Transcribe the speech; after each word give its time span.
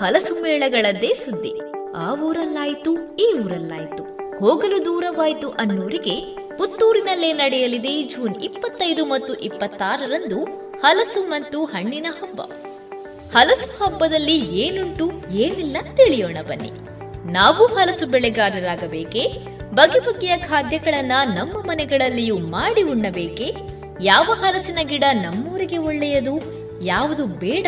ಹಲಸು 0.00 0.42
ಮೇಳಗಳದ್ದೇ 0.42 1.14
ಸುದ್ದಿ. 1.14 1.52
ಆ 1.96 2.14
ಊರಲ್ಲಾಯ್ತು, 2.14 3.16
ಈ 3.16 3.32
ಊರಲ್ಲಾಯ್ತು. 3.44 4.02
ಹೋಗಲು 4.38 4.84
ದೂರವಾಯ್ತು 4.84 5.50
ಅನ್ನೋರಿಗೆ 5.50 6.36
ಪುತ್ತೂರಿನಲ್ಲೇ 6.58 7.32
ನಡೆಯಲಿದೆ 7.32 8.02
ಜೂನ್ 8.02 8.42
ಇಪ್ಪತ್ತೈದು 8.42 9.04
ಮತ್ತು 9.04 9.34
ಇಪ್ಪತ್ತಾರರಂದು 9.34 10.44
ಹಲಸು 10.80 11.22
ಮತ್ತು 11.22 11.64
ಹಣ್ಣಿನ 11.64 12.06
ಹಬ್ಬ. 12.10 12.40
ಹಲಸು 13.36 13.84
ಹಬ್ಬದಲ್ಲಿ 13.84 14.36
ಏನುಂಟು, 14.56 15.12
ಏನಿಲ್ಲ 15.30 15.76
ತಿಳಿಯೋಣ 15.96 16.36
ಬನ್ನಿ. 16.42 16.72
ನಾವು 17.32 17.66
ಹಲಸು 17.66 18.06
ಬೆಳೆಗಾರರಾಗಬೇಕೆ? 18.06 19.24
ಬಗೆ 19.74 19.98
ಬಗೆಯ 20.00 20.36
ಖಾದ್ಯಗಳನ್ನ 20.36 21.12
ನಮ್ಮ 21.34 21.52
ಮನೆಗಳಲ್ಲಿಯೂ 21.52 22.38
ಮಾಡಿ 22.38 22.82
ಉಣ್ಣಬೇಕೆ? 22.82 23.54
ಯಾವ 24.00 24.24
ಹಲಸಿನ 24.24 24.78
ಗಿಡ 24.82 25.04
ನಮ್ಮೂರಿಗೆ 25.12 25.76
ಒಳ್ಳೆಯದು? 25.76 26.34
ಯಾವುದು 26.84 27.26
ಬೇಡ? 27.26 27.66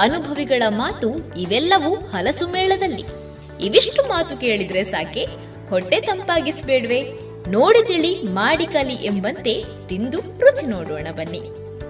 ಅನುಭವಿಗಳ 0.00 0.62
ಮಾತು 0.68 1.14
ಇವೆಲ್ಲವೂ 1.36 1.94
ಹಲಸು 1.94 2.48
ಮೇಳದಲ್ಲಿ. 2.48 3.04
ಇವಿಷ್ಟು 3.60 4.02
ಮಾತು 4.02 4.36
ಕೇಳಿದ್ರೆ 4.36 4.84
ಸಾಕೆ? 4.84 5.26
ಹೊಟ್ಟೆ 5.68 6.00
ತಂಪಾಗಿಸ್ಬೇಡ್ವೆ. 6.00 7.12
ನೋಡಿ 7.48 7.86
ತಿಳಿ, 7.86 8.22
ಮಾಡಿ 8.22 8.66
ಕಲಿ 8.66 8.94
ಎಂಬಂತೆ 8.94 9.64
ತಿಂದು 9.88 10.18
ರುಚಿ 10.18 10.66
ನೋಡೋಣ 10.66 11.06
ಬನ್ನಿ. 11.10 11.42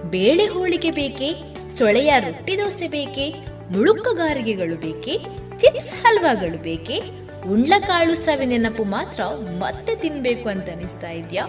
ಬೇಳೆ 0.09 0.45
ಹೋಳಿಗೆ 0.45 0.91
ಬೇಕೆ? 0.91 1.33
ಸೊಳೆಯ 1.75 2.13
ರೊಟ್ಟಿ 2.19 2.57
ದೋಸೆ 2.57 2.87
ಬೇಕೆ? 2.87 3.33
ಮುಳುಕಗಾರಿಗೆಗಳು 3.71 4.75
ಬೇಕೆ? 4.75 5.17
ಚಿಪ್ಸ್ 5.57 6.05
ಹಲ್ವಾಗಳು 6.05 6.63
ಬೇಕೆ? 6.63 7.01
ಉಂಡ್ಲಕಾಳು 7.47 8.15
ಸವಿ 8.15 8.45
ನೆನಪು 8.45 8.83
ಮಾತ್ರ 8.83 9.23
ಮತ್ತೆ 9.59 9.95
ತಿನ್ಬೇಕು 9.95 10.49
ಅಂತ 10.49 10.69
ಅನಿಸ್ತಾ 10.69 11.11
ಇದ್ಯಾ? 11.11 11.47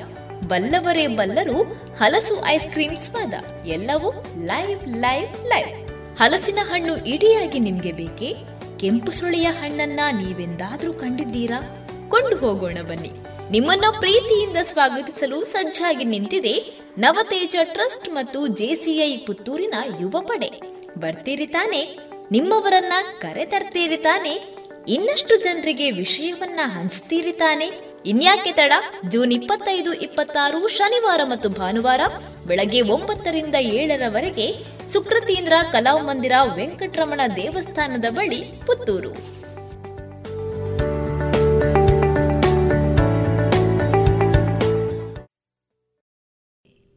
ಬಲ್ಲವರೇ 0.49 1.07
ಬಲ್ಲರು 1.07 1.63
ಹಲಸು 1.97 2.47
ಐಸ್ 2.47 2.69
ಕ್ರೀಮ್ 2.69 2.97
ಸ್ವಾದ. 2.97 3.67
ಎಲ್ಲವೂ 3.67 4.13
ಲೈವ್ 4.45 4.89
ಲೈವ್ 4.89 5.47
ಲೈವ್. 5.47 5.86
ಹಲಸಿನ 6.19 6.59
ಹಣ್ಣು 6.63 6.97
ಇಡಿಯಾಗಿ 6.97 7.59
ನಿಮಗೆ 7.59 7.93
ಬೇಕೇ? 7.93 8.37
ಕೆಂಪು 8.81 9.13
ಸುಳಿಯ 9.13 9.45
ಹಣ್ಣನ್ನ 9.45 10.01
ನೀವೆಂದಾದ್ರೂ 10.13 10.93
ಕಂಡಿದ್ದೀರಾ? 10.93 11.89
ಕೊಂಡು 12.09 12.37
ಹೋಗೋಣ 12.37 12.79
ಬನ್ನಿ. 12.83 13.11
ನಿಮ್ಮನ್ನ 13.51 13.85
ಪ್ರೀತಿಯಿಂದ 13.99 14.57
ಸ್ವಾಗತಿಸಲು 14.63 15.45
ಸಜ್ಜಾಗಿ 15.45 16.05
ನಿಂತಿದೆ 16.05 16.81
ನವತೇಜ 16.99 17.57
ಟ್ರಸ್ಟ್ 17.63 18.09
ಮತ್ತು 18.09 18.47
ಜೆಸಿಐ 18.47 19.17
ಪುತ್ತೂರಿನ 19.17 19.75
ಯುವ 20.01 20.17
ಪಡೆ 20.21 20.51
ಬರ್ತೀರಿ 20.99 21.47
ತಾನೆ? 21.47 21.99
ನಿಮ್ಮವರನ್ನ 22.33 22.93
ಕರೆ 23.21 23.47
ತರ್ತೀರಿ 23.47 23.97
ತಾನೆ? 23.97 24.55
ಇನ್ನಷ್ಟು 24.89 25.37
ಜನರಿಗೆ 25.37 25.91
ವಿಷಯವನ್ನ 25.91 26.61
ಹಂಚ್ತೀರಿ 26.65 27.33
ತಾನೆ? 27.33 27.71
ಇನ್ಯಾಕೆ 28.07 28.53
ತಡ? 28.53 28.73
ಜೂನ್ 29.09 29.33
ಇಪ್ಪತ್ತೈದು, 29.33 29.93
ಇಪ್ಪತ್ತಾರು, 29.93 30.69
ಶನಿವಾರ 30.69 31.21
ಮತ್ತು 31.25 31.49
ಭಾನುವಾರ 31.49 32.01
ಬೆಳಗ್ಗೆ 32.47 32.81
ಒಂಬತ್ತರಿಂದ 32.81 33.55
ಏಳರವರೆಗೆ 33.55 34.76
ಸುಕೃತೀಂದ್ರ 34.89 35.53
ಕಲಾಮಂದಿರ 35.73 36.33
ವೆಂಕಟರಮಣ 36.55 37.21
ದೇವಸ್ಥಾನದ 37.37 38.05
ಬಳಿ 38.11 38.43
ಪುತ್ತೂರು. 38.67 39.37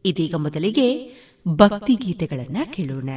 ಇದೀಗ 0.06 0.36
ಮೊದಲಿಗೆ 0.36 1.14
ಭಕ್ತಿ 1.48 1.96
ಗೀತೆಗಳನ್ನ 1.96 2.58
ಕೇಳೋಣ. 2.74 3.10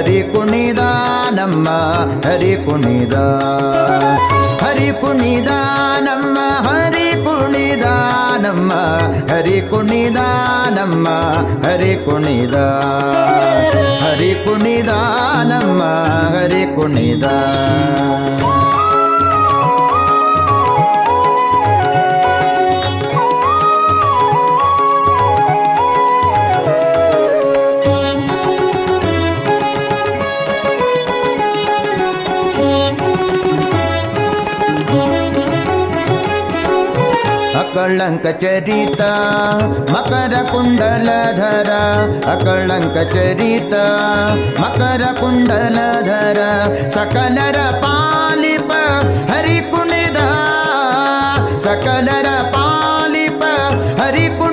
ಹರಿ 0.00 0.20
ಕುಣಿದ 0.32 0.82
ನಮ್ಮ 1.30 1.68
ಹರಿ 2.26 2.52
ಕುಣಿದ 2.56 3.16
ಹರಿ 4.62 4.86
ಕುಣಿದ 5.00 5.50
ನಮ್ಮ 5.98 6.38
ಹರಿ 6.66 7.08
ಕುಣಿದ 7.24 7.86
ನಮ್ಮ 8.36 8.72
ಹರಿ 9.30 9.58
ಕುಣಿದ 9.70 10.20
ನಮ್ಮ 10.70 11.08
ಹರಿ 11.66 11.92
ಕುಣಿದ 12.06 12.56
ಹರಿ 14.04 14.32
ಕುಣಿದ 14.44 14.94
ನಮ್ಮ 15.44 15.82
ಹರಿ 16.36 16.64
ಕುಣಿದ 16.76 17.26
ಅಕಳಂಕ 37.80 38.26
ಚರಿತ, 38.42 39.02
ಮಕರ 39.92 40.34
ಕುಂಡಲಧರ 40.50 41.70
ಅಕಳಂಕ 42.32 42.96
ಚರಿತ, 43.12 43.74
ಮಕರ 44.60 45.02
ಕುಂಡಲಧರ, 45.20 46.40
ಸಕಲರ 46.94 47.58
ಪಾಲಿಪ 47.84 48.70
ಹರಿ 49.32 49.58
ಕುಣಿದ 49.72 50.20
ಸಕಲರ 51.64 52.28
ಪಾಲಿಪ 52.56 53.42
ಹರಿ 54.02 54.26
ಕುಣಿದ 54.38 54.49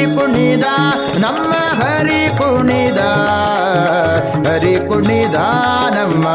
ಹರಿ 0.00 0.16
ಕುಣಿದ 0.16 0.66
ನಮ್ಮ 1.14 1.52
ಹರಿ 1.80 2.20
ಕುಣಿದ 2.38 3.00
ಹರಿ 4.46 4.72
ಕುಣಿದ 4.88 5.38
ನಮ್ಮ 5.96 6.26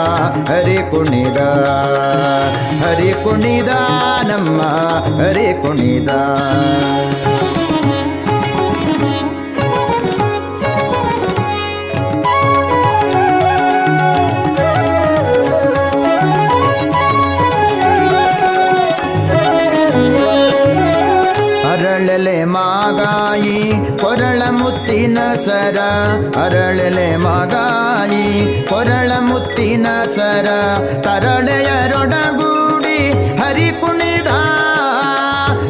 ಹರಿ 0.50 0.78
ಕುಣಿದ 0.92 1.40
ಹರಿ 2.84 3.12
ಕುಣಿದ 3.24 3.72
ನಮ್ಮ 4.30 4.62
ಹರಿ 5.22 5.48
ಕುಣಿದ 5.64 6.12
ಸರ, 25.46 25.78
ಅರಳೆಲೆ 26.44 27.10
ಮಗಾಯಿ 27.24 28.26
ಕೊರಳ 28.70 29.12
ಮುತ್ತಿನ 29.22 29.88
ಸರ 30.16 30.48
ತರಳೆಯರೊಡಗೂಡಿ 31.06 32.98
ಹರಿ 33.40 33.70
ಕುಣಿದ 33.82 34.30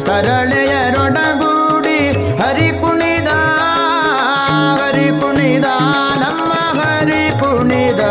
ತರಳೆಯರೊಡಗೂಡಿ 0.08 1.98
ಹರಿ 2.40 2.70
ಕುಣಿದ 2.80 3.30
ಹರಿ 4.80 5.08
ಕುಣಿದ 5.20 5.68
ನಮ್ಮ 6.22 6.52
ಹರಿ 6.80 7.24
ಕುಣಿದ 7.40 8.02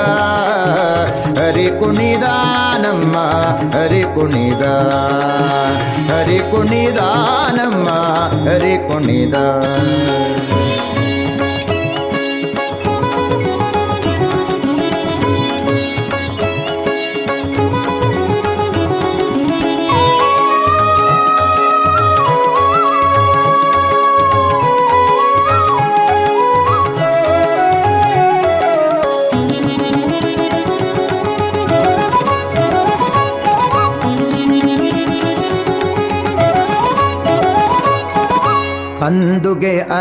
ಹರಿ 1.39 1.67
ಕುಣಿದ 1.79 2.27
ನಮ್ಮ 2.85 3.15
ಹರಿ 3.75 4.03
ಕುಣಿದ 4.15 4.65
ಹರಿ 6.11 6.39
ಕುಣಿದ 6.51 7.01
ನಮ್ಮ 7.57 7.87
ಹರಿ 8.47 8.75
ಕುಣಿದ 8.87 9.35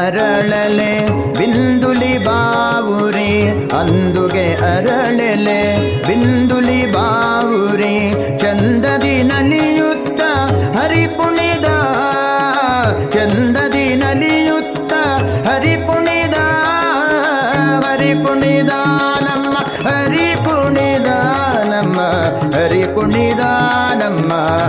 ಅರಳಲೆ 0.05 0.93
ಬಿಂದುಲಿ 1.39 2.15
ಬಾವುರಿ 2.19 3.31
ಅಂದುಗೆ 3.79 4.47
ಅರಳಲೆ 4.71 5.61
ಬಿಂದುಲಿ 6.07 6.81
ಬಾವುರಿ 6.87 7.95
ಚಂದದಿ 8.39 9.17
ನಲಿಯುತ್ತ 9.23 10.21
ಹರಿ 10.77 11.05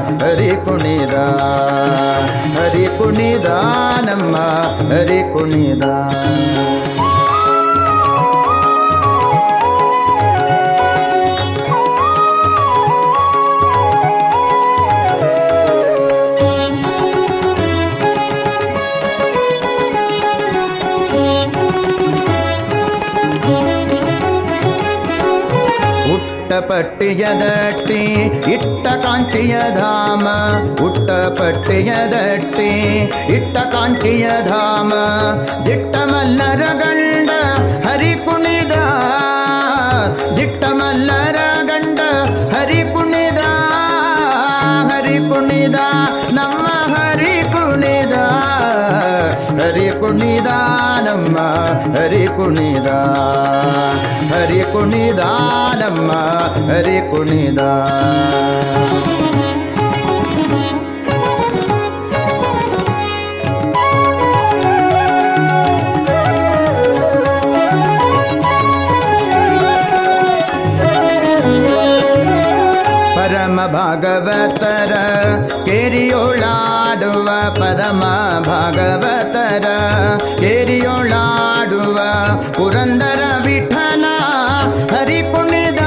ನಮ್ಮ 0.06 0.20
ಹರಿ 0.22 0.50
ಕುಣಿದ 0.66 1.16
ಹರಿ 2.56 2.86
ಕುಣಿದ 2.98 3.50
ನಮ್ಮ 4.06 4.36
ಹರಿ 4.90 5.22
ಕುಣಿದ 27.05 27.05
ಉಟ್ಟಪಟ್ಟಿಯ 27.05 27.25
ದಟ್ಟಿ 27.41 28.03
ಇಟ್ಟ 28.53 28.87
ಕಾಂಚಿಯ 29.03 29.55
ಧಾಮ 29.75 30.27
ಉಟ್ಟಪಟ್ಟಿಯ 30.85 31.91
ದಟ್ಟಿ 32.13 32.71
ಇಟ್ಟ 33.37 33.57
ಕಾಂಚಿಯ 33.73 34.29
ಧಾಮ 34.49 34.93
ದಿಟ್ಟ 35.67 35.95
ಮಲ್ಲರ 36.05 36.63
ಗಂಡ 36.81 37.31
ಹರಿ 37.87 38.13
ನಮ್ಮ 51.76 51.96
ಹರಿ 51.96 52.26
ಕುಣಿದ 52.28 52.90
ಹರಿ 54.32 54.60
ಕುಣಿದ 54.74 55.22
ನಮ್ಮ 55.82 56.12
ಹರಿ 56.70 56.98
ಕುಣಿದ 57.12 57.62
ಪರಮ 73.18 73.60
ಭಾಗವತರ 73.74 74.94
ಕೇರಿಯೋಳಾಡುವ 75.66 76.75
ಪರಮ 77.50 78.04
ಭಾಗವತರ 78.48 79.68
ಕೇರಿಯೋಳಾಡುವ 80.40 81.98
ಪುರಂದರ 82.58 83.24
ವಿಠಲ 83.46 84.06
ಹರಿ 84.92 85.22
ಕುಣಿದ 85.32 85.82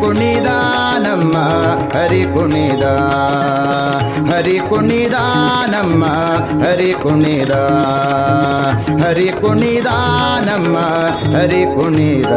ಕುಣಿದ 0.00 0.48
ನಮ್ಮ 0.98 1.34
ಹರಿ 1.96 2.22
ಕುಣಿದ 2.34 2.84
ಹರಿ 4.32 4.58
ಕುಣಿದ 4.68 5.16
ನಮ್ಮ 5.66 6.04
ಹರಿ 6.64 6.92
ಕುಣಿದ 7.02 7.54
ಹರಿ 9.02 9.28
ಕುಣಿದ 9.40 9.90
ನಮ್ಮ 10.40 10.76
ಹರಿ 11.36 11.64
ಕುಣಿದ 11.74 12.32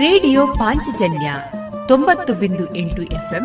ರೇಡಿಯೋ 0.00 0.46
ಪಾಂಚಜನ್ಯ 0.46 1.28
ತೊಂಬತ್ತು 1.88 2.32
ಬಿಂದು 2.34 2.64
ಎಂಟು 2.74 3.02
ಎಫ್ಎಂ 3.02 3.44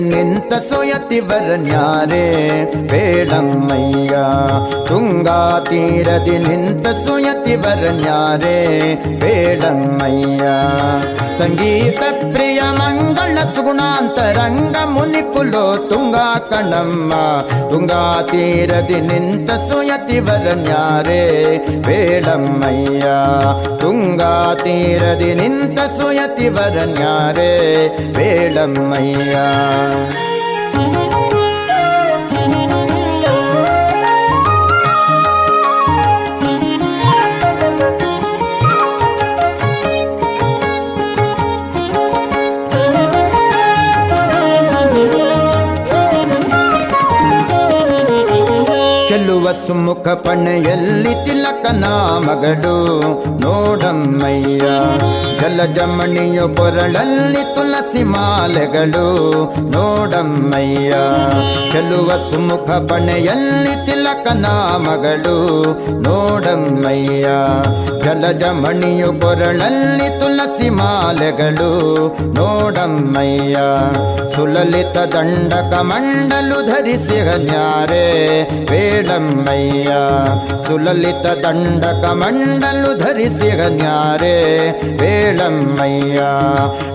ನಿಂತ 0.00 0.54
ಸೊಯತಿವರ 0.70 1.50
ನ್ಯಾರೆ 1.56 2.24
ಬೇಡಮ್ಮಯ್ಯ 2.90 3.94
ಬೇಳಮ್ಮಯ್ಯ 4.04 4.14
ತುಂಗಾ 4.88 5.60
ತೀರದಿ 5.68 6.38
ನಿಂತ 6.38 6.86
ಸುಯತಿ 6.88 7.56
ವರನ್ಯಾರೆ 7.56 8.58
ಬೇಳಮ್ಮಯ್ಯ 9.18 10.44
ಸಂಗೀತ 11.38 12.00
ಪ್ರಿಯ 12.34 12.60
ಮಂಗಳ 12.78 13.38
ಸುಗುಣಾಂತರಂಗ 13.54 14.76
ಮುನಿಕುಲೋ 14.86 15.88
ತುಂಗಾ 15.88 16.34
ಕಣಮ್ಮ 16.50 17.12
ತುಂಗಾ 17.70 18.22
ತೀರದಿ 18.30 19.00
ನಿಂತ 19.00 19.50
ಸುಯತಿ 19.50 20.18
ವರನ್ಯಾರೆ 20.18 21.22
ಬೇಳಮ್ಮಯ್ಯ 21.80 23.04
ತುಂಗಾ 23.80 24.54
ತೀರದಿ 24.54 25.34
ನಿಂತ 25.34 25.78
ಸುಯತಿ 25.98 26.48
ವರನ್ಯಾರೆ 26.48 27.52
ಬೇಳಮ್ಮಯ್ಯ 29.84 30.60
ಚೆಲ್ಲುವ 31.10 31.43
ಸುಮುಖ 49.66 50.08
ಪಣೆಯಲ್ಲಿ 50.08 51.24
ತಿಲಕನ 51.24 51.84
ಮಗಳು 52.18 52.76
ನೋಡಮ್ಮಯ್ಯ. 53.40 54.66
ಜಲಜಮಣಿಯ 55.40 56.40
ಕೊರಳಲ್ಲಿ 56.40 57.54
ತುಳಸಿ 57.54 58.02
ಮಾಲೆಗಳು 58.02 59.06
ನೋಡಮ್ಮಯ್ಯ. 59.70 60.90
ಚೆಲುವ 61.72 62.08
ಸುಮುಖ 62.08 62.70
ಪಣೆಯಲ್ಲಿ 62.70 63.86
ತಿಲಕನ 63.86 64.46
ಮಗಳು 64.76 65.64
ನೋಡಮ್ಮಯ್ಯ. 66.02 67.26
ಜಲಜಮಣಿಯು 68.04 69.20
ಕೊರಳಲ್ಲಿ 69.20 70.20
ತುಳಸಿ 70.20 70.70
ಮಾಲೆಗಳು 70.70 71.72
ನೋಡಮ್ಮಯ್ಯ. 72.34 73.56
ಸುಲಲಿತ 74.34 74.96
ದಂಡಕ 74.98 75.74
ಮಂಡಲು 75.80 76.66
ಧರಿಸಿ 76.66 77.18
ಹನ್ಯಾರೆ 77.20 78.04
ಬೇಡಮ್ಮಯ್ಯ 79.54 79.92
ಸುಲಲಿತ 80.66 81.26
ದಂಡಕ 81.44 82.04
ಮಂಡಲು 82.20 82.90
ಧರಿಸಿ 82.98 83.50
ಹನ್ಯಾರೆ 83.58 84.36
ವೇಳಮ್ಮಯ್ಯ 85.00 86.20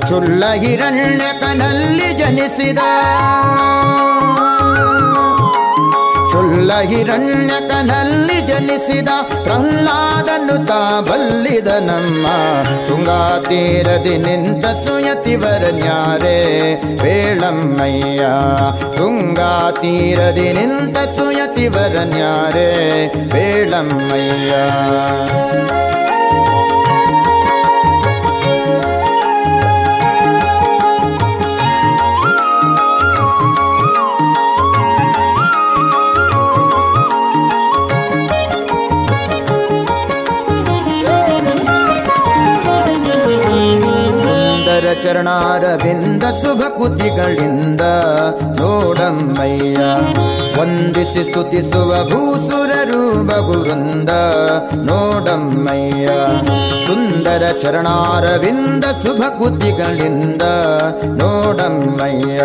ಚುಲ್ಲ 0.10 0.44
ಹಿರಣ್ಯಕನಲ್ಲಿ 0.64 2.10
ಜನಿಸಿದ. 2.20 2.80
ಚುಲ್ಲ 6.70 6.82
ಹಿರಣ್ಯಕನಲ್ಲಿ 6.90 8.36
ಜನಿಸಿದ 8.42 9.12
ಪ್ರಹ್ಲಾದನು 9.44 10.56
ತಾ 10.68 10.82
ಬಲ್ಲಿದ 11.02 11.68
ನಮ್ಮ 11.68 12.28
ತುಂಗಾ 12.88 13.18
ತೀರದಿ 13.50 14.16
ನಿಂತ 14.18 14.66
ಸುಯತಿ 14.84 15.36
ವರನ್ಯಾರೆ. 15.36 16.38
ವೇಳಮ್ಮಯ್ಯ, 17.04 18.22
ತುಂಗಾ 18.98 19.72
ತೀರದಿ 19.82 20.48
ನಿಂತ 20.54 20.98
ಸುಯತಿ 20.98 21.68
ವರನ್ಯಾರೆ. 21.68 22.70
ಚರಣಾರವಿಂದ 45.04 46.24
ಶುಭ 46.24 46.62
ಕುತಿಗಳಿಂದ 46.78 47.82
ನೋಡಮ್ಮಯ್ಯ. 48.60 49.80
ವಂದಿಸಿ 50.60 51.24
ಸ್ತುತಿಸುವ 51.24 51.92
ಭೂಸುರರು 52.04 53.04
ಬಗುವೃಂದ 53.28 54.12
ನೋಡಮ್ಮಯ್ಯ, 54.90 56.08
ಸುಂದರ 56.86 57.44
ಚರಣಾರವಿಂದ 57.62 58.86
ಶುಭ 59.02 59.22
ಕುತಿಗಳಿಂದ. 59.40 60.44
ನೋಡಮ್ಮಯ್ಯ, 61.22 62.40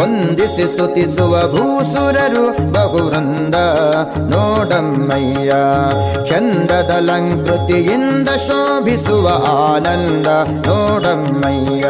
ವಂದಿಸಿ 0.00 0.66
ಸ್ತುತಿಸುವ 0.72 1.34
ಭೂಸುರರು 1.54 2.44
ಬಹುವೃಂದ 2.72 3.56
ನೋಡಮ್ಮಯ್ಯ 4.34 5.50
ಚಂದ್ರದಲಂಕೃತಿಯಿಂದ 6.30 8.28
ಶೋಭಿಸುವ 8.46 9.26
ಆನಂದ. 9.54 10.26
ನೋಡಮ್ಮಯ್ಯ 10.66 11.86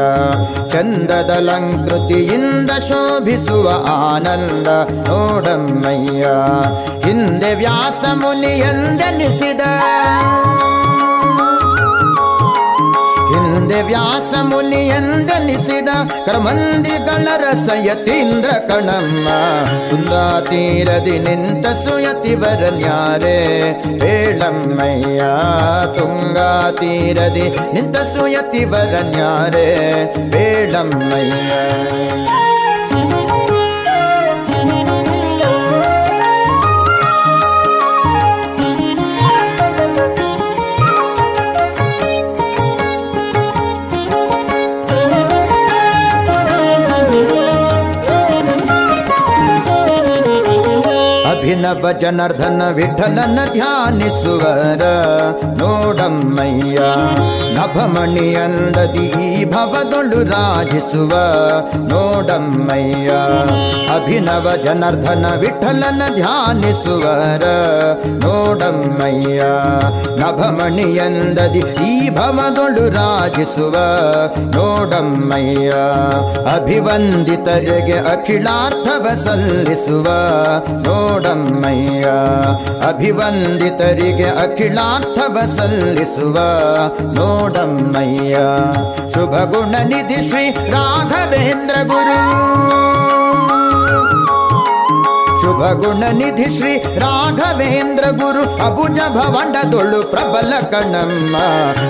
ಚಂದ್ರದಲಂಕೃತಿಯಿಂದ 0.72 2.70
ಶೋಭಿಸುವ 2.88 3.66
ಆನಂದ. 4.08 4.68
ನೋಡಮ್ಮಯ್ಯ 5.40 6.24
ಹಿಂದೆ 7.04 7.50
ವ್ಯಾಸ 7.60 8.02
ಮುನಿಯಂದನಿಸಿದ 8.22 9.62
ಹಿಂದೆ 13.30 13.78
ವ್ಯಾಸ 13.82 14.32
ಮುನಿಯಂದನಿಸಿದ 14.50 15.90
ಕರ್ಮಂದಿಗಳ 16.26 17.26
ರಸಯತೀಂದ್ರ 17.44 18.50
ಕಣಮ್ಮ. 18.68 19.28
ಸುಂದಾ 19.88 20.24
ತೀರದಿ 20.50 21.16
ನಿಂತ 21.26 21.66
ಸುಯತಿ 21.84 22.34
ವರನ್ಯಾರೆ 22.42 23.38
ಹೇಳಮ್ಮಯ್ಯ, 24.02 25.20
ತುಂಗಾ 25.98 26.52
ತೀರದಿ 26.80 27.46
ನಿಂತ 27.74 27.96
ಸುಯತಿ 28.12 28.64
ವರನ್ಯಾರೆ 28.74 29.68
ಬೇಳಮ್ಮಯ್ಯ 30.34 31.52
ಅಭಿನವ 51.50 51.86
ಜನಾರ್ದನ 51.92 52.62
ವಿಠಲನ 52.76 53.38
ಧ್ಯಾನಿಸುವರ 53.52 54.82
ನೋಡಮ್ಮಯ್ಯ, 55.60 56.78
ನಭಮಣಿಯಲ್ಲದಿ 57.56 59.06
ಈ 59.26 59.30
ಭವದೊಳು 59.44 60.20
ರಾಜಿಸುವ 60.30 61.12
ನೋಡಮ್ಮಯ್ಯ 61.90 63.08
ಅಭಿನವ 63.96 64.46
ಜನರ್ಧನ 64.64 65.26
ವಿಠಲನ 65.40 66.02
ಧ್ಯಾನಿಸುವರ 66.14 67.44
ನೋಡಮ್ಮಯ್ಯ 68.24 69.40
ನಭಮಣಿಯಂದದಿ 70.22 71.64
ಈ 71.88 71.94
ಭವದೊಳು 72.10 72.86
ರಾಜಿಸುವ 72.90 73.74
ನೋಡಮ್ಮಯ್ಯ, 74.54 75.72
ಅಭಿವಂದಿತರಿಗೆ 76.54 77.98
ಅಖಿಲಾರ್ಥವ 78.14 79.06
ಸಲ್ಲಿಸುವ 79.24 80.06
ನೋಡಮ್ಮಯ್ಯ 81.39 82.05
ಅಭಿವಂದಿತರಿಗೆ 82.87 84.27
ಅಖಿಲಾರ್ಥವ 84.41 85.35
ಸಲ್ಲಿಸುವ 85.53 86.37
ನೋಡಮ್ಮಯ್ಯ 87.13 88.35
ಶುಭ 89.13 89.35
ಗುಣ 89.53 89.75
ನಿಧಿ 89.83 90.19
ಶ್ರೀ 90.29 90.45
ರಾಘವೇಂದ್ರ 90.73 91.75
ಗುರು 91.87 92.19
ಶುಭ 95.60 95.70
ಗುಣ 95.80 96.04
ನಿಧಿ 96.18 96.46
ಶ್ರೀ 96.54 96.70
ರಾಘವೇಂದ್ರ 97.02 98.04
ಗುರು 98.20 98.42
ಅಬುಜ 98.66 98.98
ಭವಂಡದೊಳು 99.16 99.98
ಪ್ರಬಲ 100.12 100.52
ಕಣಮ್ಮ 100.70 101.34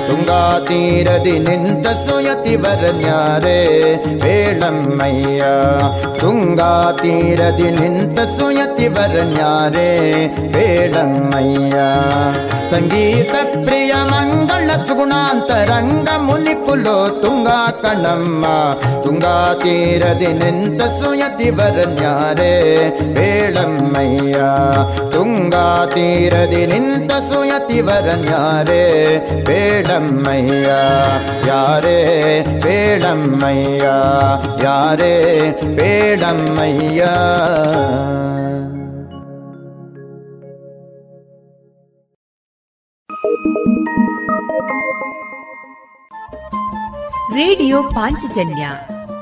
ತುಂಗಾ 0.07 0.41
ತೀರದಿ 0.69 1.35
ನಿಂತ 1.45 1.87
ಸುಯತಿ 2.03 2.55
ವರನ್ಯಾರೆ 2.57 3.61
ಬೇಳಮ್ಮಯ್ಯ 4.25 5.43
ತುಂಗಾ 6.21 6.73
ತೀರದಿ 7.03 7.69
ನಿಂತ 7.79 8.19
ಸುಯತಿ 8.35 8.89
ವರನ್ಯಾರೆ 8.89 9.89
ಬೇಳಮ್ಮಯ್ಯ 10.57 11.77
ಸಂಗೀತ 12.73 13.35
ಪ್ರಿಯ 13.65 13.93
ಮಂಗಳ 14.11 14.71
ಸುಗುಣಾಂತರಂಗ 14.89 16.09
ಮುನಿಕುಲೋ 16.27 16.99
ತುಂಗಾ 17.23 17.61
ಕಣಮ್ಮ 17.83 18.45
ತುಂಗಾ 19.05 19.37
ತೀರದಿ 19.63 20.33
ನಿಂತ 20.43 20.83
ಸುಯತಿ 20.99 21.51
ವರನ್ಯಾರೆ 21.59 22.53
ಗಂಗಮ್ಮಯ್ಯ 23.63 24.43
ತುಂಗಾ 25.13 25.87
ತೀರದಿ 25.87 26.67
ನಿಂತ 26.67 27.13
ಸುಯತಿವರನ್ಯಾರೇ 27.13 29.45
ಬೇಡಮ್ಮಯ್ಯ. 29.47 30.71
ಯಾರೇ 31.47 32.47
ಬೇಡಮ್ಮಯ್ಯ. 32.63 33.85
ಯಾರೇ 34.63 35.55
ಬೇಡಮ್ಮಯ್ಯ. 35.77 37.07
ರೇಡಿಯೋ 47.35 47.83
ಪಾಂಚಜನ್ಯ 47.83 48.69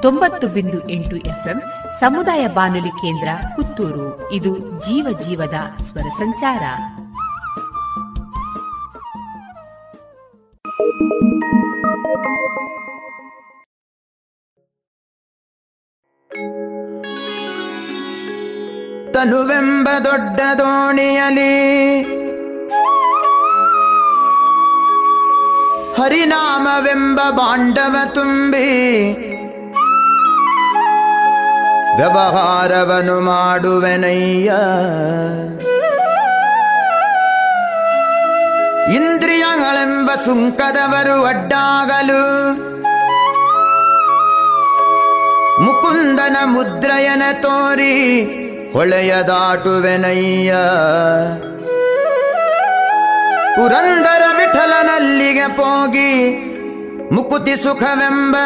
ತೊಂಬತ್ತು 0.02 0.46
ಬಿಂದು 0.46 0.88
ಎಂಟು 0.88 1.16
ಎಫ್ಎಂ 1.16 1.62
ಸಮುದಾಯ 2.00 2.46
ಬಾನುಲಿ 2.46 2.88
ಕೇಂದ್ರ 2.88 3.28
ಪುತ್ತೂರು. 3.56 4.32
ಇದು 4.32 4.58
ಜೀವ 4.58 5.18
ಜೀವದ 5.18 5.54
ಸ್ವರ 5.78 6.00
ಸಂಚಾರ. 6.00 6.62
ತನುವೆಂಬ 19.12 19.88
ದೊಡ್ಡ 20.04 20.40
ದೋಣಿಯಲಿ 20.58 22.02
ಹರಿನಾಮವೆಂಬ 25.94 27.20
ಬಾಂಡವ 27.30 27.96
ತುಂಬಿ 28.14 29.37
ವ್ಯವಹಾರವನು 31.98 33.20
ಮಾಡುವೆನಯ್ಯ 33.20 34.52
ಇಂದ್ರಿಯಗಳೆಂಬ 38.94 40.10
ಸುಂಕದವರು 40.24 41.24
ಅಡ್ಡಾಗಲು. 41.24 42.52
ಮುಕುಂದನ 45.62 46.36
ಮುದ್ರಯನ 46.44 47.22
ತೋರಿ 47.42 48.24
ಹೊಳೆಯ 48.72 49.14
ದಾಟುವೆನಯ್ಯ. 49.22 50.54
ಪುರಂದರ 53.56 54.22
ವಿಠಲನಲ್ಲಿಗೆ 54.38 55.48
ಪೋಗಿ 55.48 56.14
ಮುಕುತಿ 57.12 57.56
ಸುಖವೆಂಬ 57.56 58.36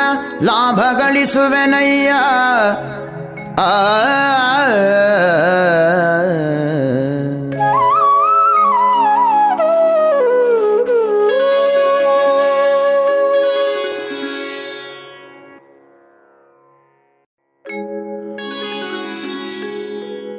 ಲಾಭ 0.42 0.76
ಗಳಿಸುವೆನಯ್ಯ. 0.76 2.12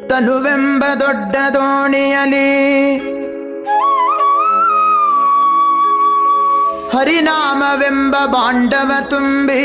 ತನುವೆಂಬ 0.10 0.84
ದೊಡ್ಡ 1.00 1.36
ದೋಣಿಯಲಿ 1.53 2.50
ಹರಿನಾಮವೆಂಬ 6.90 8.16
ಬಾಂಡವ 8.25 8.92
ತುಂಬಿ 9.09 9.64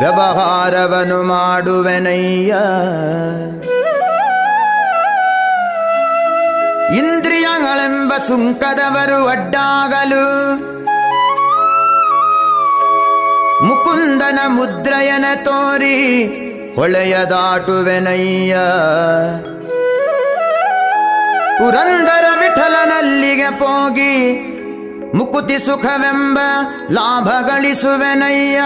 ವ್ಯವಹಾರವನು 0.00 1.22
ಮಾಡುವೆನಯ್ಯ 1.22 2.54
ಇಂದ್ರಿಯಗಳೆಂಬ 6.98 8.12
ಸುಂಕದವರು 8.26 9.28
ಅಡ್ಡಾಗಲು. 9.28 10.54
ಮುಕುಂದನ 13.64 14.38
ಮುದ್ರಯನ 14.46 15.24
ತೋರಿ 15.44 16.26
ಹೊಳೆಯ 16.76 17.16
ದಾಟುವೆನಯ್ಯ. 17.16 18.56
ಪುರಂದರ 21.58 22.24
ವಿಠಲನಲ್ಲಿಗೆ 22.40 23.50
ಪೋಗಿ 23.50 24.16
ಮುಕುತಿ 25.14 25.58
ಸುಖವೆಂಬ 25.58 26.38
ಲಾಭ 26.90 27.28
ಗಳಿಸುವೆನಯ್ಯ. 27.46 28.60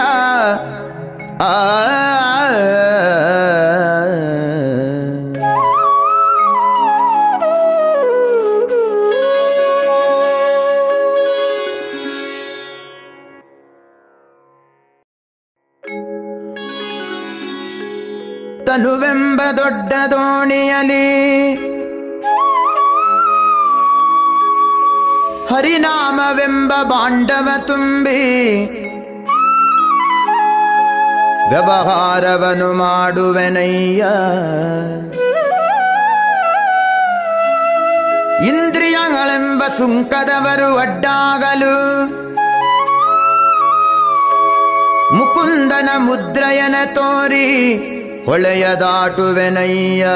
ತನುವೆಂಬ 18.66 19.40
ದೊಡ್ಡ 19.56 19.92
ದೋಣಿಯಲಿ 20.10 21.06
ಹರಿನಾಮವೆಂಬ 25.48 26.72
ಬಾಂಡವ 26.82 27.48
ತುಂಬಿ 27.66 28.20
ವ್ಯವಹಾರವನು 31.48 32.72
ಮಾಡುವೆನಯ್ಯ. 32.72 34.06
ಇಂದ್ರಿಯಗಳೆಂಬ 38.48 39.62
ಸುಂಕದವರು 39.76 40.78
ಅಡ್ಡಾಗಲು. 40.78 42.06
ಮುಕುಂದನ 45.14 45.88
ಮುದ್ರಯನ 45.96 46.74
ತೋರಿ 46.84 47.74
ಹೊಳೆಯದಾಟುವೆನಯ್ಯ 48.26 50.06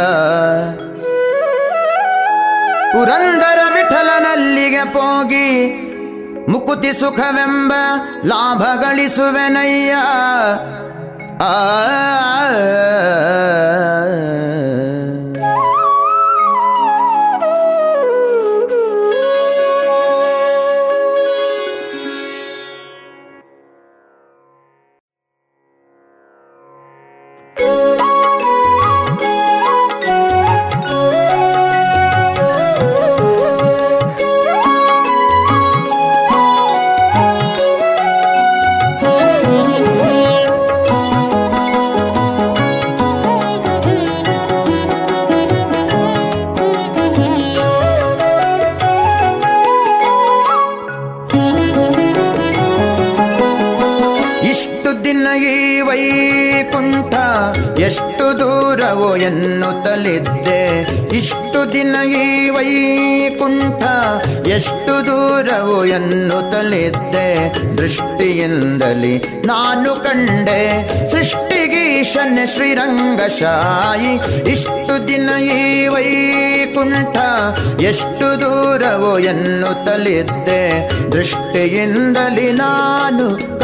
ಪುರಂದರ 2.93 3.59
ವಿಠಲನಲ್ಲಿಗೆ 3.75 4.85
ಪೋಗಿ 4.85 5.49
ಮುಕುತಿ 6.49 6.93
ಸುಖವೆಂಬ 6.93 7.73
ಲಾಭ 8.27 8.63
ಗಳಿಸುವೆನಯ್ಯ. 8.81 9.95
ಆ 11.41 11.45
ಶ್ರೀರಂಗಶಾಯಿ. 72.55 74.13
ಇಷ್ಟು 74.51 75.09
ದಿನ 75.09 75.29
ಈ 75.43 75.87
ವೈಕುಂಠ 75.87 77.17
ಎಷ್ಟು 77.81 78.41
ದೂರವೋ 78.41 79.19
ಎನ್ನುತ್ತಲಿದ್ದೆ. 79.19 80.91
ದೃಷ್ಟಿಯಿಂದಲೇ 81.13 82.53
ನಾನು 82.53 83.59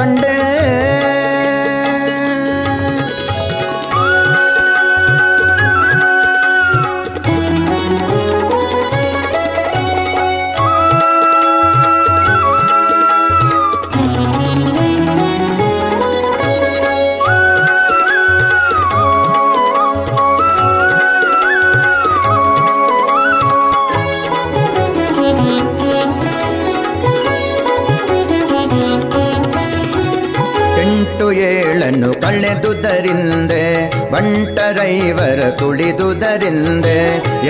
ಬಂಟರೈವರ 34.85 35.43
ತುಳಿದುದರಿಂದ, 35.51 36.89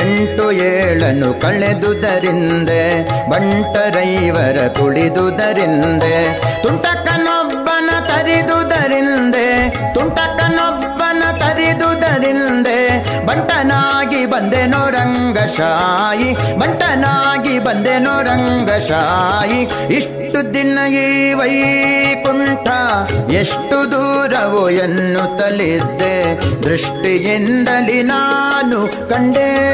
ಎಂಟು 0.02 0.44
ಏಳನ್ನು 0.66 1.30
ಕಳೆದುದರಿಂದ, 1.42 2.70
ಬಂಟರೈವರ 3.30 4.58
ತುಳಿದುದರಿಂದ, 4.68 6.04
ತುಂಟಕನೊಬ್ಬನ 6.62 7.90
ತರಿದುದರಿಂದ 8.10 9.36
ತುಂಟಕನೊಬ್ಬನ 9.94 11.22
ತರಿದುದರಿಂದ, 11.42 12.68
ಬಂಟನಾಗಿ 13.26 14.22
ಬಂದೆನೋ 14.26 14.82
ರಂಗಶಾಯಿ, 14.96 16.30
ಬಂಟನಾಗಿ 16.60 17.56
ಬಂದೆನೋ 17.58 18.16
ರಂಗಶಾಯಿ, 18.30 19.60
ಇಷ್ಟು 19.96 20.13
ದಿನ 20.54 20.78
ಈ 20.92 21.32
ವೈಕುಂಠ 21.32 22.68
ಎಷ್ಟು 23.30 23.92
ದೂರವೋ 23.92 24.68
ಎನ್ನುತ್ತಲಿದ್ದೆ. 24.68 26.36
ದೃಷ್ಟಿಯಿಂದಲಿ 26.62 28.02
ನಾನು 28.02 29.08
ಕಂಡೇ. 29.08 29.70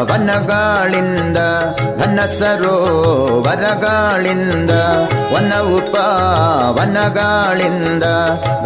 ಪಾವನಗಳಿಂದ 0.00 1.38
ಘನ 2.00 2.18
ಸರೋವರಗಳಿಂದ 2.36 3.42
ವನ 5.32 5.52
ಉಪವನಗಳಿಂದ 5.76 6.86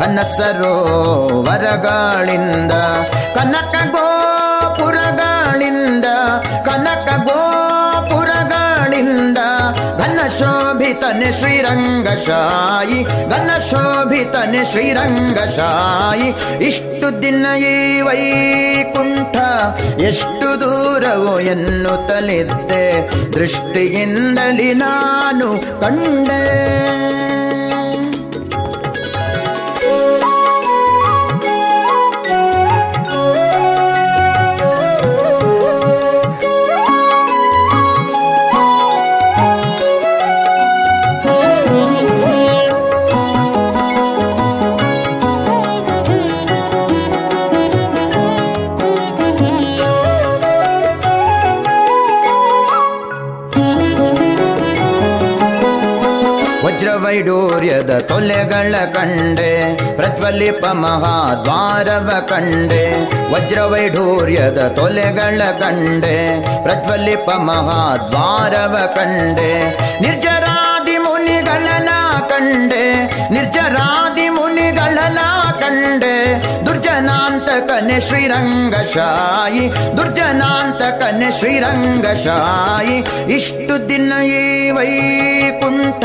ಘನ 0.00 0.18
ಸರೋವರಗಳಿಂದ 0.36 0.74
ಕನಕ 3.36 3.74
ಗೋಪುರಗಳಿಂದ 3.94 4.13
ಶ್ರೀರಂಗಶಾಯಿ 11.32 13.04
ಶೋಭಿತನೆ 13.70 14.70
ಶ್ರೀರಂಗಶಾಯಿ. 14.70 16.58
ಇಷ್ಟು 16.64 17.22
ದಿನ 17.22 17.46
ಈ 17.58 18.00
ವೈಕುಂಠ 18.00 19.36
ಎಷ್ಟು 20.00 20.60
ದೂರವೋ 20.60 21.40
ಎನ್ನುತ್ತಲಿದ್ದೆ. 21.40 23.10
ದೃಷ್ಟಿಯಿಂದಲಿ 23.32 24.74
ನಾನು 24.74 25.80
ಕಂಡೆ. 25.80 26.64
ವಜ್ರವೈಡೂರ್ಯದ 57.13 57.91
ತೊಲೆಗಳ 58.09 58.75
ಕಂಡೆ 58.93 59.49
ಪ್ರಜ್ವಲಿಪ 59.97 60.63
ಮಹಾದ್ವಾರವ 60.75 62.09
ಕಂಡೆ 62.29 62.81
ವಜ್ರವೈಢೂರ್ಯದ 63.33 64.61
ತೊಲೆಗಳ 64.77 65.41
ಕಂಡೆ 65.61 66.15
ಪ್ರಜ್ವಲಿಪ 66.63 67.29
ಮಹಾದ್ವಾರವ 67.41 68.75
ಕಂಡೆ 68.97 69.51
ನಿರ್ಜರಾದಿ 70.01 70.97
ಮುನಿಗಳನ 71.05 71.91
ಕಂಡೆ 72.31 72.83
ನಿರ್ಜರಾದಿ 73.31 74.27
ಮುನಿಗಳನ 74.29 75.19
ಕಂಡೆ 75.63 76.15
ದುರ್ಜನಾಂತಕನೆ 77.60 78.08
ಶ್ರೀರಂಗಶಾಯಿ 78.08 79.70
ಶ್ರೀರಂಗ 81.38 81.38
ಶ್ರೀರಂಗಶಾಯಿ. 81.38 82.96
ಇಷ್ಟು 83.32 83.88
ದಿನ 83.88 84.12
ಈ 84.24 84.70
ವೈಕುಂಠ 84.70 86.04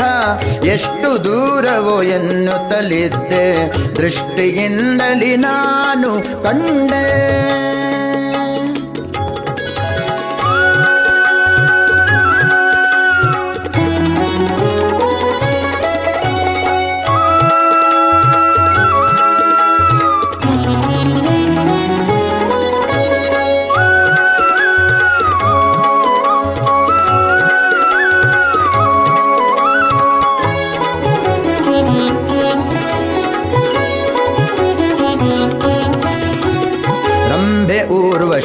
ಎಷ್ಟು 0.64 1.24
ದೂರವೋ 1.24 2.02
ಎನ್ನುತ್ತಲಿದ್ದೆ. 2.02 3.72
ದೃಷ್ಟಿಯಿಂದಲಿ 3.96 5.36
ನಾನು 5.36 6.42
ಕಂಡೆ. 6.42 7.69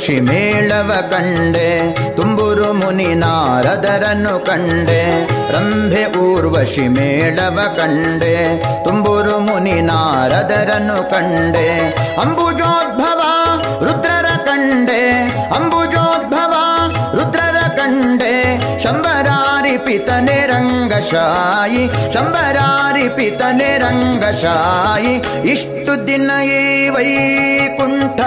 ಊರ್ವಶಿ 0.05 0.19
ಮೇಳವ 0.21 0.91
ಕಂಡೆ, 1.11 1.69
ತುಂಬುರು 2.15 2.67
ಮುನಿ 2.73 3.07
ನಾರದರನ್ನು 3.15 4.33
ಕಂಡೆ, 4.45 4.99
ರಂಭೆ 5.53 6.03
ಊರ್ವಶಿ 6.23 6.85
ಮೇಳವ 6.87 7.57
ಕಂಡೆ, 7.77 8.35
ತುಂಬುರು 8.83 9.37
ಮುನಿ 9.39 9.77
ನಾರದರನ್ನು 9.81 10.99
ಕಂಡೆ, 11.11 11.67
ಅಂಬುಜೋದ್ಭವ 12.21 13.21
ರುದ್ರರ 13.81 14.29
ಕಂಡೆ 14.45 15.01
ಅಂಬುಜೋದ್ಭವ 15.55 15.84
ಪಿತನೆ 19.77 20.47
ರಂಗಶಾಯಿ, 20.47 22.13
ಶಂಬರಾರಿ 22.13 23.09
ಪಿತನೆ 23.09 23.77
ರಂಗಶಾಯಿ, 23.77 25.13
ಇಷ್ಟು 25.51 26.07
ದಿನ 26.07 26.31
ಈ 26.43 26.89
ವೈಕುಂಠ, 26.89 28.21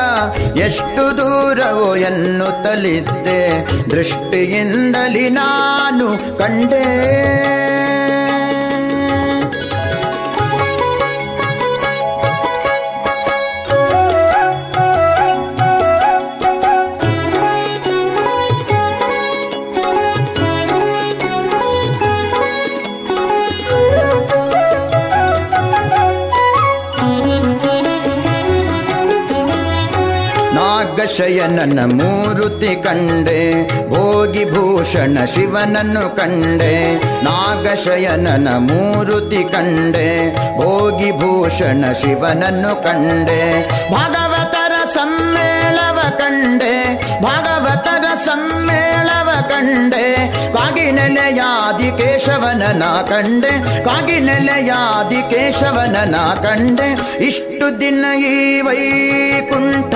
ಎಷ್ಟು 0.58 1.18
ದೂರವೋ 1.18 1.96
ಎನ್ನುತ್ತಲಿದ್ದೆ, 1.96 3.40
ದೃಷ್ಟಿಯಿಂದಲಿ 3.90 5.30
ನಾನು 5.30 6.38
ಕಂಡೆ 6.38 6.84
ನಾಗಶಯನನ 31.18 31.78
ಮೂರುತಿ 31.84 32.82
ಕಂಡೆ. 32.82 33.68
ಭೋಗಿ 33.88 34.44
ಭೂಷಣ 34.44 35.18
ಶಿವನನ್ನು 35.34 36.16
ಕಂಡೆ. 36.16 36.94
ನಾಗಶಯನನ 37.24 38.48
ಮೂರುತಿ 38.58 39.44
ಕಂಡೆ. 39.52 40.34
ಭೋಗಿ 40.58 41.12
ಭೂಷಣ 41.12 41.92
ಶಿವನನ್ನು 41.92 42.84
ಕಂಡೆ. 42.84 43.68
ಭಾಗವತರ 43.92 44.72
ಸಮ್ಮೇಳವ 44.94 45.98
ಕಂಡೆ. 46.18 47.02
ಭಾಗವತರ 47.22 48.04
ಸಮ್ಮೇಳವ 48.24 49.28
ಕಂಡೆ. 49.40 50.28
ಕಾಗಿನೆಲೆಯಾದಿ 50.52 52.02
ಕೇಶವನ 52.02 52.62
ನಾ 52.72 53.02
ಕಂಡೆ. 53.02 53.84
ಕಾಗಿನೆಲೆಯಾದಿ 53.84 55.30
ಕೇಶವನ 55.30 55.96
ನಾ 56.04 56.34
ಕಂಡೆ. 56.34 57.16
ಇಷ್ಟು 57.24 57.47
ಇಷ್ಟು 57.58 57.80
ದಿನ 57.80 58.04
ಈ 58.24 58.60
ವೈಕುಂಠ, 58.60 59.94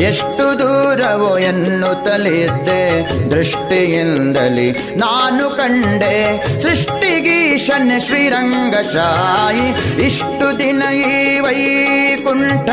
ಎಷ್ಟು 0.00 0.44
ದೂರವೋ 0.60 1.30
ಎನ್ನುತ್ತಲಿದ್ದೆ 1.38 2.82
ದೃಷ್ಟಿಯಿಂದಲಿ 3.30 4.66
ನಾನು 4.96 5.44
ಕಂಡೆ 5.50 6.16
ಸೃಷ್ಟಿಗೀಶನ್ 6.62 7.92
ಶ್ರೀರಂಗಶಾಯಿ. 8.06 9.66
ಇಷ್ಟು 10.06 10.48
ದಿನ 10.60 10.82
ಈ 10.92 11.40
ವೈಕುಂಠ, 11.40 12.68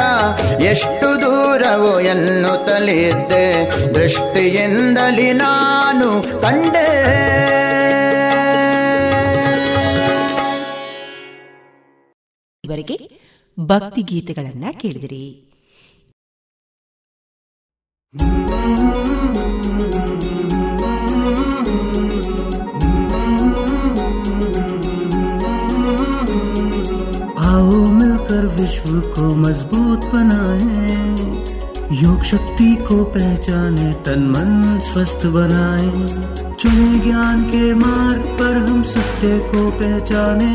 ಎಷ್ಟು 0.63 1.09
ದೂರವೋ 1.21 1.93
ಎನ್ನುತ್ತಲಿದ್ದೆ 1.99 3.45
ದೃಷ್ಟಿಯಿಂದಲಿ 3.95 5.29
ನಾನು 5.33 6.09
ಕಂಡೆ. 6.41 6.87
ಇವರಿಗೆ 12.63 13.16
ಭಕ್ತಿ 13.58 14.02
ಗೀತೆಗಳನ್ನ 14.10 14.66
ಕೇಳಿದಿರಿ 14.82 15.24
आओ 27.52 27.76
मिलकर 27.98 28.46
विश्व 28.56 29.00
को 29.14 29.34
मजबूत 29.36 30.04
बनाए 30.14 30.90
योग 31.96 32.22
शक्ति 32.24 32.74
को 32.88 33.04
पहचाने 33.14 33.92
तन 34.06 34.22
मन 34.28 34.52
स्वस्थ 34.90 35.26
बनाए 35.34 35.90
चुने 36.54 36.98
ज्ञान 37.00 37.42
के 37.50 37.72
मार्ग 37.74 38.24
पर 38.38 38.56
हम 38.68 38.82
सत्य 38.92 39.38
को 39.52 39.70
पहचाने 39.80 40.54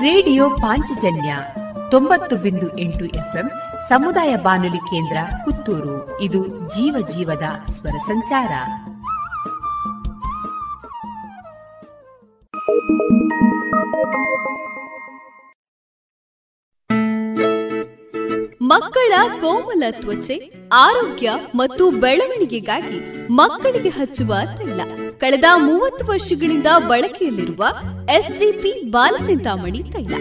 ರೇಡಿಯೋ 0.00 0.50
ಪಾಂಚಜನ್ಯ 0.50 1.36
ತೊಂಬತ್ತು 1.90 2.36
ಬಿಂದು 2.36 2.78
ಎಂಟು 2.78 3.04
ಎಫ್ಎಂ 3.04 3.50
ಸಮುದಾಯ 3.88 4.36
ಬಾನುಲಿ 4.36 4.76
ಕೇಂದ್ರ 4.76 5.16
ಪುತ್ತೂರು. 5.44 6.20
ಇದು 6.20 6.46
ಜೀವ 6.46 7.06
ಜೀವದ 7.08 7.72
ಸ್ವರ 7.72 7.90
ಸಂಚಾರ. 7.90 8.52
ಮಕ್ಕಳ 18.62 19.12
ಕೋಮಲ 19.40 19.82
ತ್ವಚೆ, 19.90 20.52
ಆರೋಗ್ಯ 20.72 21.32
ಮತ್ತು 21.54 21.90
ಬೆಳವಣಿಗೆಗಾಗಿ 21.90 23.28
ಮಕ್ಕಳಿಗೆ 23.28 23.88
ಹಚ್ಚುವ 23.88 24.34
ತೈಲ. 24.58 24.80
ಕಳೆದ 25.20 25.44
ಮೂವತ್ತು 25.56 26.06
ವರ್ಷಗಳಿಂದ 26.06 26.66
ಬಳಕೆಯಲ್ಲಿರುವ 26.88 27.64
ಎಸ್ಡಿಪಿ 28.10 28.72
ಬಾಲಚಿಂತಾಮಣಿ 28.90 29.82
ತೈಲ. 29.92 30.14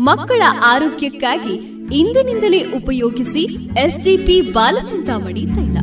ಮಕ್ಕಳ 0.00 0.42
ಆರೋಗ್ಯಕ್ಕಾಗಿ 0.64 1.54
ಇಂದಿನಿಂದಲೇ 1.94 2.60
ಉಪಯೋಗಿಸಿ 2.64 3.42
ಎಸ್ಡಿಪಿ 3.78 4.40
ಬಾಲಚಿಂತಾಮಣಿ 4.40 5.44
ತೈಲ. 5.46 5.76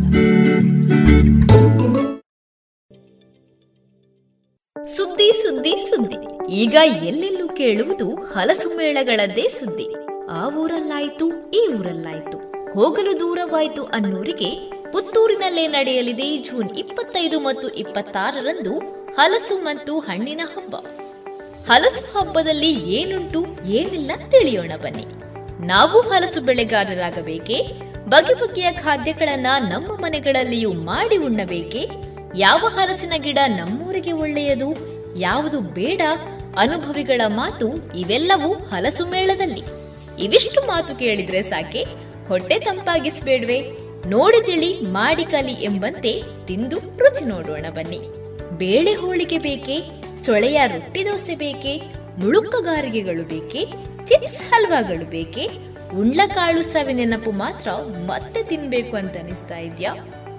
ಸುದ್ದಿ 4.96 5.32
ಸುದ್ದಿ 5.42 5.74
ಸುದ್ದಿ. 5.90 6.18
ಈಗ 6.54 6.76
ಎಲ್ಲೆಲ್ಲೂ 7.04 7.48
ಕೇಳುವುದು 7.48 8.16
ಹಲಸು 8.16 8.78
ಮೇಳಗಳದ್ದೇ 8.78 9.48
ಸುದ್ದಿ. 9.48 9.88
ಆ 10.30 10.50
ಊರಲ್ಲಾಯ್ತು, 10.50 11.52
ಈ 11.52 11.62
ಊರಲ್ಲಾಯ್ತು. 11.80 12.38
ಹೋಗಲು 12.74 13.20
ದೂರವಾಯ್ತು 13.20 13.84
ಅನ್ನೋರಿಗೆ 13.84 14.81
ಪುತ್ತೂರಿನಲ್ಲೇ 14.92 15.68
ನಡೆಯಲಿದೆ 15.68 16.38
ಜೂನ್ 16.38 16.72
ಇಪ್ಪತ್ತೈದು 16.78 17.40
ಮತ್ತು 17.40 17.70
ಇಪ್ಪತ್ತಾರರಂದು 17.70 18.80
ಹಲಸು 19.14 19.58
ಮತ್ತು 19.58 20.00
ಹಣ್ಣಿನ 20.00 20.42
ಹಬ್ಬ. 20.44 20.76
ಹಲಸು 21.72 22.20
ಹಬ್ಬದಲ್ಲಿ 22.20 22.92
ಏನುಂಟು, 22.92 23.46
ಏನಿಲ್ಲ 23.66 24.12
ತಿಳಿಯೋಣ 24.30 24.72
ಬನ್ನಿ. 24.82 25.06
ನಾವು 25.68 26.02
ಹಲಸು 26.02 26.42
ಬೆಳೆಗಾರರಾಗಬೇಕೇ? 26.42 27.62
ಬಗೆ 28.10 28.34
ಬಗೆಯ 28.34 28.72
ಖಾದ್ಯಗಳನ್ನ 28.72 29.48
ನಮ್ಮ 29.70 29.88
ಮನೆಗಳಲ್ಲಿಯೂ 29.88 30.74
ಮಾಡಿ 30.74 31.18
ಉಣ್ಣಬೇಕೆ? 31.18 31.90
ಯಾವ 32.36 32.58
ಹಲಸಿನ 32.58 33.14
ಗಿಡ 33.18 33.38
ನಮ್ಮೂರಿಗೆ 33.48 34.12
ಒಳ್ಳೆಯದು? 34.12 34.76
ಯಾವುದು 35.20 35.62
ಬೇಡ? 35.62 36.02
ಅನುಭವಿಗಳ 36.58 37.22
ಮಾತು 37.28 37.98
ಇವೆಲ್ಲವೂ 37.98 38.54
ಹಲಸು 38.54 39.06
ಮೇಳದಲ್ಲಿ. 39.06 39.62
ಇವಿಷ್ಟು 40.24 40.62
ಮಾತು 40.62 40.96
ಕೇಳಿದ್ರೆ 40.96 41.42
ಸಾಕೆ? 41.42 41.86
ಹೊಟ್ಟೆ 42.28 42.60
ತಂಪಾಗಿಸ್ಬೇಡ್ವೆ? 42.60 43.81
ನೋಡಿ 44.08 44.46
ತಿಳಿ, 44.46 44.82
ಮಾಡಿ 44.82 45.24
ಕಲಿ 45.24 45.52
ಎಂಬಂತೆ 45.52 46.22
ತಿಂದು 46.48 46.78
ರುಚಿ 46.78 47.26
ನೋಡೋಣ 47.26 47.66
ಬನ್ನಿ. 47.70 48.00
ಬೇಳೆ 48.58 48.94
ಹೋಳಿಗೆ 48.94 49.38
ಬೇಕೆ, 49.38 49.82
ಸೊಳೆಯ 50.26 50.62
ರೊಟ್ಟಿ 50.68 51.06
ದೋಸೆ 51.06 51.36
ಬೇಕೆ, 51.36 51.82
ಮುಳುಕಗಾರಿಗೆಗಳು 52.20 53.24
ಬೇಕೆ, 53.24 53.66
ಚಿಪ್ಸ್ 54.06 54.42
ಹಲ್ವಾಗಳು 54.42 55.06
ಬೇಕೆ, 55.06 55.50
ಉಂಡ್ಲಕಾಳು 56.00 56.64
ಸವಿ 56.64 56.94
ನೆನಪು 56.94 57.32
ಮಾತ್ರ 57.32 57.70
ಮತ್ತೆ 58.06 58.44
ತಿನ್ಬೇಕು 58.44 58.98
ಅಂತ 58.98 59.18
ಅನಿಸ್ತಾ 59.18 59.58
ಇದ್ಯಾ? 59.58 59.94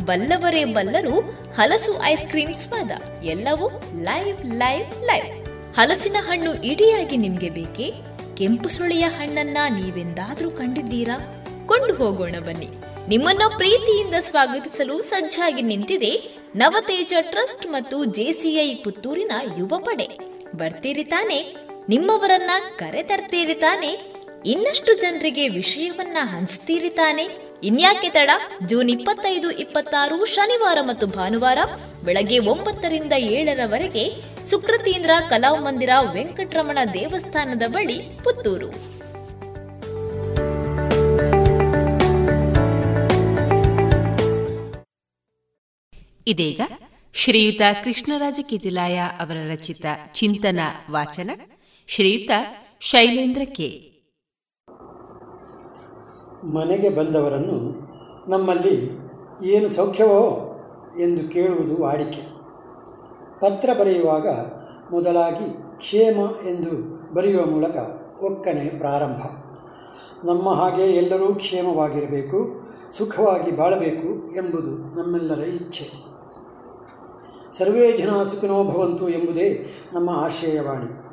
ಬಲ್ಲವರೇ 0.05 0.65
ಬಲ್ಲರು, 0.65 1.21
ಹಲಸು 1.55 2.03
ಐಸ್ 2.03 2.27
ಕ್ರೀಮ್ 2.27 2.55
ಸ್ವಾದ, 2.55 2.91
ಎಲ್ಲವೂ 3.23 3.69
ಲೈವ್ 4.03 4.47
ಲೈವ್ 4.47 5.05
ಲೈವ್. 5.05 5.47
ಹಲಸಿನ 5.77 6.17
ಹಣ್ಣು 6.21 6.55
ಇಡಿಯಾಗಿ 6.55 7.17
ನಿಮ್ಗೆ 7.17 7.51
ಬೇಕೆ, 7.51 7.93
ಕೆಂಪು 8.35 8.69
ಸುಳಿಯ 8.69 9.03
ಹಣ್ಣನ್ನ 9.03 9.57
ನೀವೆಂದಾದ್ರೂ 9.81 10.51
ಕಂಡಿದ್ದೀರಾ? 10.51 11.19
ಕೊಂಡು 11.67 11.95
ಹೋಗೋಣ 11.95 12.35
ಬನ್ನಿ. 12.39 12.69
ನಿಮ್ಮನ್ನ 13.09 13.43
ಪ್ರೀತಿಯಿಂದ 13.57 14.15
ಸ್ವಾಗತಿಸಲು 14.21 15.03
ಸಜ್ಜಾಗಿ 15.03 15.63
ನಿಂತಿದೆ 15.63 16.37
ನವತೇಜ 16.57 17.15
ಟ್ರಸ್ಟ್ 17.21 17.67
ಮತ್ತು 17.67 18.05
ಜೆಸಿಐ 18.05 18.75
ಪುತ್ತೂರಿನ 18.75 19.33
ಯುವ 19.59 19.79
ಪಡೆ. 19.79 20.09
ಬರ್ತೀರಿ 20.57 21.05
ತಾನೆ? 21.05 21.57
ನಿಮ್ಮವರನ್ನ 21.89 22.51
ಕರೆ 22.77 23.03
ತರ್ತೀರಿ 23.03 23.55
ತಾನೆ? 23.55 24.15
ಇನ್ನಷ್ಟು 24.47 25.01
ಜನರಿಗೆ 25.01 25.49
ವಿಷಯವನ್ನ 25.49 26.17
ಹಂಚ್ತೀರಿ 26.21 26.91
ತಾನೆ? 26.91 27.29
ಇನ್ಯಾಕೆ 27.63 28.11
ತಡ? 28.11 28.31
ಜೂನ್ 28.67 28.91
ಇಪ್ಪತ್ತೈದು, 28.91 29.51
ಇಪ್ಪತ್ತಾರು, 29.51 30.25
ಶನಿವಾರ 30.25 30.79
ಮತ್ತು 30.81 31.07
ಭಾನುವಾರ 31.07 31.59
ಬೆಳಗ್ಗೆ 32.05 32.39
ಒಂಬತ್ತರಿಂದ 32.39 33.13
ಏಳರವರೆಗೆ 33.13 34.15
ಸುಕೃತೀಂದ್ರ 34.47 35.11
ಕಲಾಮಂದಿರ 35.31 35.91
ವೆಂಕಟರಮಣ 36.13 36.79
ದೇವಸ್ಥಾನದ 36.95 37.63
ಬಳಿ 37.67 37.99
ಪುತ್ತೂರು. 38.25 38.92
ಇದೀಗ 46.27 46.61
ಶ್ರೀಯುತ 47.15 47.63
ಕೃಷ್ಣರಾಜ 47.85 48.41
ಕಿದಿಲಾಯ 48.43 48.99
ಅವರ 48.99 49.37
ರಚಿತ 49.53 49.87
ಚಿಂತನ 50.15 50.61
ವಾಚನ, 50.91 51.31
ಶ್ರೀಯುತ 51.87 52.31
ಶೈಲೇಂದ್ರ 52.81 53.43
ಕೆ. 53.45 53.69
ಮನೆಗೆ 56.45 56.89
ಬಂದವರನ್ನು 56.89 57.59
ನಮ್ಮಲ್ಲಿ 58.31 58.77
ಏನು 59.49 59.69
ಸೌಖ್ಯವೋ 59.69 60.23
ಎಂದು 61.01 61.29
ಕೇಳುವುದು 61.29 61.83
ವಾಡಿಕೆ. 61.83 62.23
ಪತ್ರ 63.41 63.71
ಬರೆಯುವಾಗ 63.81 64.29
ಮೊದಲಾಗಿ 64.95 65.79
ಕ್ಷೇಮ 65.79 66.19
ಎಂದು 66.49 66.73
ಬರೆಯುವ 67.15 67.47
ಮೂಲಕ 67.47 67.77
ಒಕ್ಕಣೆ 68.23 68.79
ಪ್ರಾರಂಭ. 68.79 69.23
ನಮ್ಮ 70.25 70.49
ಹಾಗೆ 70.55 70.83
ಎಲ್ಲರೂ 70.83 71.35
ಕ್ಷೇಮವಾಗಿರಬೇಕು, 71.35 72.39
ಸುಖವಾಗಿ 72.91 73.51
ಬಾಳಬೇಕು 73.51 74.35
ಎಂಬುದು 74.35 74.73
ನಮ್ಮೆಲ್ಲರ 74.95 75.39
ಇಚ್ಛೆ. 75.39 76.12
ಸರ್ವೇ 77.59 77.93
ಜನ 77.93 78.23
ಸುಖಿನೋ 78.23 78.65
ಭವಂತು 78.65 79.09
ಎಂಬುದೇ 79.09 79.67
ನಮ್ಮ 79.93 80.11
ಆಶಯವಾಣಿ. 80.11 81.13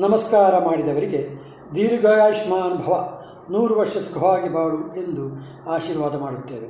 ನಮಸ್ಕಾರ 0.00 0.64
ಮಾಡಿದವರಿಗೆ 0.64 1.28
ದೀರ್ಘಾಯುಷ್ಮಾನ್ 1.74 2.86
ಭವ, 2.86 3.22
ನೂರು 3.50 3.78
ವರ್ಷ 3.78 3.96
ಸುಖವಾಗಿ 3.96 4.54
ಬಾಳು 4.54 4.78
ಎಂದು 4.78 5.32
ಆಶೀರ್ವಾದ 5.70 6.20
ಮಾಡುತ್ತೇವೆ. 6.20 6.66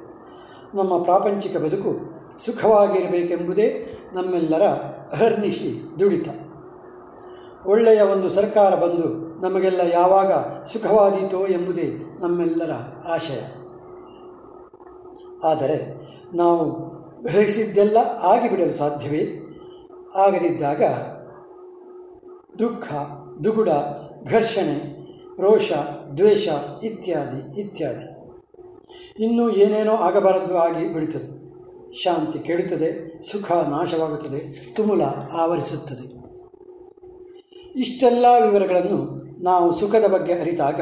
ನಮ್ಮ 0.77 1.03
ಪ್ರಾಪಂಚಿಕ 1.03 1.57
ಬದುಕು 1.57 2.15
ಸುಖವಾಗಿರಬೇಕೆಂಬುದೇ 2.45 3.99
ನಮ್ಮೆಲ್ಲರ 4.13 4.63
ಅಹರ್ನಿಶಿ 5.13 5.83
ದುಡಿತ. 6.01 6.29
ಒಳ್ಳೆಯ 7.67 8.03
ಒಂದು 8.03 8.29
ಸರ್ಕಾರ 8.29 8.75
ಬಂದು 8.75 9.41
ನಮಗೆಲ್ಲ 9.41 9.81
ಯಾವಾಗ 9.93 10.33
ಸುಖವಾದೀತೋ 10.65 11.47
ಎಂಬುದೇ 11.47 12.19
ನಮ್ಮೆಲ್ಲರ 12.21 12.71
ಆಶಯ. 13.09 13.41
ಆದರೆ 15.45 16.07
ನಾವು 16.35 16.86
ಗ್ರಹಿಸಿದ್ದೆಲ್ಲ 17.27 17.97
ಆಗಿಬಿಡಲು 18.23 18.75
ಸಾಧ್ಯವೇ? 18.75 19.39
ಆಗದಿದ್ದಾಗ 20.17 20.83
ದುಃಖ, 22.59 22.95
ದುಗುಡ, 23.45 23.69
ಘರ್ಷಣೆ, 24.31 25.07
ರೋಷ, 25.41 25.73
ದ್ವೇಷ 26.17 26.49
ಇತ್ಯಾದಿ 26.83 27.61
ಇತ್ಯಾದಿ. 27.61 28.17
ಇನ್ನೂ 29.25 29.51
ಏನೇನೋ 29.51 29.93
ಆಗಬಾರದ್ದು 29.93 30.59
ಆಗಿ 30.59 30.95
ಬಿಡುತ್ತದೆ. 30.95 31.47
ಶಾಂತಿ 32.03 32.39
ಕೆಡುತ್ತದೆ, 32.39 33.21
ಸುಖ 33.23 33.53
ನಾಶವಾಗುತ್ತದೆ, 33.53 34.73
ತುಮುಲ 34.75 35.03
ಆವರಿಸುತ್ತದೆ. 35.33 36.17
ಇಷ್ಟೆಲ್ಲ 37.77 38.27
ವಿವರಗಳನ್ನು 38.47 39.27
ನಾವು 39.43 39.73
ಸುಖದ 39.73 40.07
ಬಗ್ಗೆ 40.07 40.33
ಅರಿತಾಗ 40.33 40.81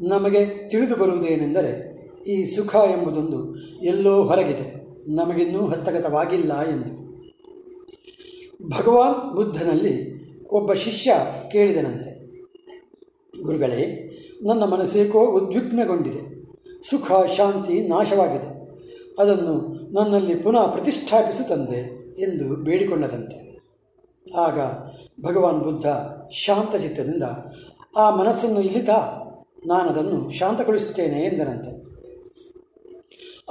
ನಮಗೆ 0.00 0.68
ತಿಳಿದು 0.68 0.96
ಬರುವುದೇನೆಂದರೆ 0.96 1.92
ಈ 2.26 2.44
ಸುಖ 2.44 2.76
ಎಂಬುದೊಂದು 2.76 3.56
ಎಲ್ಲೋ 3.82 4.22
ಹೊರಗಿದೆ. 4.22 4.81
ನಮಗಿನ್ನೂ 5.08 5.66
ಹಸ್ತಗತವಾಗಿಲ್ಲ 5.66 6.68
ಎಂದು. 6.68 7.02
ಭಗವಾನ್ 8.68 9.36
ಬುದ್ಧನಲ್ಲಿ 9.36 10.22
ಒಬ್ಬ 10.48 10.72
ಶಿಷ್ಯ 10.72 11.14
ಕೇಳಿದನಂತೆ. 11.52 12.22
ಗುರುಗಳೇ, 13.42 14.12
ನನ್ನ 14.42 14.64
ಮನಸ್ಸೇಕೋ 14.64 15.26
ಉದ್ವಿಗ್ನಗೊಂಡಿದೆ. 15.26 16.42
ಸುಖ, 16.90 17.12
ಶಾಂತಿ 17.30 17.88
ನಾಶವಾಗಿದೆ. 17.88 18.62
ಅದನ್ನು 19.18 19.72
ನನ್ನಲ್ಲಿ 19.92 20.34
ಪುನಃ 20.34 20.66
ಪ್ರತಿಷ್ಠಾಪಿಸು 20.66 21.48
ತಂದೆ 21.48 22.02
ಎಂದು 22.22 22.56
ಬೇಡಿಕೊಂಡದಂತೆ. 22.56 23.62
ಆಗ 24.36 24.60
ಭಗವಾನ್ 25.22 25.60
ಬುದ್ಧ 25.60 25.86
ಶಾಂತಚಿತ್ತದಿಂದ 26.30 27.22
ಆ 27.96 28.16
ಮನಸ್ಸನ್ನು 28.16 28.60
ಇಲ್ಲಿತಾ 28.60 29.18
ನಾನದನ್ನು 29.66 30.32
ಶಾಂತಗೊಳಿಸುತ್ತೇನೆ 30.32 31.20
ಎಂದನಂತೆ. 31.20 31.91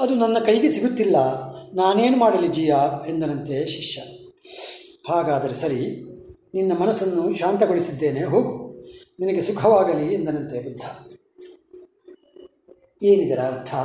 ಅದು 0.02 0.16
ನನ್ನ 0.16 0.40
ಕೈಗೆ 0.40 0.70
ಸಿಗುತ್ತಿಲ್ಲ. 0.70 1.16
ನಾನೇನು 1.74 2.18
ಮಾಡಲಿ 2.18 2.48
ಜೀಯ 2.48 2.76
ಎಂದನಂತೆ 3.08 3.68
ಶಿಷ್ಯ. 3.68 4.02
ಹಾಗಾದರೆ 5.08 5.54
ಸರಿ, 5.54 6.12
ನಿನ್ನ 6.54 6.74
ಮನಸ್ಸನ್ನು 6.74 7.36
ಶಾಂತಗೊಳಿಸಿದ್ದೇನೆ, 7.36 8.24
ಹೋಗು. 8.24 8.84
ನಿನಗೆ 9.20 9.42
ಸುಖವಾಗಲಿ 9.42 10.14
ಎಂದನಂತೆ 10.14 10.64
ಬುದ್ಧ. 10.64 10.82
ಏನಿದರ 13.04 13.40
ಅರ್ಥ? 13.40 13.76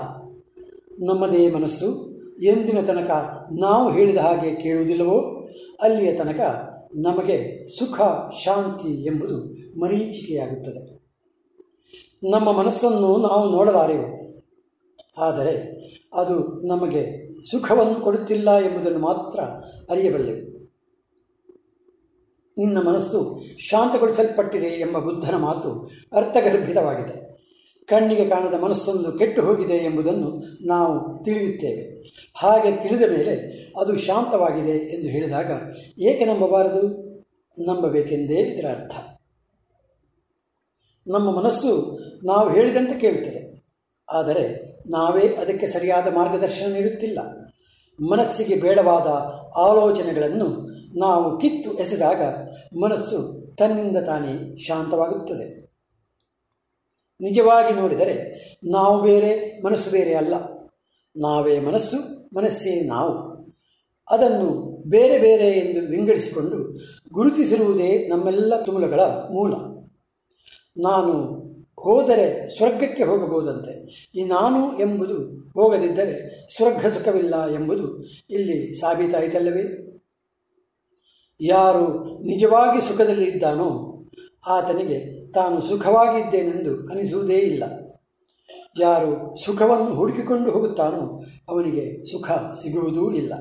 ನಮ್ಮದೇ 1.00 1.50
ಮನಸ್ಸು 1.50 2.16
ಎಂದಿನ 2.42 2.80
ತನಕ 2.80 3.10
ನಾವು 3.60 3.92
ಹೇಳಿದ 3.92 4.16
ಹಾಗೆ 4.16 4.54
ಕೇಳುವುದಿಲ್ಲವೋ, 4.54 5.48
ಅಲ್ಲಿಯ 5.80 6.12
ತನಕ 6.12 6.40
ನಮಗೆ 6.94 7.66
ಸುಖ, 7.78 8.00
ಶಾಂತಿ 8.44 9.06
ಎಂಬುದು 9.06 9.38
ಮರೀಚಿಕೆಯಾಗುತ್ತದೆ. 9.80 10.96
ನಮ್ಮ 12.30 12.52
ಮನಸ್ಸನ್ನು 12.52 13.16
ನಾವು 13.16 13.50
ನೋಡಲಾರೆವು. 13.50 14.16
ಆದರೆ 15.18 15.86
ಅದು 16.14 16.66
ನಮಗೆ 16.66 17.26
ಸುಖವನ್ನು 17.50 18.00
ಕೊಡುತ್ತಿಲ್ಲ 18.00 18.58
ಎಂಬುದನ್ನು 18.58 18.98
ಮಾತ್ರ 18.98 19.40
ಅರಿಯಬಲ್ಲೆವು 19.90 20.56
ನಿನ್ನ 22.58 22.78
ಮನಸ್ಸು 22.78 23.42
ಶಾಂತಗೊಳಿಸಲ್ಪಟ್ಟಿದೆ 23.58 24.66
ಎಂಬ 24.66 24.98
ಬುದ್ಧನ 24.98 25.34
ಮಾತು 25.34 25.90
ಅರ್ಥಗರ್ಭಿತವಾಗಿದೆ. 26.12 27.36
ಕಣ್ಣಿಗೆ 27.84 28.28
ಕಾಣದ 28.28 28.54
ಮನಸ್ಸೊಂದು 28.54 29.12
ಕೆಟ್ಟು 29.12 29.42
ಹೋಗಿದೆ 29.42 29.72
ಎಂಬುದನ್ನು 29.72 30.42
ನಾವು 30.66 31.24
ತಿಳಿಯುತ್ತೇವೆ. 31.24 32.02
ಹಾಗೆ 32.34 32.76
ತಿಳಿದ 32.76 33.02
ಮೇಲೆ 33.02 33.50
ಅದು 33.80 33.96
ಶಾಂತವಾಗಿದೆ 33.96 34.70
ಎಂದು 34.70 35.08
ಹೇಳಿದಾಗ 35.08 35.50
ಏಕೆ 35.98 36.24
ನಂಬಬಾರದು? 36.24 37.06
ನಂಬಬೇಕೆಂದೇ 37.66 38.34
ಇದರ 38.34 38.68
ಅರ್ಥ. 38.70 38.96
ನಮ್ಮ 41.06 41.40
ಮನಸ್ಸು 41.40 41.98
ನಾವು 42.24 42.50
ಹೇಳಿದಂತೆ 42.50 43.00
ಕೇಳುತ್ತದೆ. 43.00 43.64
ಆದರೆ 44.12 44.75
ನಾವೇ 44.90 45.28
ಅದಕ್ಕೆ 45.28 45.66
ಸರಿಯಾದ 45.66 46.14
ಮಾರ್ಗದರ್ಶನ 46.14 46.72
ನೀಡುತ್ತಿಲ್ಲ. 46.72 47.18
ಮನಸ್ಸಿಗೆ 48.10 48.56
ಬೇಡವಾದ 48.56 49.06
ಆಲೋಚನೆಗಳನ್ನು 49.58 50.68
ನಾವು 50.98 51.38
ಕಿತ್ತು 51.38 51.72
ಎಸೆದಾಗ 51.72 52.22
ಮನಸ್ಸು 52.78 53.46
ತನ್ನಿಂದ 53.56 53.96
ತಾನೇ 53.96 54.58
ಶಾಂತವಾಗುತ್ತದೆ. 54.58 55.66
ನಿಜವಾಗಿ 57.20 57.74
ನೋಡಿದರೆ 57.74 58.36
ನಾವು 58.70 59.02
ಬೇರೆ, 59.02 59.62
ಮನಸ್ಸು 59.62 59.90
ಬೇರೆ 59.90 60.14
ಅಲ್ಲ. 60.14 60.34
ನಾವೇ 61.16 61.60
ಮನಸ್ಸು, 61.60 61.96
ಮನಸ್ಸೇ 62.36 62.80
ನಾವು. 62.80 63.36
ಅದನ್ನು 64.10 64.76
ಬೇರೆ 64.88 65.18
ಬೇರೆ 65.18 65.48
ಎಂದು 65.48 65.90
ವಿಂಗಡಿಸಿಕೊಂಡು 65.90 66.78
ಗುರುತಿಸಿರುವುದೇ 67.12 68.08
ನಮ್ಮೆಲ್ಲ 68.08 68.62
ತುಮುಲಗಳ 68.62 69.00
ಮೂಲ. 69.00 69.52
ನಾನು 70.82 71.35
ಹೋದರೆ 71.80 72.56
ಸ್ವರ್ಗಕ್ಕೆ 72.56 73.02
ಹೋಗಬಹುದಂತೆ. 73.02 74.06
ಈ 74.14 74.24
ನಾನು 74.24 74.78
ಎಂಬುದು 74.78 75.30
ಹೋಗದಿದ್ದರೆ 75.54 76.46
ಸ್ವರ್ಗ 76.56 76.86
ಸುಖವಿಲ್ಲ 76.86 77.54
ಎಂಬುದು 77.54 78.04
ಇಲ್ಲಿ 78.30 78.74
ಸಾಬೀತಾಯಿತಲ್ಲವೇ? 78.74 79.62
ಯಾರು 81.40 82.04
ನಿಜವಾಗಿ 82.22 82.88
ಸುಖದಲ್ಲಿ 82.88 83.24
ಇದ್ದಾನೋ 83.24 83.96
ಆತನಿಗೆ 84.46 85.26
ತಾನು 85.32 85.60
ಸುಖವಾಗಿದ್ದೇನೆಂದು 85.60 86.88
ಅನಿಸುವುದೇ 86.88 87.38
ಇಲ್ಲ. 87.38 87.64
ಯಾರು 88.80 89.36
ಸುಖವನ್ನು 89.36 89.94
ಹುಡುಕಿಕೊಂಡು 89.94 90.50
ಹೋಗುತ್ತಾನೋ 90.50 91.24
ಅವನಿಗೆ 91.48 92.12
ಸುಖ 92.12 92.30
ಸಿಗುವುದೂ 92.30 93.12
ಇಲ್ಲ. 93.12 93.34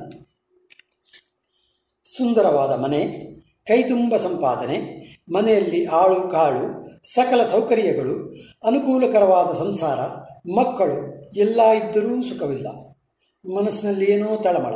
ಸುಂದರವಾದ 2.05 2.79
ಮನೆ, 2.79 3.25
ಕೈತುಂಬ 3.67 4.17
ಸಂಪಾದನೆ, 4.17 5.05
ಮನೆಯಲ್ಲಿ 5.33 5.85
ಆಳು 5.85 6.29
ಕಾಳು 6.29 6.84
ಸಕಲ 7.13 7.43
ಸೌಕರ್ಯಗಳು, 7.43 8.35
ಅನುಕೂಲಕರವಾದ 8.63 9.57
ಸಂಸಾರ, 9.57 9.99
ಮಕ್ಕಳು, 10.49 11.29
ಎಲ್ಲ 11.35 11.61
ಇದ್ದರೂ 11.71 12.23
ಸುಖವಿಲ್ಲ. 12.23 12.67
ಮನಸ್ಸಿನಲ್ಲಿ 13.55 14.11
ಏನೋ 14.11 14.35
ತಳಮಳ. 14.35 14.73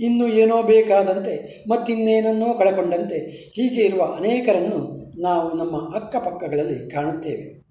ಇನ್ನು 0.00 0.28
ಏನೋ 0.28 0.62
ಬೇಕಾದಂತೆ, 0.62 1.64
ಮತ್ತಿನ್ನೇನನ್ನೋ 1.70 2.54
ಕಳಕೊಂಡಂತೆ, 2.54 3.18
ಹೀಗೆ 3.54 3.82
ಇರುವ 3.82 4.02
ಅನೇಕರನ್ನು 4.02 5.12
ನಾವು 5.20 5.54
ನಮ್ಮ 5.54 5.94
ಅಕ್ಕಪಕ್ಕಗಳಲ್ಲಿ 5.94 6.90
ಕಾಣುತ್ತೇವೆ. 6.90 7.66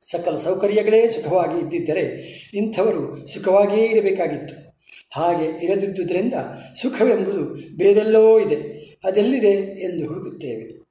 ಸಕಲ 0.00 0.36
ಸೌಕರ್ಯಗಳೇ 0.36 1.08
ಸುಖವಾಗಿ 1.08 1.60
ಇದ್ದಿದ್ದರೆ 1.60 2.04
ಇಂಥವರು 2.54 3.28
ಸುಖವಾಗಿಯೇ 3.28 3.86
ಇರಬೇಕಾಗಿತ್ತು. 3.86 4.76
ಹಾಗೆ 5.12 5.64
ಇರದಿದ್ದುದರಿಂದ 5.64 6.34
ಸುಖವೆಂಬುದು 6.82 7.76
ಬೇರೆಲ್ಲೋ 7.76 8.40
ಇದೆ, 8.40 8.58
ಅದೆಲ್ಲಿದೆ 9.04 9.52
ಎಂದು 9.82 10.06
ಹುಡುಕುತ್ತೇವೆ. 10.06 10.85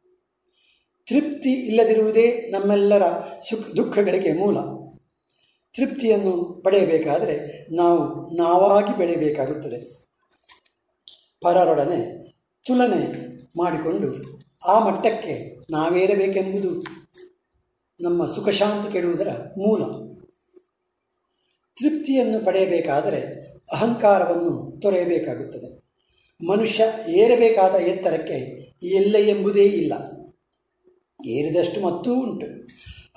ತೃಪ್ತಿ 1.08 1.50
ಇಲ್ಲದಿರುವುದೇ 1.50 2.48
ನಮ್ಮೆಲ್ಲರ 2.52 3.04
ಸುಖ 3.50 3.72
ದುಃಖಗಳಿಗೆ 3.78 4.34
ಮೂಲ. 4.34 4.60
ತೃಪ್ತಿಯನ್ನು 5.76 6.62
ಪಡೆಯಬೇಕಾದರೆ 6.64 7.68
ನಾವು 7.76 8.36
ನಾವಾಗಿ 8.38 8.98
ಬೆಳೆಯಬೇಕಾಗುತ್ತದೆ. 8.98 10.08
ಪರರೊಡನೆ 11.42 12.30
ತುಲನೆ 12.66 13.28
ಮಾಡಿಕೊಂಡು 13.58 14.40
ಆ 14.68 14.80
ಮಟ್ಟಕ್ಕೆ 14.80 15.58
ನಾವೇರಬೇಕೆಂಬುದು 15.72 16.84
ನಮ್ಮ 18.02 18.26
ಸುಖಶಾಂತಿ 18.26 18.94
ಕೆಡುವುದರ 18.94 19.28
ಮೂಲ. 19.58 19.84
ತೃಪ್ತಿಯನ್ನು 21.78 22.46
ಪಡೆಯಬೇಕಾದರೆ 22.46 23.52
ಅಹಂಕಾರವನ್ನು 23.74 24.80
ತೊರೆಯಬೇಕಾಗುತ್ತದೆ. 24.82 25.86
ಮನುಷ್ಯ 26.48 26.84
ಏರಬೇಕಾದ 27.08 27.76
ಎತ್ತರಕ್ಕೆ 27.76 28.36
ಎಲ್ಲ 28.84 29.16
ಎಂಬುದೇ 29.18 29.64
ಇಲ್ಲ. 29.64 29.94
ಏರಿದಷ್ಟು 31.26 31.82
ಮತ್ತೂ 31.82 32.16
ಉಂಟು. 32.16 32.46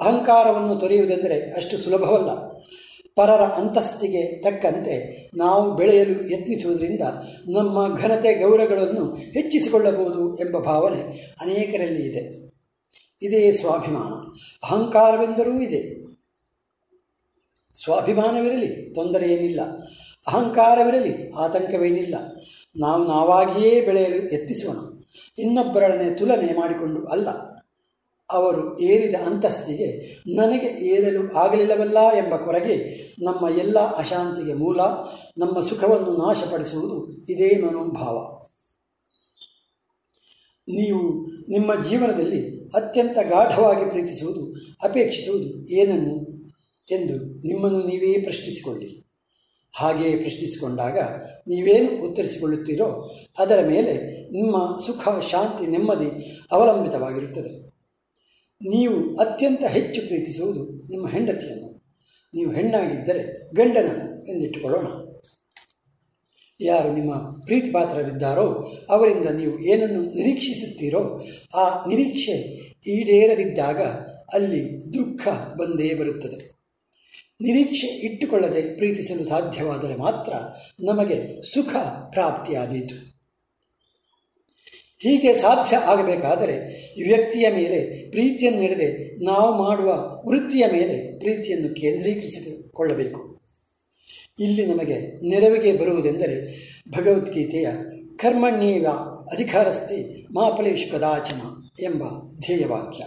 ಅಹಂಕಾರವನ್ನು 0.01 0.77
ತೊರೆಯುವುದೆಂದರೆ 0.77 1.53
ಅಷ್ಟು 1.53 1.79
ಸುಲಭವಲ್ಲ. 1.79 2.59
ಪರರ 3.17 3.43
ಅಂತಸ್ತಿಗೆ 3.43 4.43
ತಕ್ಕಂತೆ 4.43 5.31
ನಾವು 5.37 5.77
ಬೆಳೆಯಲು 5.77 6.31
ಯತ್ನಿಸುವುದರಿಂದ 6.31 7.01
ನಮ್ಮ 7.49 7.97
ಘನತೆ 7.97 8.35
ಗೌರವಗಳನ್ನು 8.35 9.15
ಹೆಚ್ಚಿಸಿಕೊಳ್ಳಬಹುದು 9.15 10.39
ಎಂಬ 10.39 10.59
ಭಾವನೆ 10.59 11.35
ಅನೇಕರಲ್ಲಿ 11.41 12.07
ಇದೆ. 12.07 12.53
ಇದೇ 13.23 13.53
ಸ್ವಾಭಿಮಾನ. 13.53 14.39
ಅಹಂಕಾರವೆಂದರೂ 14.67 15.61
ಇದೆ. 15.61 16.09
ಸ್ವಾಭಿಮಾನವಿರಲಿ 17.85 18.95
ತೊಂದರೆ 18.95 19.35
ಏನಿಲ್ಲ 19.35 19.61
ಅಹಂಕಾರವಿರಲಿ, 20.27 21.31
ಆತಂಕವೇನಿಲ್ಲ. 21.31 22.15
ನಾವು 22.81 23.05
ನಾವಾಗಿಯೇ 23.05 23.81
ಬೆಳೆಯಲು 23.81 24.17
ಯತ್ನಿಸೋಣ. 24.17 24.77
ಇನ್ನೊಬ್ಬರೊಡನೆ 25.39 26.15
ತುಲನೆ 26.15 26.61
ಮಾಡಿಕೊಂಡು 26.61 27.07
ಅಲ್ಲ. 27.07 27.48
ಅವರು 28.31 28.81
ಏರಿದ 28.81 29.15
ಅಂತಸ್ತಿಗೆ 29.15 30.19
ನನಗೆ 30.35 30.67
ಏರಲು 30.67 31.33
ಆಗಲಿಲ್ಲವಲ್ಲ 31.33 31.99
ಎಂಬ 32.13 32.37
ಕೊರಗೆ 32.37 32.77
ನಮ್ಮ 33.25 33.59
ಎಲ್ಲ 33.59 33.79
ಅಶಾಂತಿಗೆ 33.79 34.55
ಮೂಲ, 34.55 34.81
ನಮ್ಮ 35.39 35.61
ಸುಖವನ್ನು 35.61 36.27
ನಾಶಪಡಿಸುವುದು 36.27 37.23
ಇದೇ 37.33 37.59
ಮನೋಭಾವ 37.59 38.39
ನೀವು 40.69 41.27
ನಿಮ್ಮ 41.49 41.83
ಜೀವನದಲ್ಲಿ 41.83 42.69
ಅತ್ಯಂತ 42.69 43.19
ಗಾಢವಾಗಿ 43.29 43.91
ಪ್ರೀತಿಸುವುದು, 43.91 44.55
ಅಪೇಕ್ಷಿಸುವುದು 44.83 45.69
ಏನನ್ನು 45.69 46.39
ಎಂದು 46.91 47.47
ನಿಮ್ಮನ್ನು 47.49 47.83
ನೀವೇ 47.83 48.21
ಪ್ರಶ್ನಿಸಿಕೊಳ್ಳಿ. 48.21 49.05
ಹಾಗೆಯೇ 49.77 50.17
ಪ್ರಶ್ನಿಸಿಕೊಂಡಾಗ 50.17 50.99
ನೀವೇನು 51.49 52.07
ಉತ್ತರಿಸಿಕೊಳ್ಳುತ್ತೀರೋ 52.07 53.11
ಅದರ 53.39 53.67
ಮೇಲೆ 53.67 54.21
ನಿಮ್ಮ 54.31 54.79
ಸುಖ, 54.87 55.25
ಶಾಂತಿ, 55.25 55.67
ನೆಮ್ಮದಿ 55.67 56.41
ಅವಲಂಬಿತವಾಗಿರುತ್ತದೆ. 56.53 57.68
ನೀವು 58.63 59.17
ಅತ್ಯಂತ 59.17 59.65
ಹೆಚ್ಚು 59.65 60.03
ಪ್ರೀತಿಸುವುದು 60.07 60.91
ನಿಮ್ಮ 60.91 61.09
ಹೆಂಡತಿಯನ್ನು. 61.09 61.79
ನೀವು 62.35 62.53
ಹೆಣ್ಣಾಗಿದ್ದರೆ 62.53 63.51
ಗಂಡನನ್ನು 63.55 64.33
ಎಂದಿಟ್ಟುಕೊಳ್ಳೋಣ. 64.33 64.87
ಯಾರು 66.61 66.93
ನಿಮ್ಮ 66.93 67.15
ಪ್ರೀತಿ 67.45 67.71
ಪಾತ್ರರಿದ್ದಾರೋ 67.71 68.73
ಅವರಿಂದ 68.91 69.29
ನೀವು 69.29 69.61
ಏನನ್ನು 69.61 70.03
ನಿರೀಕ್ಷಿಸುತ್ತೀರೋ, 70.03 71.25
ಆ 71.55 71.85
ನಿರೀಕ್ಷೆ 71.89 72.33
ಈಡೇರದಿದ್ದಾಗ 72.87 73.83
ಅಲ್ಲಿ 74.35 74.95
ದುಃಖ 74.95 75.29
ಬಂದೇ 75.29 75.95
ಬರುತ್ತದೆ. 75.95 76.59
ನಿರೀಕ್ಷೆ 77.41 77.87
ಇಟ್ಟುಕೊಳ್ಳದೆ 77.87 78.77
ಪ್ರೀತಿಸಲು 78.77 79.25
ಸಾಧ್ಯವಾದರೆ 79.25 79.97
ಮಾತ್ರ 79.97 80.33
ನಮಗೆ 80.85 81.43
ಸುಖ 81.55 81.77
ಪ್ರಾಪ್ತಿಯಾದೀತು. 82.11 83.08
ಹೀಗೆ 85.01 85.35
ಸಾಧ್ಯ 85.35 85.77
ಆಗಬೇಕಾದರೆ 85.77 86.55
ವ್ಯಕ್ತಿಯ 87.07 87.51
ಮೇಲೆ 87.51 88.11
ಪ್ರೀತಿಯನ್ನು 88.11 88.61
ನೀಡದೆ 88.61 89.25
ನಾವು 89.25 89.63
ಮಾಡುವ 89.63 90.23
ವೃತ್ತಿಯ 90.27 90.65
ಮೇಲೆ 90.73 91.19
ಪ್ರೀತಿಯನ್ನು 91.19 91.75
ಕೇಂದ್ರೀಕರಿಸಿಕೊಳ್ಳಬೇಕು. 91.75 93.39
ಇಲ್ಲಿ 94.41 94.67
ನಮಗೆ 94.67 95.29
ನೆರವಿಗೆ 95.29 95.73
ಬರುವುದೆಂದರೆ 95.77 96.69
ಭಗವದ್ಗೀತೆಯ 96.97 97.69
ಕರ್ಮಣ್ಯೇವ 98.17 98.87
ಅಧಿಕಾರಸ್ಥಿ 99.33 100.27
ಮಾಫಲೇಶು 100.35 100.93
ಕದಾಚನ 100.93 101.41
ಎಂಬ 101.83 102.03
ಧ್ಯೇಯವಾಕ್ಯ. 102.39 103.05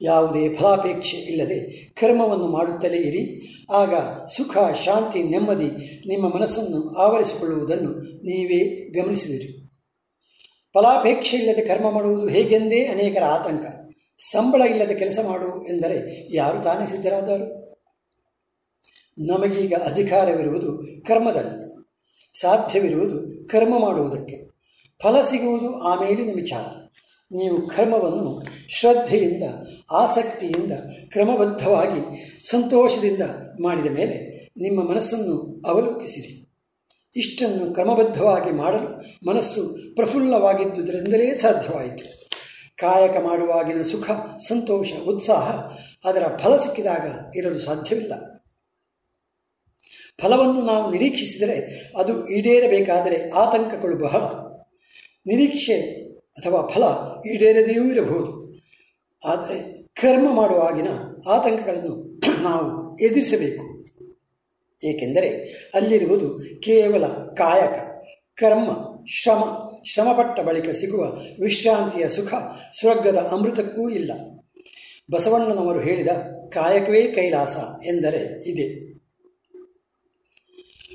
ಯಾವುದೇ 0.00 0.56
ಫಲಾಪೇಕ್ಷೆ 0.56 1.16
ಇಲ್ಲದೆ 1.16 1.90
ಕರ್ಮವನ್ನು 2.00 2.46
ಮಾಡುತ್ತಲೇ 2.46 2.96
ಇರಿ, 2.96 3.54
ಆಗ 3.72 3.94
ಸುಖ, 4.26 4.56
ಶಾಂತಿ, 4.84 5.22
ನೆಮ್ಮದಿ 5.22 6.02
ನಿಮ್ಮ 6.08 6.28
ಮನಸ್ಸನ್ನು 6.28 6.94
ಆವರಿಸಿಕೊಳ್ಳುವುದನ್ನು 6.94 7.90
ನೀವೇ 8.00 8.90
ಗಮನಿಸುವಿರಿ. 9.00 9.59
ಫಲಾಪೇಕ್ಷೆ 10.74 11.36
ಇಲ್ಲದೆ 11.36 11.64
ಕರ್ಮ 11.64 11.90
ಮಾಡುವುದು 11.90 12.26
ಹೇಗೆಂದೇ 12.26 12.86
ಅನೇಕರ 12.86 13.24
ಆತಂಕ. 13.24 13.62
ಸಂಬಳ 14.18 14.62
ಇಲ್ಲದೆ 14.62 14.94
ಕೆಲಸ 14.94 15.18
ಮಾಡು 15.28 15.66
ಎಂದರೆ 15.66 16.26
ಯಾರು 16.36 16.62
ತಾನೇ 16.62 16.86
ಸಿದ್ಧರಾದರು? 16.86 17.70
ನಮಗೀಗ 19.18 19.74
ಅಧಿಕಾರವಿರುವುದು 19.74 20.82
ಕರ್ಮದಲ್ಲಿ. 21.06 21.70
ಸಾಧ್ಯವಿರುವುದು 22.40 23.48
ಕರ್ಮ 23.48 23.78
ಮಾಡುವುದಕ್ಕೆ. 23.78 24.50
ಫಲ 25.02 25.20
ಸಿಗುವುದು 25.20 25.80
ಆಮೇಲಿನ 25.80 26.34
ವಿಚಾರ. 26.34 26.64
ನೀವು 27.32 27.66
ಕರ್ಮವನ್ನು 27.68 28.42
ಶ್ರದ್ಧೆಯಿಂದ, 28.68 29.42
ಆಸಕ್ತಿಯಿಂದ, 29.92 30.72
ಕ್ರಮಬದ್ಧವಾಗಿ, 31.10 32.26
ಸಂತೋಷದಿಂದ 32.50 33.22
ಮಾಡಿದ 33.62 33.92
ಮೇಲೆ 33.92 34.48
ನಿಮ್ಮ 34.56 34.88
ಮನಸ್ಸನ್ನು 34.88 35.62
ಅವಲೋಕಿಸಿರಿ. 35.66 36.39
ಇಷ್ಟನ್ನು 37.16 37.74
ಕ್ರಮಬದ್ಧವಾಗಿ 37.74 38.50
ಮಾಡಲು 38.50 39.04
ಮನಸ್ಸು 39.26 39.78
ಪ್ರಫುಲ್ಲವಾಗಿದ್ದುದರಿಂದಲೇ 39.94 41.34
ಸಾಧ್ಯವಾಯಿತು. 41.34 42.20
ಕಾಯಕ 42.76 43.16
ಮಾಡುವಾಗಿನ 43.24 43.82
ಸುಖ, 43.82 44.10
ಸಂತೋಷ, 44.48 44.92
ಉತ್ಸಾಹ 45.08 45.72
ಅದರ 46.08 46.36
ಫಲ 46.36 46.56
ಸಿಕ್ಕಿದಾಗ 46.56 47.36
ಇರಲು 47.36 47.58
ಸಾಧ್ಯವಿಲ್ಲ. 47.58 48.12
ಫಲವನ್ನು 50.20 50.62
ನಾವು 50.62 50.90
ನಿರೀಕ್ಷಿಸಿದರೆ 50.90 51.90
ಅದು 51.96 52.28
ಈಡೇರಬೇಕಾದರೆ 52.28 53.30
ಆತಂಕಗಳು 53.30 53.96
ಬಹಳ. 53.96 54.20
ನಿರೀಕ್ಷೆ 55.26 55.80
ಅಥವಾ 56.12 56.68
ಫಲ 56.68 56.82
ಈಡೇರದೆಯೂ 57.30 57.84
ಇರಬಹುದು. 57.84 58.60
ಆದರೆ 59.26 59.86
ಕರ್ಮ 59.94 60.34
ಮಾಡುವಾಗಿನ 60.34 60.88
ಆತಂಕಗಳನ್ನು 61.28 62.20
ನಾವು 62.42 62.98
ಎದುರಿಸಬೇಕು. 62.98 63.69
ಏಕೆಂದರೆ 64.84 65.28
ಅಲ್ಲಿರುವುದು 65.74 66.40
ಕೇವಲ 66.60 67.06
ಕಾಯಕ, 67.06 67.80
ಕರ್ಮ, 68.34 68.70
ಶ್ರಮ, 69.08 69.70
ಶ್ರಮಪಟ್ಟ 69.86 70.40
ಬಳಿಕ 70.40 70.70
ಸಿಗುವ 70.70 71.04
ವಿಶ್ರಾಂತಿಯ 71.42 72.08
ಸುಖ, 72.08 72.34
ಸ್ವರ್ಗದ 72.72 73.16
ಅಮೃತಕ್ಕೂ 73.16 73.90
ಇಲ್ಲ. 73.90 74.12
ಬಸವಣ್ಣನವರು 75.10 75.80
ಹೇಳಿದ 75.80 76.06
ಕಾಯಕವೇ 76.52 77.02
ಕೈಲಾಸ 77.02 77.56
ಎಂದರೆ 77.86 78.48
ಇದೆ. 78.48 78.90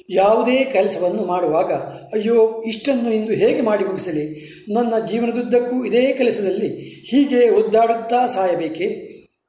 ಯಾವುದೇ 0.09 0.63
ಕೆಲಸವನ್ನು 0.63 1.25
ಮಾಡುವಾಗ, 1.25 1.73
ಅಯ್ಯೋ, 2.13 2.63
ಇಷ್ಟನ್ನು 2.63 3.13
ಇಂದು 3.13 3.31
ಹೇಗೆ 3.31 3.61
ಮಾಡಿ 3.61 3.83
ಮುಗಿಸಲಿ 3.83 4.55
ನನ್ನ 4.73 5.05
ಜೀವನದುದ್ದಕ್ಕೂ 5.05 5.85
ಇದೇ 5.85 6.13
ಕೆಲಸದಲ್ಲಿ 6.13 6.67
ಹೀಗೆ 7.09 7.49
ಒದ್ದಾಡುತ್ತಾ 7.49 8.27
ಸಾಯಬೇಕೆ? 8.27 8.85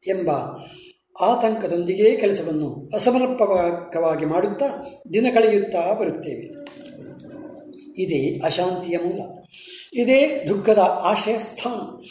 ಎಂಬ 0.09 0.31
ಆತಂಕದೊಂದಿಗೆ 1.21 2.17
ಕೆಲಸವನ್ನು 2.17 2.91
ಅಸಮರ್ಪಕವಾಗಿ 2.95 4.25
ಮಾಡುತ್ತಾ 4.25 4.67
ದಿನ 5.13 5.27
ಕಳೆಯುತ್ತಾ 5.35 5.95
ಬರುತ್ತೇವೆ. 5.95 6.67
ಇದೇ 8.03 8.41
ಅಶಾಂತಿಯ 8.45 8.99
ಮೂಲ. 8.99 9.45
ಇದೇ 9.95 10.45
ದುಃಖದ 10.49 10.79
ಆಶಯಸ್ಥಾನ. 10.79 12.07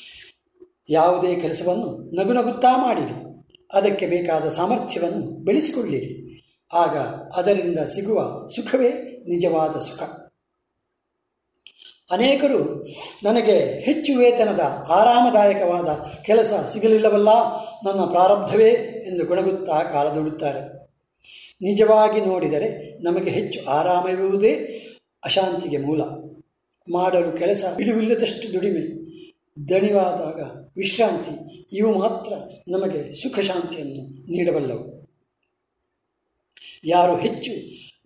ಯಾವುದೇ 0.89 1.35
ಕೆಲಸವನ್ನು 1.35 2.15
ನಗುನಗುತ್ತಾ 2.15 2.77
ಮಾಡಿರಿ. 2.77 3.45
ಅದಕ್ಕೆ 3.73 4.07
ಬೇಕಾದ 4.07 4.49
ಸಾಮರ್ಥ್ಯವನ್ನು 4.49 5.21
ಬೆಳೆಸಿಕೊಳ್ಳಿರಿ. 5.21 6.25
ಆಗ 6.73 6.97
ಅದರಿಂದ 7.35 7.79
ಸಿಗುವ 7.79 8.47
ಸುಖವೇ 8.47 8.89
ನಿಜವಾದ 9.29 9.71
ಸುಖ. 9.71 10.24
ಅನೇಕರು 12.11 12.87
ನನಗೆ 13.23 13.81
ಹೆಚ್ಚು 13.81 14.17
ವೇತನದ 14.17 14.63
ಆರಾಮದಾಯಕವಾದ 14.89 15.89
ಕೆಲಸ 16.21 16.53
ಸಿಗಲಿಲ್ಲವಲ್ಲ, 16.73 17.29
ನನ್ನ 17.85 18.01
ಪ್ರಾರಬ್ಧವೇ 18.11 18.71
ಎಂದು 19.07 19.25
ಗುಣಗುತ್ತಾ 19.25 19.83
ಕಾಲದೊಡುತ್ತಾರೆ 19.83 20.61
ನಿಜವಾಗಿ 21.61 22.21
ನೋಡಿದರೆ 22.21 22.69
ನಮಗೆ 23.03 23.29
ಹೆಚ್ಚು 23.29 23.59
ಆರಾಮ 23.69 24.07
ಇರುವುದೇ 24.07 24.53
ಅಶಾಂತಿಗೆ 25.23 25.77
ಮೂಲ. 25.77 26.01
ಮಾಡಲು 26.91 27.37
ಕೆಲಸ 27.37 27.63
ಬಿಡುವಿಲ್ಲದಷ್ಟು 27.77 28.53
ದುಡಿಮೆ. 28.53 28.83
ದಣಿವಾದಾಗ 29.69 30.39
ವಿಶ್ರಾಂತಿ, 30.77 31.33
ಇವು 31.77 31.91
ಮಾತ್ರ 31.99 32.33
ನಮಗೆ 32.71 33.01
ಸುಖ 33.11 33.39
ಶಾಂತಿಯನ್ನು 33.39 34.03
ನೀಡಬಲ್ಲವು. 34.35 34.85
ಯಾರು 36.85 37.15
ಹೆಚ್ಚು 37.15 37.51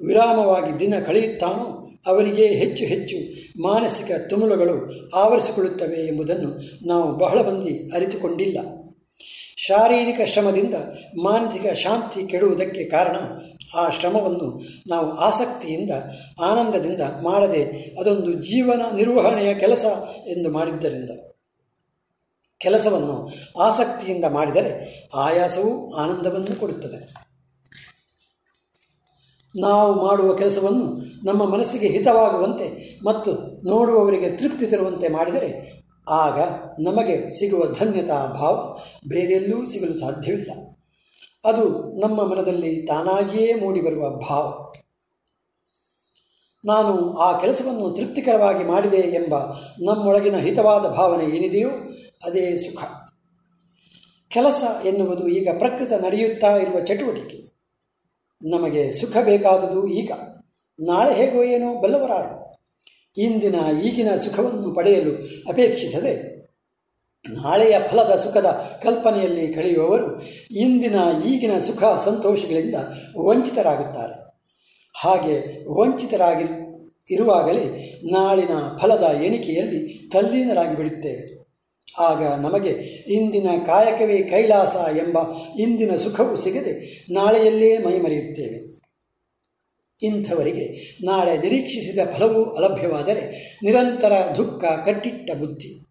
ವಿರಾಮವಾಗಿ 0.05 0.79
ದಿನ 0.79 0.99
ಕಳೆಯುತ್ತಾನೋ 0.99 1.65
ಅವನಿಗೆ 2.07 2.47
ಹೆಚ್ಚು 2.47 2.85
ಹೆಚ್ಚು 2.85 3.15
ಮಾನಸಿಕ 3.61 4.11
ತುಮುಲಗಳು 4.29 5.09
ಆವರಿಸಿಕೊಳ್ಳುತ್ತವೆ 5.09 6.07
ಎಂಬುದನ್ನು 6.07 6.61
ನಾವು 6.87 7.15
ಬಹಳ 7.15 7.41
ಮಂದಿ 7.41 7.91
ಅರಿತುಕೊಂಡಿಲ್ಲ. 7.95 8.57
ಶಾರೀರಿಕ 9.57 10.21
ಶ್ರಮದಿಂದ 10.25 10.75
ಮಾನಸಿಕ 11.23 11.73
ಶಾಂತಿ 11.73 12.27
ಕೆಡುವುದಕ್ಕೆ 12.27 12.83
ಕಾರಣ 12.83 13.15
ಆ 13.75 13.89
ಶ್ರಮವನ್ನು 13.89 14.61
ನಾವು 14.87 15.11
ಆಸಕ್ತಿಯಿಂದ, 15.11 15.91
ಆನಂದದಿಂದ 16.41 17.01
ಮಾಡದೆ 17.23 17.63
ಅದೊಂದು 17.99 18.33
ಜೀವನ 18.33 18.95
ನಿರ್ವಹಣೆಯ 18.95 19.53
ಕೆಲಸ 19.53 19.85
ಎಂದು 20.27 20.51
ಮಾಡಿದ್ದರಿಂದ. 20.51 21.09
ಕೆಲಸವನ್ನು 22.57 23.29
ಆಸಕ್ತಿಯಿಂದ 23.59 24.25
ಮಾಡಿದರೆ 24.25 24.71
ಆಯಾಸವೂ 25.15 25.93
ಆನಂದವನ್ನು 25.93 26.59
ಕೊಡುತ್ತದೆ. 26.59 27.28
ನಾವು 29.57 30.07
ಮಾಡುವ 30.07 30.35
ಕೆಲಸವನ್ನು 30.35 30.97
ನಮ್ಮ 31.25 31.45
ಮನಸ್ಸಿಗೆ 31.45 31.87
ಹಿತವಾಗುವಂತೆ 31.87 32.99
ಮತ್ತು 33.05 33.33
ನೋಡುವವರಿಗೆ 33.69 34.29
ತೃಪ್ತಿ 34.29 34.65
ತರುವಂತೆ 34.65 35.07
ಮಾಡಿದರೆ 35.07 35.79
ಆಗ 36.09 36.39
ನಮಗೆ 36.79 37.29
ಸಿಗುವ 37.29 37.65
ಧನ್ಯತಾ 37.73 38.25
ಭಾವ 38.25 38.79
ಬೇರೆಲ್ಲೂ 39.07 39.65
ಸಿಗಲು 39.65 39.99
ಸಾಧ್ಯವಿಲ್ಲ. 39.99 40.51
ಅದು 41.45 41.93
ನಮ್ಮ 41.99 42.23
ಮನದಲ್ಲಿ 42.23 42.81
ತಾನಾಗಿಯೇ 42.81 43.53
ಮೂಡಿಬರುವ 43.53 44.09
ಭಾವ. 44.09 44.73
ನಾನು 46.65 47.17
ಆ 47.17 47.39
ಕೆಲಸವನ್ನು 47.39 47.89
ತೃಪ್ತಿಕರವಾಗಿ 47.89 48.63
ಮಾಡಿದೆ 48.63 48.97
ಎಂಬ 48.97 49.35
ನಮ್ಮೊಳಗಿನ 49.83 50.37
ಹಿತವಾದ 50.37 50.81
ಭಾವನೆ 50.81 51.37
ಏನಿದೆಯೋ 51.37 51.69
ಅದೇ 52.25 52.57
ಸುಖ. 52.57 52.83
ಕೆಲಸ 54.27 54.63
ಎನ್ನುವುದು 54.85 55.27
ಈಗ 55.27 55.47
ಪ್ರಕೃತ 55.57 55.91
ನಡೆಯುತ್ತಾ 55.93 56.55
ಇರುವ 56.55 56.79
ಚಟುವಟಿಕೆ. 56.79 57.48
ನಮಗೆ 58.41 58.91
ಸುಖ 58.91 59.17
ಬೇಕಾದುದು 59.23 59.87
ಈಗ. 59.87 60.11
ನಾಳೆ 60.79 61.15
ಹೇಗೋ 61.15 61.43
ಏನೋ 61.43 61.81
ಬಲ್ಲವರಾರು. 61.81 62.49
ಇಂದಿನ 63.21 63.55
ಈಗಿನ 63.83 64.15
ಸುಖವನ್ನು 64.15 64.73
ಪಡೆಯಲು 64.73 65.11
ಅಪೇಕ್ಷಿಸದೆ 65.49 66.39
ನಾಳೆಯ 67.29 67.79
ಫಲದ 67.91 68.15
ಸುಖದ 68.15 68.45
ಕಲ್ಪನೆಯಲ್ಲಿ 68.83 69.53
ಕಳೆಯುವವರು 69.53 70.21
ಇಂದಿನ 70.51 70.95
ಈಗಿನ 71.25 71.59
ಸುಖ 71.59 71.83
ಸಂತೋಷಗಳಿಂದ 72.05 72.75
ವಂಚಿತರಾಗುತ್ತಾರೆ. 73.17 74.29
ಹಾಗೆ 74.93 75.65
ವಂಚಿತರಾಗಿ 75.79 76.69
ಇರುವಾಗಲೇ 77.11 77.93
ನಾಳಿನ 78.11 78.51
ಫಲದ 78.77 79.03
ಎಣಿಕೆಯಲ್ಲಿ 79.03 80.09
ತಲ್ಲೀನರಾಗಿ 80.11 80.77
ಬಿಡುತ್ತೇವೆ 80.77 81.38
ಆಗ 81.97 82.39
ನಮಗೆ 82.39 82.69
ಇಂದಿನ 83.07 83.47
ಕಾಯಕವೇ 83.65 84.21
ಕೈಲಾಸ 84.21 84.75
ಎಂಬ 84.97 85.17
ಇಂದಿನ 85.59 85.95
ಸುಖವು 85.95 86.35
ಸಿಗದೆ 86.35 87.05
ನಾಳೆಯಲ್ಲೇ 87.11 87.77
ಮೈಮರೆಯುತ್ತೇವೆ. 87.77 88.69
ಇಂಥವರಿಗೆ 90.03 90.97
ನಾಳೆ 91.05 91.37
ನಿರೀಕ್ಷಿಸಿದ 91.37 91.99
ಫಲವೂ 92.17 92.43
ಅಲಭ್ಯವಾದರೆ 92.43 93.55
ನಿರಂತರ 93.63 94.13
ದುಃಖ 94.37 94.63
ಕಟ್ಟಿಟ್ಟ 94.63 95.31
ಬುದ್ಧಿ. 95.31 95.85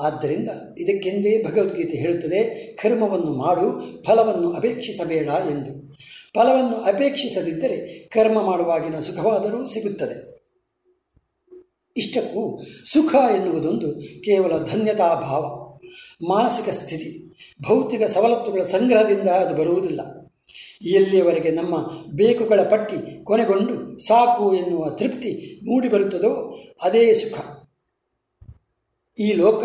ಆದ್ದರಿಂದ 0.00 0.48
ಇದಕ್ಕೆಂದೇ 0.78 1.42
ಭಗವದ್ಗೀತೆ 1.42 1.96
ಹೇಳುತ್ತದೆ, 1.96 2.72
ಕರ್ಮವನ್ನು 2.72 3.34
ಮಾಡು, 3.34 3.80
ಫಲವನ್ನು 4.04 4.52
ಅಪೇಕ್ಷಿಸಬೇಡ 4.52 5.28
ಎಂದು. 5.28 5.96
ಫಲವನ್ನು 6.34 6.76
ಅಪೇಕ್ಷಿಸದಿದ್ದರೆ 6.76 8.08
ಕರ್ಮ 8.08 8.42
ಮಾಡುವಾಗಿನ 8.42 9.00
ಸುಖವಾದರೂ 9.00 9.66
ಸಿಗುತ್ತದೆ. 9.66 10.29
ಇಷ್ಟಕ್ಕೂ 12.00 12.62
ಸುಖ 12.92 13.14
ಎನ್ನುವುದೊಂದು 13.36 13.88
ಕೇವಲ 14.22 14.52
ಧನ್ಯತಾ 14.64 15.08
ಭಾವ. 15.14 15.42
ಮಾನಸಿಕ 16.28 16.68
ಸ್ಥಿತಿ, 16.70 17.10
ಭೌತಿಕ 17.62 18.02
ಸವಲತ್ತುಗಳ 18.02 18.62
ಸಂಗ್ರಹದಿಂದ 18.62 19.28
ಅದು 19.28 19.54
ಬರುವುದಿಲ್ಲ. 19.56 20.00
ಎಲ್ಲಿಯವರೆಗೆ 20.82 21.50
ನಮ್ಮ 21.50 21.74
ಬೇಕುಗಳ 22.16 22.60
ಪಟ್ಟಿ 22.70 23.24
ಕೊನೆಗೊಂಡು 23.24 23.74
ಸಾಕು 23.98 24.54
ಎನ್ನುವ 24.54 24.90
ತೃಪ್ತಿ 24.90 25.60
ಮೂಡಿಬರುತ್ತದೋ 25.64 26.32
ಅದೇ 26.82 27.14
ಸುಖ. 27.14 27.36
ಈ 29.20 29.32
ಲೋಕ 29.32 29.64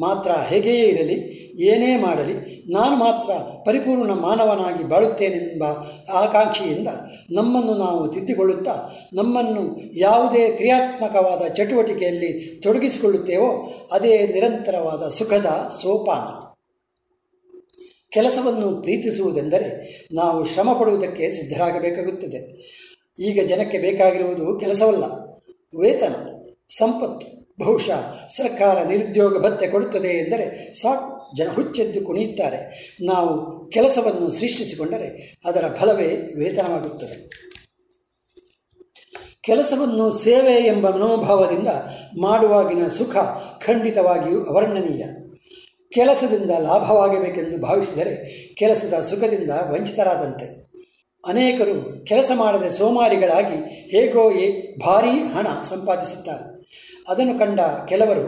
ಮಾತ್ರ 0.00 0.30
ಹೇಗೆಯೇ 0.32 0.84
ಇರಲಿ, 0.84 1.44
ಏನೇ 1.62 1.96
ಮಾಡಲಿ, 1.96 2.64
ನಾನು 2.72 2.96
ಮಾತ್ರ 2.96 3.30
ಪರಿಪೂರ್ಣ 3.64 4.10
ಮಾನವನಾಗಿ 4.10 4.84
ಬಾಳುತ್ತೇನೆಂಬ 4.88 5.64
ಆಕಾಂಕ್ಷೆಯಿಂದ 6.12 6.88
ನಮ್ಮನ್ನು 7.30 7.74
ನಾವು 7.74 8.12
ತಿದ್ದಿಕೊಳ್ಳುತ್ತಾ, 8.12 8.90
ನಮ್ಮನ್ನು 9.14 9.80
ಯಾವುದೇ 9.98 10.48
ಕ್ರಿಯಾತ್ಮಕವಾದ 10.48 11.48
ಚಟುವಟಿಕೆಯಲ್ಲಿ 11.48 12.60
ತೊಡಗಿಸಿಕೊಳ್ಳುತ್ತೇವೋ, 12.62 13.72
ಅದೇ 13.92 14.26
ನಿರಂತರವಾದ 14.26 15.08
ಸುಖದ 15.08 15.46
ಸೋಪಾನ. 15.82 16.44
ಕೆಲಸವನ್ನು 18.10 18.82
ಪ್ರೀತಿಸುವುದೆಂದರೆ 18.82 19.68
ನಾವು 20.12 20.44
ಶ್ರಮ 20.44 20.72
ಪಡುವುದಕ್ಕೆ 20.72 21.32
ಸಿದ್ಧರಾಗಬೇಕಾಗುತ್ತದೆ. 21.32 22.40
ಈಗ 23.18 23.46
ಜನಕ್ಕೆ 23.46 23.78
ಬೇಕಾಗಿರುವುದು 23.78 24.60
ಕೆಲಸವಲ್ಲ, 24.60 25.04
ವೇತನ, 25.78 26.14
ಸಂಪತ್ತು. 26.68 27.33
ಬಹುಶಃ 27.60 28.28
ಸರ್ಕಾರ 28.28 28.82
ನಿರುದ್ಯೋಗ 28.82 29.46
ಭತ್ಯೆ 29.46 29.68
ಕೊಡುತ್ತದೆ 29.68 30.08
ಎಂದರೆ 30.08 30.72
ಸಾಕು. 30.80 31.36
ಜನ 31.36 31.48
ಹುಚ್ಚೆದ್ದು 31.54 32.00
ಕುಣಿಯುತ್ತಾರೆ. 32.00 32.96
ನಾವು 33.04 33.64
ಕೆಲಸವನ್ನು 33.70 34.30
ಸೃಷ್ಟಿಸಿಕೊಂಡರೆ 34.30 35.38
ಅದರ 35.44 35.64
ಫಲವೇ 35.80 36.34
ವೇತನವಾಗುತ್ತದೆ. 36.36 37.44
ಕೆಲಸವನ್ನು 39.40 40.10
ಸೇವೆ 40.10 40.52
ಎಂಬ 40.52 40.90
ಮನೋಭಾವದಿಂದ 40.90 41.68
ಮಾಡುವಾಗಿನ 42.20 42.88
ಸುಖ 42.88 43.16
ಖಂಡಿತವಾಗಿಯೂ 43.66 44.44
ಅವರ್ಣನೀಯ. 44.44 45.04
ಕೆಲಸದಿಂದ 45.92 46.50
ಲಾಭವಾಗಬೇಕೆಂದು 46.50 47.58
ಭಾವಿಸಿದರೆ 47.58 48.44
ಕೆಲಸದ 48.54 48.94
ಸುಖದಿಂದ 49.02 49.50
ವಂಚಿತರಾದಂತೆ. 49.50 50.64
ಅನೇಕರು 51.26 52.04
ಕೆಲಸ 52.04 52.30
ಮಾಡದೆ 52.34 52.70
ಸೋಮಾರಿಗಳಾಗಿ 52.70 53.56
ಹೇಗೋ 53.96 54.30
ಏ 54.30 54.76
ಭಾರೀ 54.76 55.10
ಹಣ 55.10 55.46
ಸಂಪಾದಿಸುತ್ತಾರೆ. 55.62 56.53
ಅದನ್ನು 57.08 57.38
ಕಂಡ 57.38 57.60
ಕೆಲವರು, 57.60 58.26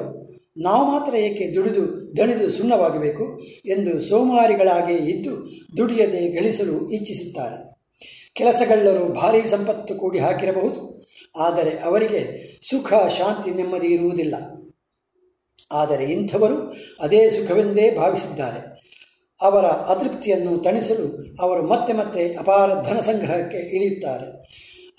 ನಾವು 0.62 0.84
ಮಾತ್ರ 0.90 1.14
ಏಕೆ 1.14 1.54
ದುಡಿದು 1.54 2.16
ದಣಿದು 2.16 2.50
ಸುಣ್ಣವಾಗಬೇಕು 2.50 3.40
ಎಂದು 3.66 4.00
ಸೋಮಾರಿಗಳಾಗಿ 4.00 4.94
ಇದ್ದು 4.94 5.32
ದುಡಿಯದೆ 5.76 6.40
ಗಳಿಸಲು 6.40 6.90
ಇಚ್ಛಿಸುತ್ತಾರೆ. 6.90 7.58
ಕೆಲಸಗಳ್ಳರು 8.34 9.12
ಭಾರೀ 9.12 9.42
ಸಂಪತ್ತು 9.42 9.94
ಕೂಡಿ 9.94 10.18
ಹಾಕಿರಬಹುದು, 10.18 11.04
ಆದರೆ 11.36 11.70
ಅವರಿಗೆ 11.82 12.20
ಸುಖ, 12.70 12.92
ಶಾಂತಿ 13.08 13.50
ನೆಮ್ಮದಿ 13.50 13.86
ಇರುವುದಿಲ್ಲ. 13.86 14.34
ಆದರೆ 15.72 16.04
ಇಂಥವರು 16.04 16.72
ಅದೇ 17.00 17.30
ಸುಖವೆಂದೇ 17.30 17.90
ಭಾವಿಸಿದ್ದಾರೆ. 17.96 18.76
ಅವರ 19.40 19.64
ಅತೃಪ್ತಿಯನ್ನು 19.64 20.58
ತಣಿಸಲು 20.58 21.06
ಅವರು 21.40 21.66
ಮತ್ತೆ 21.66 21.92
ಮತ್ತೆ 21.92 22.34
ಅಪಾರ 22.34 22.68
ಧನ 22.82 23.00
ಸಂಗ್ರಹಕ್ಕೆ 23.00 23.58
ಇಳಿಯುತ್ತಾರೆ. 23.76 24.28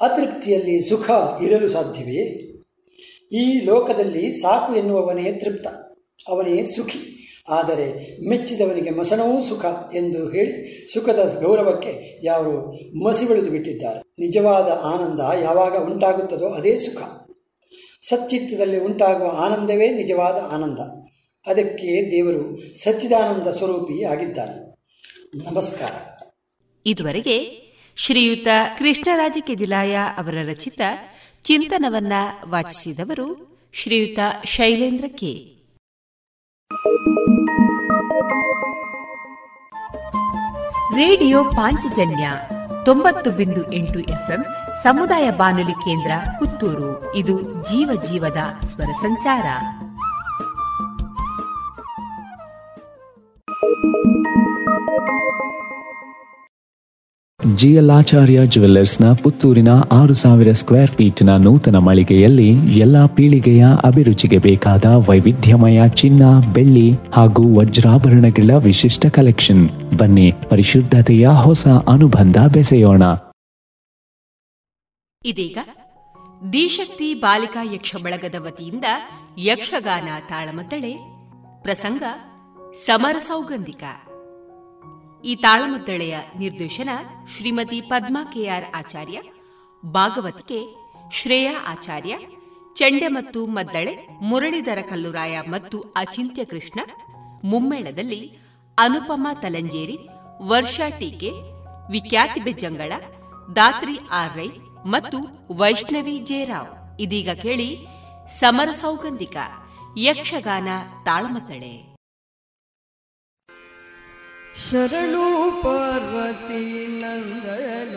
ಅತೃಪ್ತಿಯಲ್ಲಿ 0.02 0.82
ಸುಖ 0.82 1.10
ಇರಲು 1.42 1.70
ಸಾಧ್ಯವೇ? 1.70 2.47
ಈ 3.32 3.66
ಲೋಕದಲ್ಲಿ 3.66 4.32
ಸಾಕು 4.32 4.76
ಎನ್ನುವವನೇ 4.76 5.32
ತೃಪ್ತ. 5.32 5.68
ಅವನೇ 6.30 6.66
ಸುಖಿ. 6.66 7.14
ಆದರೆ 7.50 8.18
ಮೆಚ್ಚಿದವನಿಗೆ 8.30 8.90
ಮಸನವೂ 8.90 9.42
ಸುಖ 9.42 9.66
ಎಂದು 9.96 10.30
ಹೇಳಿ 10.30 10.88
ಸುಖದ 10.94 11.40
ಗೌರವಕ್ಕೆ 11.44 12.20
ಯಾರು 12.24 12.72
ಮಸಿಬಳಿದು 13.04 13.52
ಬಿಟ್ಟಿದ್ದಾರೆ. 13.52 14.00
ನಿಜವಾದ 14.00 14.68
ಆನಂದ 14.84 15.44
ಯಾವಾಗ 15.44 15.92
ಉಂಟಾಗುತ್ತದೋ 15.92 16.48
ಅದೇ 16.48 16.78
ಸುಖ. 16.78 17.02
ಸಚ್ಚಿತ್ತದಲ್ಲಿ 18.10 18.80
ಉಂಟಾಗುವ 18.80 19.28
ಆನಂದವೇ 19.28 19.90
ನಿಜವಾದ 19.90 20.54
ಆನಂದ. 20.54 20.80
ಅದಕ್ಕೆ 21.50 22.12
ದೇವರು 22.12 22.58
ಸಚ್ಚಿದಾನಂದ 22.84 23.48
ಸ್ವರೂಪಿ 23.48 24.04
ಆಗಿದ್ದಾನೆ. 24.04 24.78
ನಮಸ್ಕಾರ. 25.52 25.92
ಇದುವರೆಗೆ 26.86 27.68
ಶ್ರೀಯುತ 27.96 28.48
ಕೃಷ್ಣರಾಜ 28.78 29.38
ಕೆದಿಲಾಯ 29.42 29.96
ಅವರ 30.18 30.36
ರಚಿತ 30.50 30.82
ಚಿಂತನವನ್ನ 31.44 32.14
ವಾಚಿಸಿದವರು 32.50 33.60
ಶ್ರೀಯುತ 33.74 34.20
ಶೈಲೇಂದ್ರ 34.46 35.06
ಕೆ. 35.08 35.58
ರೇಡಿಯೋ 40.96 41.44
ಪಾಂಚಜನ್ಯ 41.44 42.32
ತೊಂಬತ್ತು 42.86 43.32
ಬಿಂದು 43.32 43.72
ಎಂಟು 43.72 44.00
ಎಫ್ಎಂ 44.00 44.46
ಸಮುದಾಯ 44.84 45.32
ಬಾನುಲಿ 45.32 45.72
ಕೇಂದ್ರ 45.72 46.12
ಪುತ್ತೂರು. 46.40 47.16
ಇದು 47.16 47.42
ಜೀವ 47.42 48.02
ಜೀವದ 48.02 48.38
ಸ್ವರ 48.66 48.86
ಸಂಚಾರ. 48.86 49.46
ಜಿಯಲಾಚಾರ್ಯ 57.56 58.46
ಜುವೆಲ್ಲರ್ಸ್ನ 58.46 59.14
ಪುತ್ತೂರಿನ 59.14 59.68
ಆರು 59.92 60.14
ಸಾವಿರ 60.14 60.52
ಸ್ಕ್ವೇರ್ 60.52 60.92
ಫೀಟ್ನ 60.92 61.38
ನೂತನ 61.38 61.76
ಮಳಿಗೆಯಲ್ಲಿ 61.76 62.50
ಎಲ್ಲಾ 62.80 63.06
ಪೀಳಿಗೆಯ 63.06 63.66
ಅಭಿರುಚಿಗೆ 63.86 64.38
ಬೇಕಾದ 64.38 64.86
ವೈವಿಧ್ಯಮಯ 64.86 65.82
ಚಿನ್ನ, 65.90 66.54
ಬೆಳ್ಳಿ 66.54 66.92
ಹಾಗೂ 67.14 67.60
ವಜ್ರಾಭರಣಗಳ 67.60 68.54
ವಿಶಿಷ್ಟ 68.54 69.06
ಕಲೆಕ್ಷನ್. 69.06 69.70
ಬನ್ನಿ, 69.98 70.32
ಪರಿಶುದ್ಧತೆಯ 70.50 71.28
ಹೊಸ 71.28 71.68
ಅನುಬಂಧ 71.68 72.38
ಬೆಸೆಯೋಣ. 72.54 73.04
ಇದೀಗ 75.26 75.58
ದಿಶಕ್ತಿ 76.54 77.14
ಬಾಲಿಕಾ 77.14 77.74
ಯಕ್ಷ 77.74 77.96
ಬಳಗದ 78.04 78.36
ವತಿಯಿಂದ 78.40 78.86
ಯಕ್ಷಗಾನ 79.38 80.10
ತಾಳಮದ್ದಳೆ. 80.30 80.94
ಪ್ರಸಂಗ, 81.62 82.04
ಸಮರ 82.86 83.16
ಸೌಗಂಧಿಕ. 83.20 83.84
ಈ 85.24 85.36
ತಾಳಮದ್ದಳೆಯ 85.36 86.18
ನಿರ್ದೇಶನ 86.40 86.90
ಶ್ರೀಮತಿ 87.36 87.82
ಪದ್ಮಾ 87.82 88.24
ಕೆಆರ್ 88.24 88.68
ಆಚಾರ್ಯ, 88.76 89.18
ಭಾಗವತಿಕೆ 89.84 90.60
ಶ್ರೇಯಾ 91.12 91.54
ಆಚಾರ್ಯ 91.68 92.14
ಚಂಡೆ 92.76 93.08
ಮತ್ತು 93.08 93.46
ಮದ್ದಳೆ, 93.46 93.94
ಮುರಳೀಧರ 94.22 94.78
ಕಲ್ಲುರಾಯ 94.90 95.42
ಮತ್ತು 95.48 95.80
ಅಚಿಂತ್ಯ 95.96 96.46
ಕೃಷ್ಣ, 96.46 96.80
ಮುಮ್ಮೇಳದಲ್ಲಿ 97.44 98.22
ಅನುಪಮ 98.78 99.28
ತಲಂಜೇರಿ, 99.42 99.98
ವರ್ಷಾ 100.42 100.90
ಟೀಕೆ, 100.90 101.32
ವಿಖ್ಯಾತಿ 101.92 102.40
ಬೆಜ್ಜಂಗಳ, 102.40 102.92
ದಾತ್ರಿ 103.56 104.00
ಆರ್ 104.12 104.38
ರೈ 104.38 104.50
ಮತ್ತು 104.86 105.18
ವೈಷ್ಣವಿ 105.54 106.18
ಜೇರಾವ್ 106.20 107.00
ಇದೀಗ 107.00 107.30
ಕೇಳಿ 107.30 107.70
ಸಮರ 108.40 108.70
ಸೌಗಂಧಿಕ 108.72 109.38
ಯಕ್ಷಗಾನ 109.98 110.68
ತಾಳಮದ್ದಳೆ. 111.06 111.97
शरणो 114.62 115.28
पार्वती 115.64 116.62
नन्दन 117.02 117.94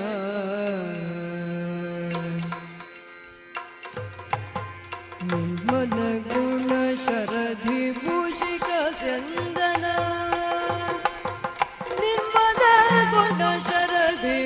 निर्मद 5.30 5.96
गुण 6.32 6.70
शरदि 7.04 7.80
भूषिका 8.00 8.82
चन्दन। 9.00 9.84
निर्मद 12.00 12.62
गुण 13.14 13.42
शरदि 13.68 14.38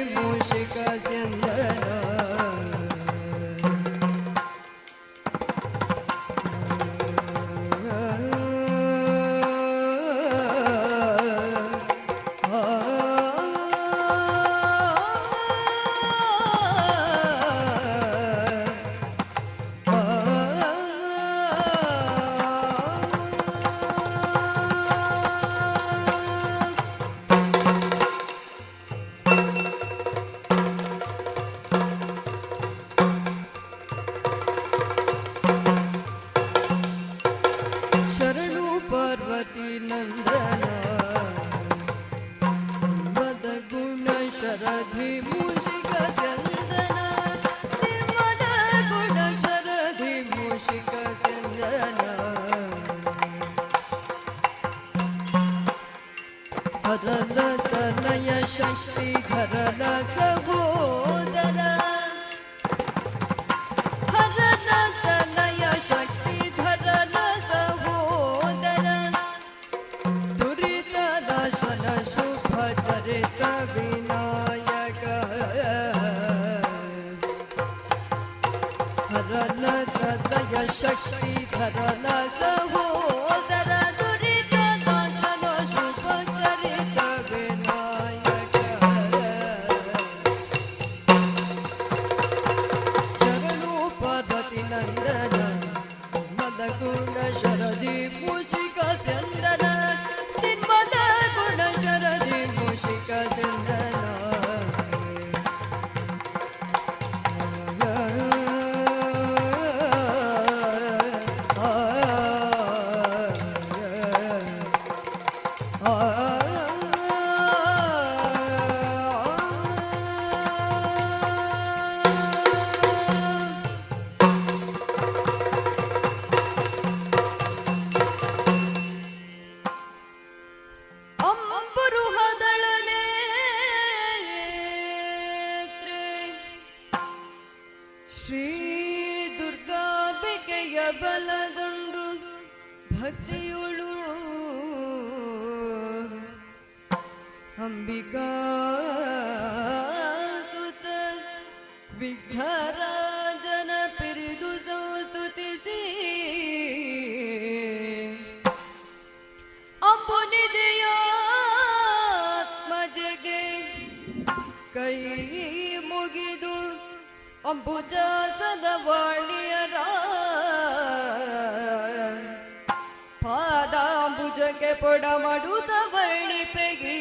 ಭುಜಕ್ಕೆ 174.17 174.71
ಪೊಡಮಡುತ 174.81 175.71
ವರ್ಣಿಪೆಗಿ 175.95 176.99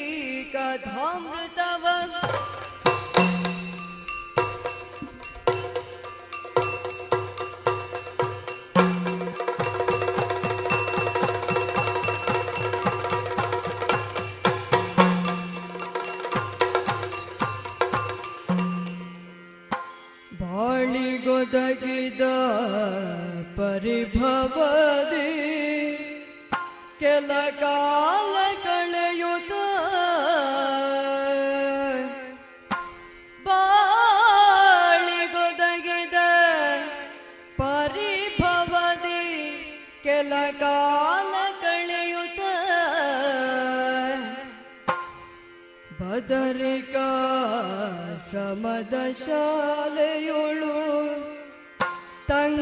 ಕಥಾಮೃತವ 0.53 1.86
ಕಾಲ 27.64 28.36
ಕಳೆಯುತ್ತ 28.64 29.51
ಬಾಳಿಗೊದಗಿದ 34.86 36.18
ಪರಿಭವದಿ 37.57 39.22
ಕೆಲ 40.03 40.34
ಕಾಲ 40.59 41.34
ಕಳೆಯುತ್ತ 41.61 42.39
ಬದರಿಕಾ 45.99 47.07
ಶ್ರಮದ 48.28 48.95
ಶಾಲೆಯೊಳು 49.24 50.76
ತಂಗ 52.28 52.59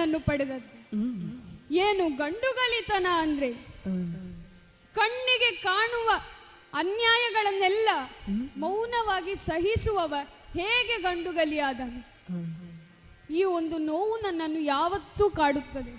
ಅಮ್ಮ 0.00 0.16
ಪಡೆದದ್ದು. 0.18 0.80
ಏನು 1.74 2.16
ಗಂಡುಗಲಿತನ 2.16 3.06
ಅಂದ್ರೆ? 3.10 3.52
ಕಣ್ಣಿಗೆ 4.94 5.56
ಕಾಣುವ 5.56 6.10
ಅನ್ಯಾಯಗಳನ್ನೆಲ್ಲ 6.74 7.88
ಮೌನವಾಗಿ 8.56 9.34
ಸಹಿಸುವವ 9.34 10.14
ಹೇಗೆ 10.52 11.02
ಗಂಡುಗಲಿಯಾದನು? 11.02 12.10
ಈ 13.34 13.44
ಒಂದು 13.44 13.78
ನೋವು 13.78 14.16
ನನ್ನನ್ನು 14.16 14.60
ಯಾವತ್ತೂ 14.60 15.30
ಕಾಡುತ್ತದೆ. 15.30 15.94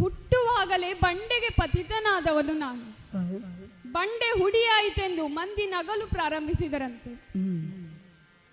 ಹುಟ್ಟುವಾಗಲೇ 0.00 0.94
ಬಂಡೆಗೆ 0.94 1.50
ಪತಿತನಾದವನು 1.50 2.52
ನಾನು. 2.52 2.90
ಬಂಡೆ 3.92 4.40
ಹುಡಿಯಾಯಿತೆಂದು 4.40 5.28
ಮಂದಿ 5.28 5.66
ನಗಲು 5.66 6.06
ಪ್ರಾರಂಭಿಸಿದರಂತೆ. 6.06 7.14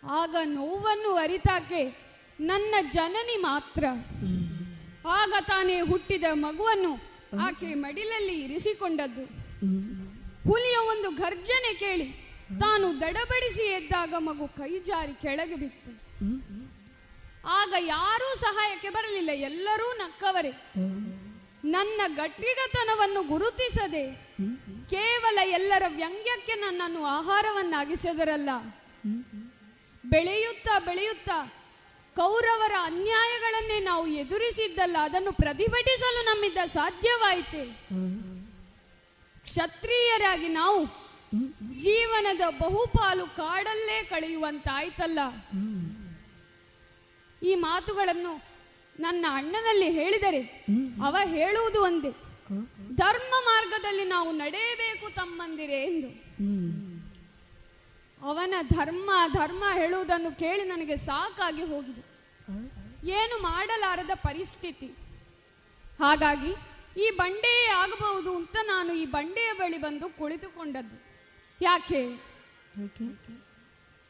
ಆಗ 0.04 0.36
ನೋವನ್ನು 0.46 1.16
ಅರಿತಾಕೆ 1.16 2.07
ನನ್ನ 2.40 2.76
ಜನನಿ 2.94 3.38
ಮಾತ್ರ. 3.42 3.84
ಆಗ 5.10 5.34
ತಾನೇ 5.48 5.82
ಹುಟ್ಟಿದ 5.82 6.24
ಮಗುವನ್ನು 6.34 6.94
ಆಕೆ 7.46 7.74
ಮಡಿಲಲ್ಲಿ 7.74 8.36
ಇರಿಸಿಕೊಂಡದ್ದು. 8.44 9.26
ಹುಲಿಯ 10.48 10.78
ಒಂದು 10.94 11.10
ಗರ್ಜನೆ 11.10 11.74
ಕೇಳಿ 11.74 12.08
ತಾನು 12.60 13.02
ದಡಬಡಿಸಿ 13.02 13.66
ಎದ್ದಾಗ 13.78 14.14
ಮಗು 14.20 14.48
ಕೈ 14.48 14.80
ಜಾರಿ 14.80 15.14
ಕೆಳಗೆ 15.22 15.56
ಬಿತ್ತು. 15.56 15.92
ಆಗ 17.46 17.74
ಯಾರೂ 17.80 18.30
ಸಹಾಯಕ್ಕೆ 18.40 18.90
ಬರಲಿಲ್ಲ, 18.90 19.32
ಎಲ್ಲರೂ 19.50 19.88
ನಕ್ಕವರೇ. 19.98 20.52
ನನ್ನ 21.66 22.02
ಗಟ್ಟಿಗತನವನ್ನು 22.16 23.22
ಗುರುತಿಸದೆ 23.24 24.06
ಕೇವಲ 24.90 25.38
ಎಲ್ಲರ 25.44 25.84
ವ್ಯಂಗ್ಯಕ್ಕೆ 25.88 26.56
ನನ್ನನ್ನು 26.56 27.06
ಆಹಾರವನ್ನಾಗಿಸಿದರಲ್ಲ. 27.06 28.50
ಬೆಳೆಯುತ್ತಾ 30.06 30.80
ಬೆಳೆಯುತ್ತಾ 30.80 31.38
ಕೌರವರ 32.20 32.76
ಅನ್ಯಾಯಗಳನ್ನೇ 32.90 33.80
ನಾವು 33.90 34.06
ಎದುರಿಸಿದ್ದಲ್ಲ, 34.22 34.98
ಅದನ್ನು 35.08 35.32
ಪ್ರತಿಭಟಿಸಲು 35.44 36.22
ನಮ್ಮಿಂದ 36.30 36.62
ಸಾಧ್ಯವಾಯಿತೆ? 36.78 37.64
ಕ್ಷತ್ರಿಯರಾಗಿ 39.48 40.50
ನಾವು 40.62 40.80
ಜೀವನದ 41.86 42.44
ಬಹುಪಾಲು 42.64 43.26
ಕಾಡಲ್ಲೇ 43.40 43.98
ಕಳೆಯುವಂತಾಯ್ತಲ್ಲ? 44.12 45.20
ಈ 47.42 47.52
ಮಾತುಗಳನ್ನು 47.68 48.34
ನನ್ನ 49.06 49.26
ಅಣ್ಣನಲ್ಲಿ 49.40 49.90
ಹೇಳಿದರೆ 50.00 50.42
ಅವ 51.08 51.16
ಹೇಳುವುದು 51.36 51.80
ಒಂದೇ, 51.88 52.12
ಧರ್ಮ 53.04 53.34
ಮಾರ್ಗದಲ್ಲಿ 53.50 54.06
ನಾವು 54.16 54.30
ನಡೆಯಬೇಕು 54.44 55.08
ತಮ್ಮಂದಿರೇ 55.20 55.80
ಎಂದು. 55.90 56.10
ಅವನ 58.22 58.54
ಧರ್ಮ 58.78 59.10
ಧರ್ಮ 59.40 59.64
ಹೇಳುವುದನ್ನು 59.80 60.32
ಕೇಳಿ 60.44 60.64
ನನಗೆ 60.74 60.96
ಸಾಕಾಗಿ 61.10 61.64
ಹೋಗಿದೆ. 61.72 62.04
ಏನು 63.04 63.42
ಮಾಡಲಾರದ 63.42 64.10
ಪರಿಸ್ಥಿತಿ? 64.16 64.88
ಹಾಗಾಗಿ 66.00 66.52
ಈ 67.06 67.10
ಬಂಡೆಯೇ 67.10 67.68
ಆಗಬಹುದು 67.68 68.36
ಅಂತ 68.36 68.58
ನಾನು 68.62 68.94
ಈ 68.94 69.06
ಬಂಡೆಯ 69.06 69.54
ಬಳಿ 69.54 69.78
ಬಂದು 69.78 70.10
ಕುಳಿತುಕೊಂಡದ್ದು. 70.10 71.04
ಯಾಕೆ? 71.62 72.02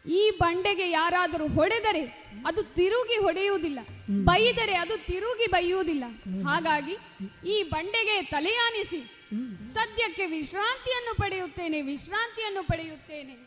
ಈ 0.06 0.30
ಬಂಡೆಗೆ 0.30 0.90
ಯಾರಾದರೂ 0.90 1.48
ಹೊಡೆದರೆ 1.48 2.34
ಅದು 2.46 2.64
ತಿರುಗಿ 2.64 3.16
ಹೊಡೆಯುವುದಿಲ್ಲ. 3.16 3.80
ಬೈದರೆ 4.24 4.76
ಅದು 4.76 4.98
ತಿರುಗಿ 4.98 5.48
ಬೈಯುವುದಿಲ್ಲ. 5.48 6.04
ಹಾಗಾಗಿ 6.48 6.98
ಈ 7.50 7.64
ಬಂಡೆಗೆ 7.64 8.22
ತಲೆಯಾನಿಸಿ 8.22 9.00
ಸದ್ಯಕ್ಕೆ 9.74 10.26
ವಿಶ್ರಾಂತಿಯನ್ನು 10.26 11.16
ಪಡೆಯುತ್ತೇನೆ 11.18 11.82
ವಿಶ್ರಾಂತಿಯನ್ನು 11.82 12.64
ಪಡೆಯುತ್ತೇನೆ. 12.64 13.47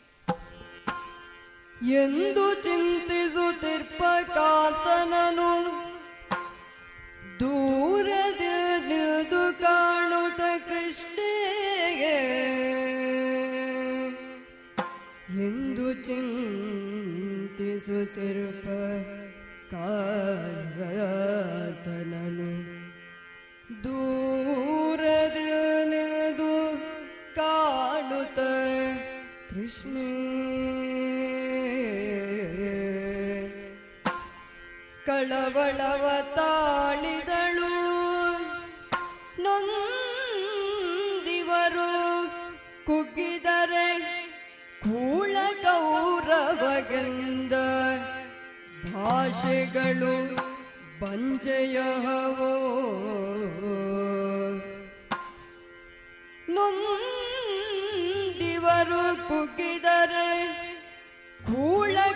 ಎಂದು 1.89 2.63
ಚಿಂತಿಸುತ್ತಿರ್ಪ 2.63 4.01
ಕಾತನನು 4.35 5.51
ದೂರದಿದು 7.39 9.61
ಕಾಣುತ್ತ 9.61 10.41
ಕೃಷ್ಣೆಗೆ 10.69 12.17
ಎಂದು 15.41 15.93
ಚಿಂತಿಸುತ್ತಿರ್ಪ 15.93 18.67
ಕಾತನನು 19.71 22.51
ದೂರದಿದು 23.83 26.53
ಕಾಣುತ್ತ 27.35 28.39
ಕೃಷ್ಣ 29.53 29.95
ಕಳವಳವ 35.11 36.03
ತಾಳಿದಳು 36.35 37.71
ನೊಂದಿವರು 40.43 40.67
ಕುಗ್ಗಿದರೆ 42.85 43.87
ಕೂಳ 44.83 45.35
ಗೌರವಗಂದ 45.63 47.55
ಭಾಷೆಗಳು 48.87 50.13
ಬಂಜೆಯಹವೋ 51.01 52.53
ನೊಂದಿವರು 57.73 59.03
ಕುಗ್ಗಿದರೆ 59.27 60.29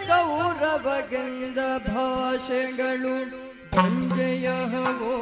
ಕೂಳ 0.08 0.12
ಕೌರವಗೆಂದ 0.12 1.60
ಭಾಷೆಗಳು 1.88 3.14
ಬಂಜೆಯಹವೋ 3.76 5.16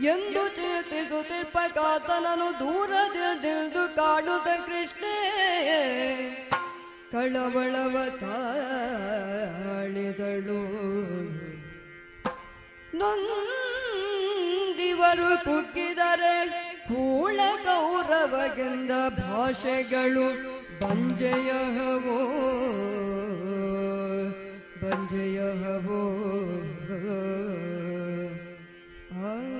ಎಂದು 0.00 0.48
ಚೇತಿಸುತ್ತಿರ್ಪ 0.48 1.56
ಕಾತನನು 1.74 2.48
ದೂರದಿಂದು 2.60 3.82
ಕಾಡುತ್ತ 3.96 4.48
ಕೃಷ್ಣೇ, 4.66 5.16
ಕಳವಳವ 7.12 7.96
ತಾಳಿದಳು. 8.20 9.42
ನೊಂದಿವರು 12.94 15.30
ಕುಗ್ಗಿದರೆ 15.44 16.36
ಕೂಳ 16.88 17.38
ಕೌರವಗೆಂದ 17.64 18.92
ಭಾಷೆಗಳು 19.08 20.26
ಬಂಜೆಯಹವೋ 20.80 22.18
ಬಂಜೆಯಹವೋ. 24.82 26.00
ಆ 29.28 29.55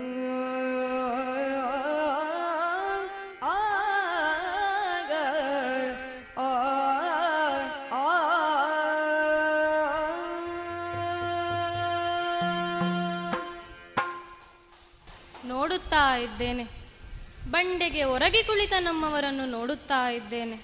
ಬಂಡೆಗೆ 17.76 18.02
ಹೊರಗೆ 18.02 18.42
ಕುಳಿತ 18.42 18.72
ನಮ್ಮವರನ್ನು 18.78 19.46
ನೋಡುತ್ತಾ 19.46 20.10
ಇದ್ದೇನೆ. 20.10 20.56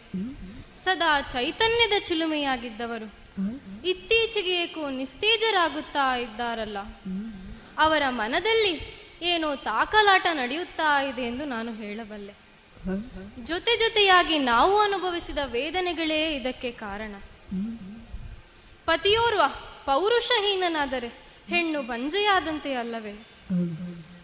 ಸದಾ 0.84 1.20
ಚೈತನ್ಯದ 1.20 1.92
ಚಿಲುಮೆಯಾಗಿದ್ದವರು. 2.02 3.08
ಇತ್ತೀಚೆಗೆ 3.84 4.54
ಏಕೋ 4.62 4.90
ನಿಸ್ತೇಜರಾಗುತ್ತಾ 4.90 6.16
ಇದ್ದಾರಲ್ಲ. 6.16 6.78
ಅವರ 7.78 8.02
ಮನದಲ್ಲಿ 8.08 8.80
ಏನೋ 9.22 9.56
ತಾಕಲಾಟ 9.56 10.26
ನಡೆಯುತ್ತಾ 10.32 11.02
ಇದೆ 11.02 11.22
ಎಂದು 11.22 11.44
ನಾನು 11.44 11.74
ಹೇಳಬಲ್ಲೆ. 11.74 12.32
ಜೊತೆ 13.44 13.76
ಜೊತೆಯಾಗಿ 13.76 14.38
ನಾವು 14.38 14.80
ಅನುಭವಿಸಿದ 14.80 15.38
ವೇದನೆಗಳೇ 15.44 16.36
ಇದಕ್ಕೆ 16.36 16.70
ಕಾರಣ. 16.70 17.14
ಪತಿಯೋರ್ವ 18.86 19.42
ಪೌರುಷಹೀನನಾದರೆ 19.84 21.08
ಹೆಣ್ಣು 21.48 21.82
ಬಂಜೆಯಾದಂತೆ 21.82 22.74
ಅಲ್ಲವೇ? 22.74 23.14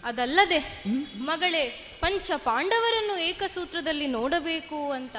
ಅದಲ್ಲದೆ 0.05 0.85
ಮಗಳೇ 1.17 1.88
ಪಂಚ 2.01 2.31
ಪಾಂಡವರನ್ನು 2.37 3.19
ಏಕಸೂತ್ರದಲ್ಲಿ 3.19 4.07
ನೋಡಬೇಕು 4.07 4.91
ಅಂತ 4.91 5.17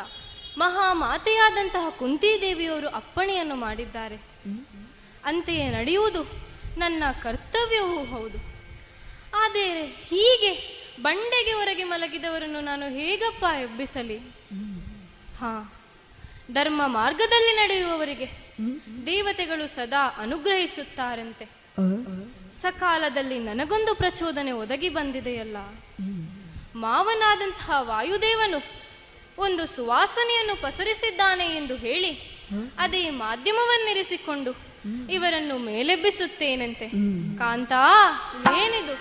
ಮಹಾಮಾತೆಯಾದಂತಹ 0.58 1.90
ಕುಂತಿದೇವಿಯವರು 1.90 2.88
ಅಪ್ಪಣೆಯನ್ನು 2.88 3.56
ಮಾಡಿದ್ದಾರೆ. 3.56 4.16
ಅಂತೆಯೇ 5.26 5.70
ನಡೆಯುವುದು 5.70 6.24
ನನ್ನ 6.78 7.04
ಕರ್ತವ್ಯವೂ 7.22 8.06
ಹೌದು. 8.06 8.38
ಆದರೆ 9.36 9.86
ಹೀಗೆ 9.86 10.80
ಬಂಡೆಗೆ 11.02 11.52
ಹೊರಗೆ 11.52 11.84
ಮಲಗಿದವರನ್ನು 11.84 12.62
ನಾನು 12.62 12.90
ಹೇಗಪ್ಪ 12.90 13.44
ಎಬ್ಬಿಸಲಿ? 13.44 14.18
ಹಾ 15.40 15.74
ಧರ್ಮ 16.52 16.82
ಮಾರ್ಗದಲ್ಲಿ 16.86 17.56
ನಡೆಯುವವರಿಗೆ 17.56 18.28
ದೇವತೆಗಳು 19.06 19.68
ಸದಾ 19.68 20.04
ಅನುಗ್ರಹಿಸುತ್ತಾರಂತೆ. 20.18 21.46
ಸಕಾಲದಲ್ಲಿ 22.62 23.40
ನನಗೊಂದು 23.40 23.96
ಪ್ರಚೋದನೆ 23.96 24.52
ಒದಗಿ 24.52 24.90
ಬಂದಿದೆಯಲ್ಲ? 24.90 25.58
ಮಾವನಾದಂತಹ 26.76 27.72
ವಾಯುದೇವನು 27.80 28.80
ಒಂದು 29.38 29.66
ಸುವಾಸನೆಯನ್ನು 29.66 30.62
ಪಸರಿಸಿದ್ದಾನೆ 30.62 31.46
ಎಂದು 31.46 31.76
ಹೇಳಿ 31.76 32.40
ಅದೇ 32.78 33.10
ಮಾಧ್ಯಮವನ್ನಿರಿಸಿಕೊಂಡು 33.10 34.70
ಇವರನ್ನು 35.12 35.58
ಮೇಲೆಬ್ಬಿಸುತ್ತೇನಂತೆ. 35.58 36.88
ಕಾಂತಾ 37.38 37.84
ಏನಿದು? 38.56 38.94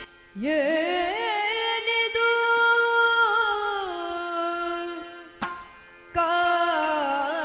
ಏನಿದು? 0.45 2.29
ಕಾಂತ 6.15 7.38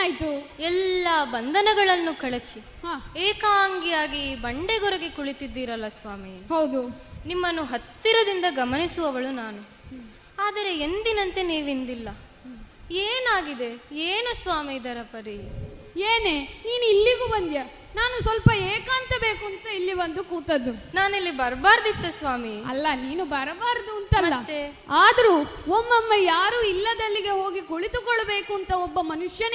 ಏನಾಯ್ತು? 0.00 0.62
ಎಲ್ಲ 0.62 1.08
ಬಂಧನಗಳನ್ನು 1.24 2.20
ಕಳಚಿ. 2.20 2.60
ಏಕಾಂಗಿಯಾಗಿ 3.18 4.34
ಬಂಡೆಗೊರಗೆ 4.34 5.10
ಕುಳಿತಿದ್ದೀರಲ್ಲ 5.10 5.88
ಸ್ವಾಮಿ. 5.88 6.48
ಹೌದು. 6.48 6.88
ನಿಮ್ಮನ್ನು 7.26 7.64
ಹತ್ತಿರದಿಂದ 7.64 8.44
ಗಮನಿಸುವವಳು 8.50 9.30
ನಾನು. 9.30 9.62
ಆದರೆ 10.38 10.78
ಎಂದಿನಂತೆ 10.78 11.42
ನೀವಿಂದಿಲ್ಲ. 11.42 12.08
ಏನಾಗಿದೆ? 12.90 13.82
ಏನು 13.92 14.42
ಸ್ವಾಮಿ 14.42 14.76
ಇದರ 14.76 14.96
ಪರಿ? 15.02 15.36
ಏನೇ 16.00 16.62
ನೀನು 16.66 16.84
ಇಲ್ಲಿಗೂ 16.90 17.26
ಬಂದ್ಯಾ? 17.28 17.64
ನಾನು 17.94 18.22
ಸ್ವಲ್ಪ 18.22 18.50
ಏಕಾಂತ 18.52 19.20
ಬೇಕು 19.20 19.46
ಅಂತ 19.46 19.66
ಇಲ್ಲಿ 19.66 19.94
ಬಂದು 19.94 20.24
ಕೂತದ್ದು. 20.24 20.72
ನಾನಿಲ್ಲಿ 20.94 21.30
ಬರಬಾರ್ದಿತ್ತ 21.30 22.18
ಸ್ವಾಮಿ. 22.18 22.64
ಅಲ್ಲ 22.64 22.86
ನೀನು 22.94 23.24
ಬರಬಾರದು 23.24 23.96
ಅಂತಲ್ಲ? 23.96 24.34
ಆದ್ರೂ 24.90 25.32
ಒಮ್ಮೊಮ್ಮೆ 25.68 26.24
ಯಾರು 26.24 26.62
ಇಲ್ಲದಲ್ಲಿಗೆ 26.62 27.30
ಹೋಗಿ 27.30 27.60
ಕುಳಿತುಕೊಳ್ಬೇಕು 27.60 28.54
ಅಂತ 28.54 28.72
ಒಬ್ಬ 28.72 28.98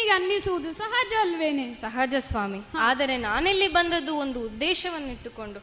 ಮನುಷ್ಯನಿಗೆ 0.05 0.35
ಅನ್ನಿಸುವುದು 0.35 0.73
ಸಹಜ 0.73 1.13
ಅಲ್ವೇನೆ? 1.19 1.69
ಸಹಜ 1.69 2.15
ಸ್ವಾಮಿ. 2.19 2.61
ಆದರೆ 2.77 3.17
ನಾನಿಲ್ಲಿ 3.17 3.67
ಬಂದದ್ದು 3.67 4.15
ಒಂದು 4.15 4.41
ಉದ್ದೇಶವನ್ನಿಟ್ಟುಕೊಂಡು. 4.41 5.59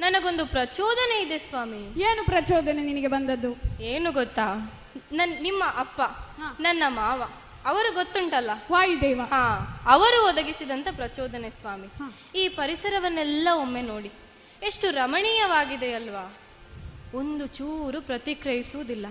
ನನಗೊಂದು 0.00 0.46
ಪ್ರಚೋದನೆ 0.46 1.22
ಇದೆ 1.22 1.38
ಸ್ವಾಮಿ. 1.38 2.00
ಏನು 2.00 2.24
ಪ್ರಚೋದನೆ 2.24 2.82
ನಿನಗೆ 2.82 3.08
ಬಂದದ್ದು? 3.08 3.82
ಏನು 3.82 4.12
ಗೊತ್ತಾ? 4.12 4.72
ನನ್ 5.12 5.42
ನಿಮ್ಮ 5.42 5.64
ಅಪ್ಪ 5.76 6.00
ನನ್ನ 6.60 6.82
ಮಾವ 6.88 7.22
ಅವರು 7.64 7.94
ಗೊತ್ತುಂಟಲ್ಲ? 7.94 8.50
ವಾಯುದೇವ. 8.72 9.20
ಹಾ 9.22 9.82
ಅವರು 9.86 10.28
ಒದಗಿಸಿದಂತ 10.28 10.88
ಪ್ರಚೋದನೆ 10.96 11.50
ಸ್ವಾಮಿ. 11.50 11.88
ಈ 12.38 12.48
ಪರಿಸರವನ್ನೆಲ್ಲ 12.48 13.48
ಒಮ್ಮೆ 13.60 13.82
ನೋಡಿ. 13.82 14.10
ಎಷ್ಟು 14.62 14.90
ರಮಣೀಯವಾಗಿದೆ 14.90 15.92
ಅಲ್ವಾ 15.92 16.36
ಒಂದು 17.14 17.46
ಚೂರು 17.46 18.00
ಪ್ರತಿಕ್ರಿಯಿಸುವುದಿಲ್ಲ. 18.00 19.06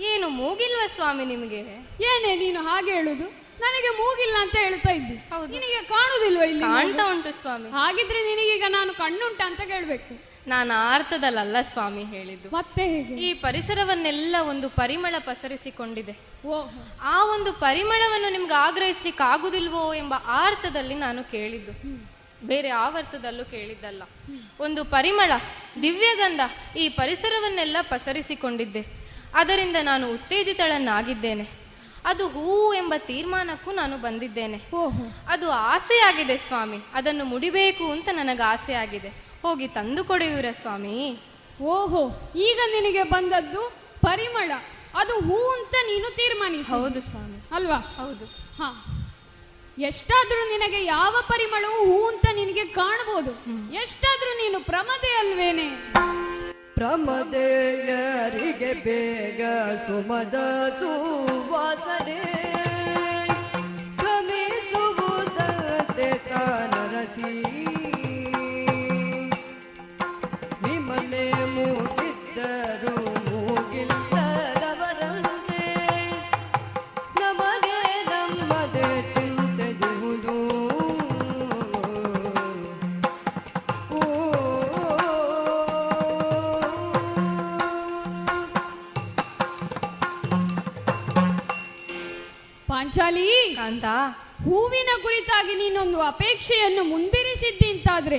ಏನು 0.00 0.28
ಮೂಗಿಲ್ವ 0.28 0.80
ಸ್ವಾಮಿ 0.94 1.24
ನಿಮಗೆ? 1.24 1.60
ಏನೇ 2.00 2.36
ನೀನು 2.36 2.62
ಹಾಗೆ 2.62 2.92
ಹೇಳುದು? 2.92 3.39
ನನಗೆ 3.60 3.88
ಮೂಗಿಲ್ಲ 3.88 4.36
ಅಂತ 4.40 4.56
ಹೇಳ್ತಾ 4.56 4.90
ಇದ್ದೆ. 4.90 5.30
ನಿನಗೆ 5.52 5.82
ಕಾಣುದಿಲ್ವ 5.82 6.42
ಇಲ್ಲಿ 6.42 6.60
ಕಾಣ್ತಾ 6.60 7.10
ಉಂಟು 7.10 7.40
ಸ್ವಾಮಿ. 7.40 7.70
ಹಾಗಿದ್ರೆ 7.70 8.34
ನಿನಗೀಗ 8.34 8.64
ನಾನು 8.68 8.94
ಕಣ್ಣುಂಟ 8.94 9.40
ಅಂತ 9.46 9.60
ಕೇಳ್ಬೇಕು. 9.60 10.30
ನಾನು 10.46 10.74
ಆರ್ತದಲ್ಲ 10.74 11.56
ಸ್ವಾಮಿ 11.60 12.04
ಹೇಳಿದ್ದು. 12.04 12.48
ಮತ್ತೆ 12.56 12.82
ಈ 12.98 13.34
ಪರಿಸರವನ್ನೆಲ್ಲ 13.34 14.36
ಒಂದು 14.48 14.68
ಪರಿಮಳ 14.68 15.14
ಪಸರಿಸಿಕೊಂಡಿದೆ. 15.18 16.16
ಓ. 16.46 16.66
ಆ 17.02 17.24
ಒಂದು 17.24 17.52
ಪರಿಮಳವನ್ನು 17.52 18.32
ನಿಮ್ಗೆ 18.32 18.54
ಆಗ್ರಹಿಸ್ಲಿಕ್ಕೆ 18.54 19.22
ಆಗುದಿಲ್ವೋ 19.22 19.94
ಎಂಬ 19.94 20.14
ಆರ್ತದಲ್ಲಿ 20.26 20.94
ನಾನು 20.94 21.30
ಕೇಳಿದ್ದು. 21.30 21.72
ಬೇರೆ 22.46 22.68
ಆವರ್ತದಲ್ಲೂ 22.68 23.44
ಕೇಳಿದ್ದಲ್ಲ. 23.44 24.02
ಒಂದು 24.60 24.84
ಪರಿಮಳ 24.84 25.32
ದಿವ್ಯಗಂಧ 25.82 26.40
ಈ 26.76 26.88
ಪರಿಸರವನ್ನೆಲ್ಲ 26.88 27.76
ಪಸರಿಸಿಕೊಂಡಿದ್ದೆ. 27.80 28.86
ಅದರಿಂದ 29.34 29.76
ನಾನು 29.82 30.12
ಉತ್ತೇಜಿತಳನ್ನಾಗಿದ್ದೇನೆ. 30.12 31.60
ಅದು 32.04 32.28
ಹೂವು 32.28 32.74
ಎಂಬ 32.74 32.94
ತೀರ್ಮಾನಕ್ಕೂ 32.98 33.72
ನಾನು 33.72 33.98
ಬಂದಿದ್ದೇನೆ. 33.98 34.60
ಅದು 35.28 35.50
ಆಸೆಯಾಗಿದೆ 35.50 36.36
ಸ್ವಾಮಿ. 36.36 36.78
ಅದನ್ನು 36.94 37.24
ಮುಡಿಬೇಕು 37.24 37.90
ಅಂತ 37.90 38.08
ನನಗೆ 38.12 38.42
ಆಸೆಯಾಗಿದೆ. 38.42 39.08
ಆಗಿದೆ 39.08 39.24
ಹೋಗಿ 39.42 39.68
ತಂದು 39.68 40.04
ಕೊಡೆಯೂರ 40.04 40.44
ಸ್ವಾಮಿ. 40.60 41.18
ಓಹೋ. 41.62 42.32
ಈಗ 42.36 42.60
ನಿನಗೆ 42.66 43.02
ಬಂದದ್ದು 43.02 43.72
ಪರಿಮಳ. 44.00 44.52
ಅದು 44.94 45.20
ಹೂ 45.20 45.50
ಅಂತ 45.50 45.74
ನೀನು 45.74 46.16
ತೀರ್ಮಾನಿ 46.16 46.60
ಹೌದು 46.62 47.00
ಸ್ವಾಮಿ. 47.00 47.54
ಅಲ್ವಾ? 47.54 47.76
ಹೌದು. 47.76 48.24
ಹಾ. 48.62 48.84
ಎಷ್ಟಾದ್ರೂ 49.78 50.58
ನಿನಗೆ 50.58 50.84
ಯಾವ 50.84 51.16
ಪರಿಮಳವು 51.28 51.84
ಹೂ 51.84 52.08
ಅಂತ 52.08 52.26
ನಿನಗೆ 52.34 52.64
ಕಾಣಬಹುದು. 52.64 53.30
ಎಷ್ಟಾದ್ರೂ 53.74 54.30
ನೀನು 54.30 54.64
ಪ್ರಮದೆ 54.64 55.16
ಅಲ್ವೇನೆ? 55.16 55.92
ಪ್ರಮದೆಯರಿಗೆ 56.74 58.72
ಬೇಗ 58.72 59.42
ಸುಮದ 59.86 60.34
ಸುವಾಸನೆ. 60.78 62.20
ಪಾಂಚಾಲಿ 92.80 93.54
ಕಾಂತ. 93.56 93.84
ಹೂವಿನ 94.44 94.88
ಕುರಿತಾಗಿ 95.02 95.54
ನೀನೊಂದು 95.54 96.00
ಅಪೇಕ್ಷೆಯನ್ನು 96.00 96.84
ಮುಂದಿರಿಸಿದ್ದಿ 96.84 97.70
ಅಂತಾದ್ರೆ 97.70 98.18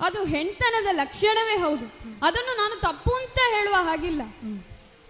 ಅದು 0.00 0.24
ಹೆಣ್ತನದ 0.24 0.86
ಲಕ್ಷಣವೇ 0.92 1.56
ಹೌದು. 1.56 1.86
ಅದನ್ನು 2.22 2.56
ನಾನು 2.56 2.80
ತಪ್ಪು 2.80 3.10
ಅಂತ 3.10 3.38
ಹೇಳುವ 3.50 3.74
ಹಾಗಿಲ್ಲ. 3.74 4.22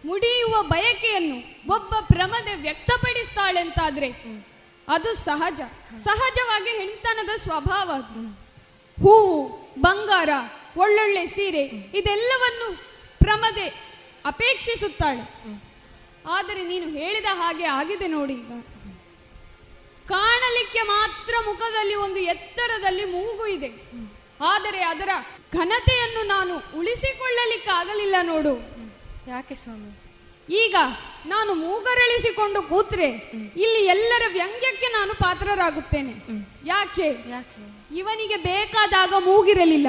ಮುಡಿಯುವ 0.05 0.63
ಬಯಕೆಯನ್ನು 0.63 1.39
ಒಬ್ಬ 1.75 1.95
ಪ್ರಮದೆ 2.01 2.55
ವ್ಯಕ್ತಪಡಿಸ್ತಾಳೆ 2.55 3.61
ಅಂತಾದ್ರೆ 3.61 4.11
ಅದು 4.89 5.15
ಸಹಜ. 5.15 5.61
ಸಹಜವಾಗಿ 5.99 6.71
ಹೆಣ್ತನದ 6.71 7.37
ಸ್ವಭಾವ 7.43 7.91
ಅದು. 7.91 8.29
ಹೂವು 9.03 9.49
ಬಂಗಾರ 9.81 10.29
ಒಳ್ಳೊಳ್ಳೆ 10.77 11.27
ಸೀರೆ 11.27 11.65
ಇದೆಲ್ಲವನ್ನು 11.95 12.69
ಪ್ರಮದೆ 13.19 13.67
ಅಪೇಕ್ಷಿಸುತ್ತಾಳೆ. 14.27 15.25
ಆದರೆ 16.29 16.63
ನೀನು 16.63 16.89
ಹೇಳಿದ 16.89 17.25
ಹಾಗೆ 17.25 17.65
ಆಗಿದೆ 17.65 18.09
ನೋಡಿ 18.09 18.33
ಈಗ. 18.33 18.65
ಕಾಣಲಿಕ್ಕೆ 20.09 20.83
ಮಾತ್ರ 20.83 21.35
ಮುಖದಲ್ಲಿ 21.47 21.95
ಒಂದು 21.95 22.17
ಎತ್ತರದಲ್ಲಿ 22.17 23.05
ಮೂಗು 23.05 23.47
ಇದೆ. 23.47 23.71
ಆದರೆ 24.41 24.83
ಅದರ 24.83 25.09
ಘನತೆಯನ್ನು 25.55 26.27
ನಾನು 26.27 26.79
ಉಳಿಸಿಕೊಳ್ಳಲಿಕ್ಕೆ 26.79 27.71
ಆಗಲಿಲ್ಲ 27.71 28.15
ನೋಡು. 28.23 28.55
ಯಾಕೆ 29.29 29.55
ಸ್ವಾಮಿ? 29.55 30.01
ಈಗ 30.55 30.77
ನಾನು 31.27 31.55
ಮೂಗರಳಿಸಿಕೊಂಡು 31.55 32.63
ಕೂತ್ರೆ 32.63 33.09
ಇಲ್ಲಿ 33.57 33.87
ಎಲ್ಲರ 33.87 34.23
ವ್ಯಂಗ್ಯಕ್ಕೆ 34.33 34.87
ನಾನು 34.87 35.15
ಪಾತ್ರರಾಗುತ್ತೇನೆ. 35.15 36.15
ಯಾಕೆ? 36.65 37.31
ಯಾಕೆ? 37.31 37.95
ಇವನಿಗೆ 37.97 38.37
ಬೇಕಾದಾಗ 38.37 39.15
ಮೂಗಿರಲಿಲ್ಲ. 39.19 39.87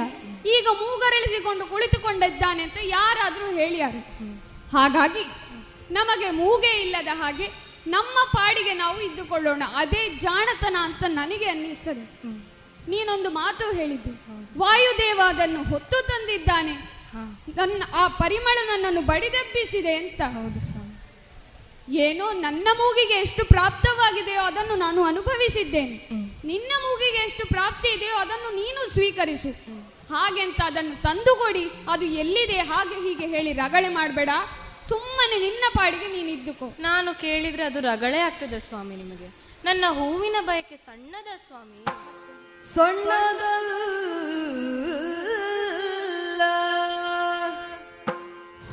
ಈಗ 0.57 0.67
ಮೂಗರಳಿಸಿಕೊಂಡು 0.71 1.65
ಕುಳಿತುಕೊಂಡಿದ್ದಾನೆ 1.65 2.63
ಅಂತ 2.63 2.77
ಯಾರಾದ್ರೂ 2.83 3.45
ಹೇಳಿಯಾರು. 3.51 4.29
ಹಾಗಾಗಿ 4.77 5.48
ನಮಗೆ 5.91 6.31
ಮೂಗೆ 6.31 6.81
ಇಲ್ಲದ 6.81 7.07
ಹಾಗೆ 7.11 7.47
ನಮ್ಮ 7.87 8.23
ಪಾಡಿಗೆ 8.25 8.73
ನಾವು 8.73 9.01
ಇದ್ದುಕೊಳ್ಳೋಣ. 9.01 9.63
ಅದೇ 9.75 10.09
ಜಾಣತನ 10.09 10.75
ಅಂತ 10.79 11.03
ನನಗೆ 11.07 11.45
ಅನ್ನಿಸ್ತದೆ. 11.45 12.03
ನೀನೊಂದು 12.89 13.29
ಮಾತು 13.29 13.71
ಹೇಳಿದ್ದು. 13.71 14.11
ವಾಯುದೇವ 14.59 15.21
ಅದನ್ನು 15.25 15.63
ಹೊತ್ತು 15.63 16.07
ತಂದಿದ್ದಾನೆ. 16.07 16.71
ನನ್ನ 17.55 17.83
ಆ 17.95 18.07
ಪರಿಮಳ 18.07 18.57
ನನ್ನನ್ನು 18.65 19.01
ಬಡಿದೆಬ್ಬಿಸಿದೆ 19.01 19.95
ಅಂತ. 19.95 20.21
ಹೌದು 20.21 20.59
ಸ್ವಾಮಿ. 20.59 20.89
ಏನೋ 21.97 22.31
ನನ್ನ 22.31 22.67
ಮೂಗಿಗೆ 22.77 23.13
ಎಷ್ಟು 23.13 23.45
ಪ್ರಾಪ್ತವಾಗಿದೆಯೋ 23.45 24.41
ಅದನ್ನು 24.41 24.75
ನಾನು 24.75 25.03
ಅನುಭವಿಸಿದ್ದೇನೆ. 25.03 26.09
ನಿನ್ನ 26.43 26.71
ಮೂಗಿಗೆ 26.81 27.17
ಎಷ್ಟು 27.17 27.47
ಪ್ರಾಪ್ತಿ 27.47 27.87
ಇದೆಯೋ 27.87 28.15
ಅದನ್ನು 28.15 28.55
ನೀನು 28.55 28.89
ಸ್ವೀಕರಿಸು. 28.89 29.49
ಹಾಗೆಂತ 30.13 30.61
ಅದನ್ನು 30.65 31.01
ತಂದುಕೊಡಿ. 31.01 31.65
ಅದು 31.89 32.05
ಎಲ್ಲಿದೆ 32.05 32.57
ಹಾಗೆ 32.57 32.95
ಹೀಗೆ 32.95 33.27
ಹೇಳಿ 33.27 33.53
ರಗಳೆ 33.53 33.89
ಮಾಡಬೇಡ. 33.89 34.29
ಸುಮ್ಮನೆ 34.89 35.39
ನಿನ್ನ 35.39 35.63
ಪಾಡಿಗೆ 35.75 36.07
ನೀನು 36.07 36.29
ಇದ್ದುಕೋ 36.29 36.73
ನಾನು 36.79 37.13
ಕೇಳಿದ್ರೆ 37.13 37.63
ಅದು 37.63 37.79
ರಗಳೆ 37.79 38.19
ಆಗ್ತದೆ 38.19 38.59
ಸ್ವಾಮಿ 38.59 38.95
ನಿಮಗೆ. 38.95 39.27
ನನ್ನ 39.63 39.85
ಹೂವಿನ 39.89 40.35
ಬಯಕೆ 40.41 40.77
ಸಣ್ಣದ 40.77 41.37
ಸ್ವಾಮಿ. 41.47 41.85
ಸಣ್ಣದಲ್ಲ. 42.73 43.71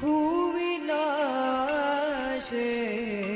ಹೂವಿನ 0.01 0.91
ಆಶೆ. 2.37 3.36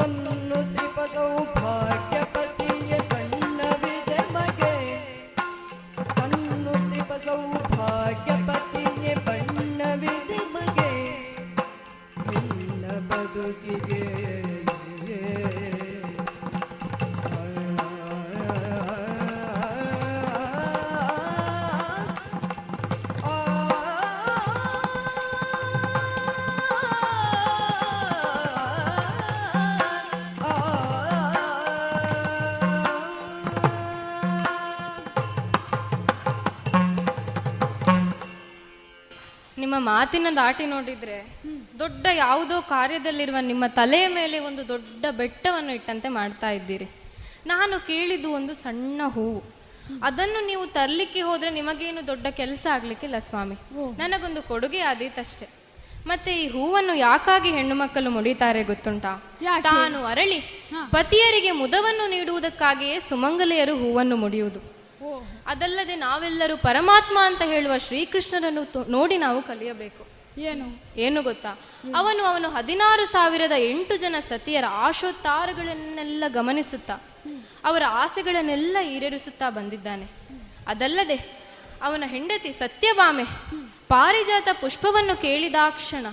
Thank 0.00 0.30
you. 0.32 0.39
ಮಾತಿನ 39.90 40.26
ದಾಟಿ 40.36 40.66
ನೋಡಿದ್ರೆ 40.66 41.42
ದೊಡ್ಡ 41.78 42.06
ಯಾವುದೋ 42.14 42.60
ಕಾರ್ಯದಲ್ಲಿರುವ 42.60 43.36
ನಿಮ್ಮ 43.40 43.64
ತಲೆಯ 43.66 44.08
ಮೇಲೆ 44.08 44.38
ಒಂದು 44.38 44.68
ದೊಡ್ಡ 44.68 45.04
ಬೆಟ್ಟವನ್ನು 45.10 45.72
ಇಟ್ಟಂತೆ 45.72 46.08
ಮಾಡ್ತಾ 46.08 46.50
ಇದ್ದೀರಿ. 46.50 46.88
ನಾನು 47.46 47.86
ಕೇಳಿದ್ದು 47.86 48.30
ಒಂದು 48.30 48.54
ಸಣ್ಣ 48.54 49.00
ಹೂವು. 49.06 49.42
ಅದನ್ನು 50.02 50.46
ನೀವು 50.46 50.66
ತರ್ಲಿಕ್ಕೆ 50.66 51.20
ಹೋದ್ರೆ 51.20 51.50
ನಿಮಗೇನು 51.50 52.06
ದೊಡ್ಡ 52.06 52.26
ಕೆಲಸ 52.26 52.66
ಆಗ್ಲಿಕ್ಕಿಲ್ಲ 52.72 53.18
ಸ್ವಾಮಿ. 53.18 53.56
ನನಗೊಂದು 53.98 54.42
ಕೊಡುಗೆ 54.42 54.80
ಆದೀತಷ್ಟೇ. 54.80 55.48
ಮತ್ತೆ 56.06 56.32
ಈ 56.42 56.48
ಹೂವನ್ನು 56.48 56.94
ಯಾಕಾಗಿ 56.94 57.50
ಹೆಣ್ಣು 57.50 57.74
ಮಕ್ಕಳು 57.74 58.10
ಮುಡಿತಾರೆ 58.10 58.62
ಗೊತ್ತುಂಟಾ? 58.64 59.22
ತಾನು 59.62 60.04
ಅರಳಿ 60.04 60.38
ಪತಿಯರಿಗೆ 60.90 61.50
ಮುದವನ್ನು 61.50 62.10
ನೀಡುವುದಕ್ಕಾಗಿಯೇ 62.10 62.98
ಸುಮಂಗಲೆಯರು 62.98 63.76
ಹೂವನ್ನು 63.76 64.16
ಮುಡಿಯುವುದು. 64.16 64.79
ಅದಲ್ಲದೆ 65.50 65.96
ನಾವೆಲ್ಲರೂ 65.96 66.56
ಪರಮಾತ್ಮ 66.56 67.18
ಅಂತ 67.22 67.42
ಹೇಳುವ 67.42 67.78
ಶ್ರೀಕೃಷ್ಣನನ್ನು 67.78 68.90
ನೋಡಿ 68.90 69.18
ನಾವು 69.18 69.42
ಕಲಿಯಬೇಕು. 69.42 70.06
ಏನು? 70.40 70.98
ಏನು 71.00 71.22
ಗೊತ್ತಾ? 71.22 71.58
ಅವನು 71.96 72.24
ಅವನು 72.24 72.48
ಹದಿನಾರು 72.48 73.06
ಸಾವಿರದ 73.06 73.52
ಎಂಟು 73.56 73.96
ಜನ 73.96 74.16
ಸತಿಯರ 74.20 74.64
ಆಶೋತ್ತಾರಗಳನ್ನೆಲ್ಲ 74.68 76.24
ಗಮನಿಸುತ್ತಾ 76.28 76.94
ಅವರ 77.64 77.82
ಆಸೆಗಳನ್ನೆಲ್ಲ 77.88 78.76
ಈಡೇರಿಸುತ್ತಾ 78.78 79.50
ಬಂದಿದ್ದಾನೆ. 79.50 80.06
ಅದಲ್ಲದೆ 80.68 81.16
ಅವನ 81.82 82.04
ಹೆಂಡತಿ 82.06 82.52
ಸತ್ಯಭಾಮೆ 82.52 83.24
ಪಾರಿಜಾತ 83.88 84.48
ಪುಷ್ಪವನ್ನು 84.60 85.16
ಕೇಳಿದಾಕ್ಷಣ 85.16 86.06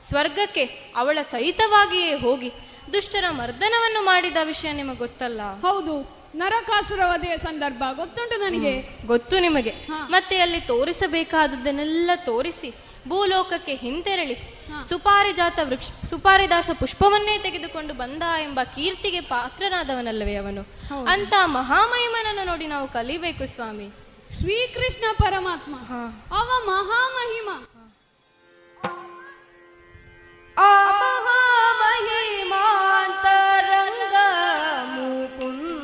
ಸ್ವರ್ಗಕ್ಕೆ 0.00 0.64
ಅವಳ 0.96 1.18
ಸಹಿತವಾಗಿಯೇ 1.30 2.14
ಹೋಗಿ 2.14 2.52
ದುಷ್ಟರ 2.92 3.24
ಮರ್ದನವನ್ನು 3.30 4.04
ಮಾಡಿದ 4.04 4.36
ವಿಷಯ 4.44 4.72
ನಿಮಗೆ 4.72 4.96
ಗೊತ್ತಲ್ಲ? 4.96 5.40
ಹೌದು. 5.60 6.13
ನರಕಾಸುರ 6.34 7.00
ವಧೆಯ 7.06 7.36
ಸಂದರ್ಭ 7.36 7.82
ಗೊತ್ತುಂಟು 7.92 8.40
ನನಗೆ? 8.40 8.88
ಗೊತ್ತು 9.06 9.38
ನಿಮಗೆ. 9.38 9.74
ಮತ್ತೆ 9.90 10.38
ಅಲ್ಲಿ 10.38 10.60
ತೋರಿಸಬೇಕಾದದ್ದನ್ನೆಲ್ಲ 10.60 12.10
ತೋರಿಸಿ 12.14 12.74
ಭೂಲೋಕಕ್ಕೆ 13.08 13.74
ಹಿಂತೆರಳಿ 13.74 14.54
ಸುಪಾರಿಜಾತ 14.88 15.58
ವೃಕ್ಷ 15.62 15.90
ಸುಪಾರಿದಾಸ 16.10 16.70
ಪುಷ್ಪವನ್ನೇ 16.80 17.38
ತೆಗೆದುಕೊಂಡು 17.38 17.94
ಬಂದ 17.94 18.22
ಎಂಬ 18.22 18.62
ಕೀರ್ತಿಗೆ 18.62 19.20
ಪಾತ್ರನಾದವನಲ್ಲವೇ 19.20 20.34
ಅವನು. 20.34 20.66
ಅಂತ 21.06 21.34
ಮಹಾಮಹಿಮನನ್ನು 21.44 22.44
ನೋಡಿ 22.44 22.66
ನಾವು 22.66 22.88
ಕಲಿಬೇಕು 22.88 23.46
ಸ್ವಾಮಿ. 23.46 23.90
ಶ್ರೀಕೃಷ್ಣ 24.38 25.04
ಪರಮಾತ್ಮ. 25.12 25.74
ಅವ 26.36 26.66
ಮಹಾಮಹಿಮ. 26.66 27.48
ಆ 30.58 30.70
ಮಹಾಮಹಿಮಾಂತರಂಗ 31.22 34.14
ಮುಕುಂದ 34.96 35.83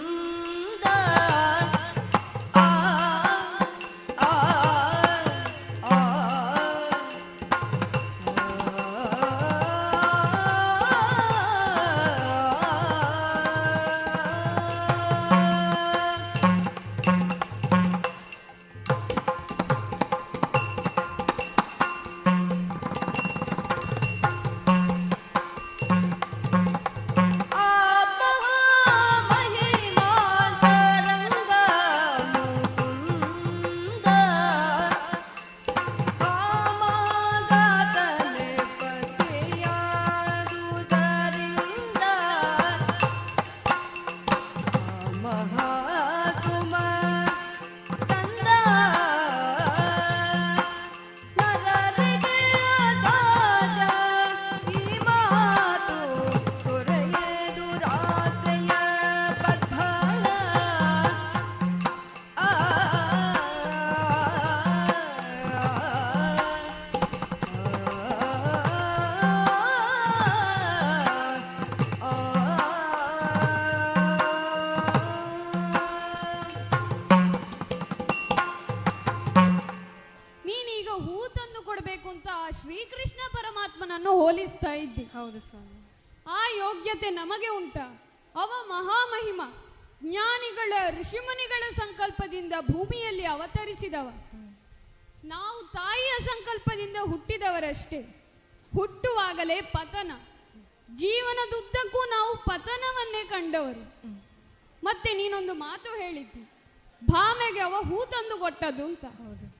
ಕೊಟ್ಟದ್ದು 108.83 109.25
ಅಂತ 109.25 109.55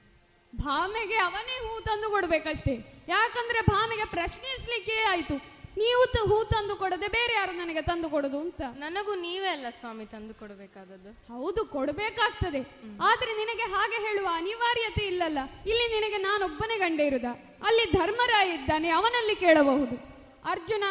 ಭಾಮೆಗೆ 0.55 1.15
ಅವನೇ 1.15 1.67
ಹೂ 1.67 1.79
ತಂದು 1.79 2.09
ಕೊಡ್ಬೇಕಷ್ಟೇ. 2.09 3.05
ಯಾಕಂದ್ರೆ 3.07 3.61
ಭಾಮೆಗೆ 3.61 4.05
ಪ್ರಶ್ನಿಸ್ಲಿಕ್ಕೆ 4.05 5.03
ಆಯ್ತು. 5.03 5.33
ನೀವು 5.77 6.05
ತ- 6.05 6.29
ಹೂ 6.29 6.43
ತಂದು 6.43 6.75
ಕೊಡದೆ 6.75 7.07
ಬೇರೆ 7.07 7.33
ಯಾರು 7.33 7.51
ನನಗೆ 7.51 7.81
ತಂದು 7.81 8.09
ಕೊಡುದು 8.09 8.39
ಅಂತ? 8.39 8.61
ನನಗೂ 8.77 9.15
ನೀವೇ 9.15 9.47
ಅಲ್ಲ 9.47 9.65
ಸ್ವಾಮಿ 9.69 10.05
ತಂದು 10.05 10.33
ಕೊಡಬೇಕಾದದ್ದು. 10.33 11.33
ಹೌದು 11.33 11.65
ಕೊಡಬೇಕಾಗ್ತದೆ. 11.65 12.61
ಆದ್ರೆ 13.01 13.37
ನಿನಗೆ 13.37 13.61
ಹಾಗೆ 13.61 14.07
ಹೇಳುವ 14.07 14.27
ಅನಿವಾರ್ಯತೆ 14.33 15.05
ಇಲ್ಲಲ್ಲ. 15.05 15.37
ಇಲ್ಲಿ 15.67 15.99
ನಿನಗೆ 15.99 16.17
ನಾನೊಬ್ಬನೇ 16.17 16.77
ಗಂಡ 16.77 16.99
ಇರುದ. 16.99 17.25
ಅಲ್ಲಿ 17.65 17.91
ಧರ್ಮರಾಯ 17.91 18.49
ಇದ್ದಾನೆ 18.49 18.89
ಅವನಲ್ಲಿ 18.89 19.35
ಕೇಳಬಹುದು. 19.35 19.95
ಅರ್ಜುನ 20.45 20.83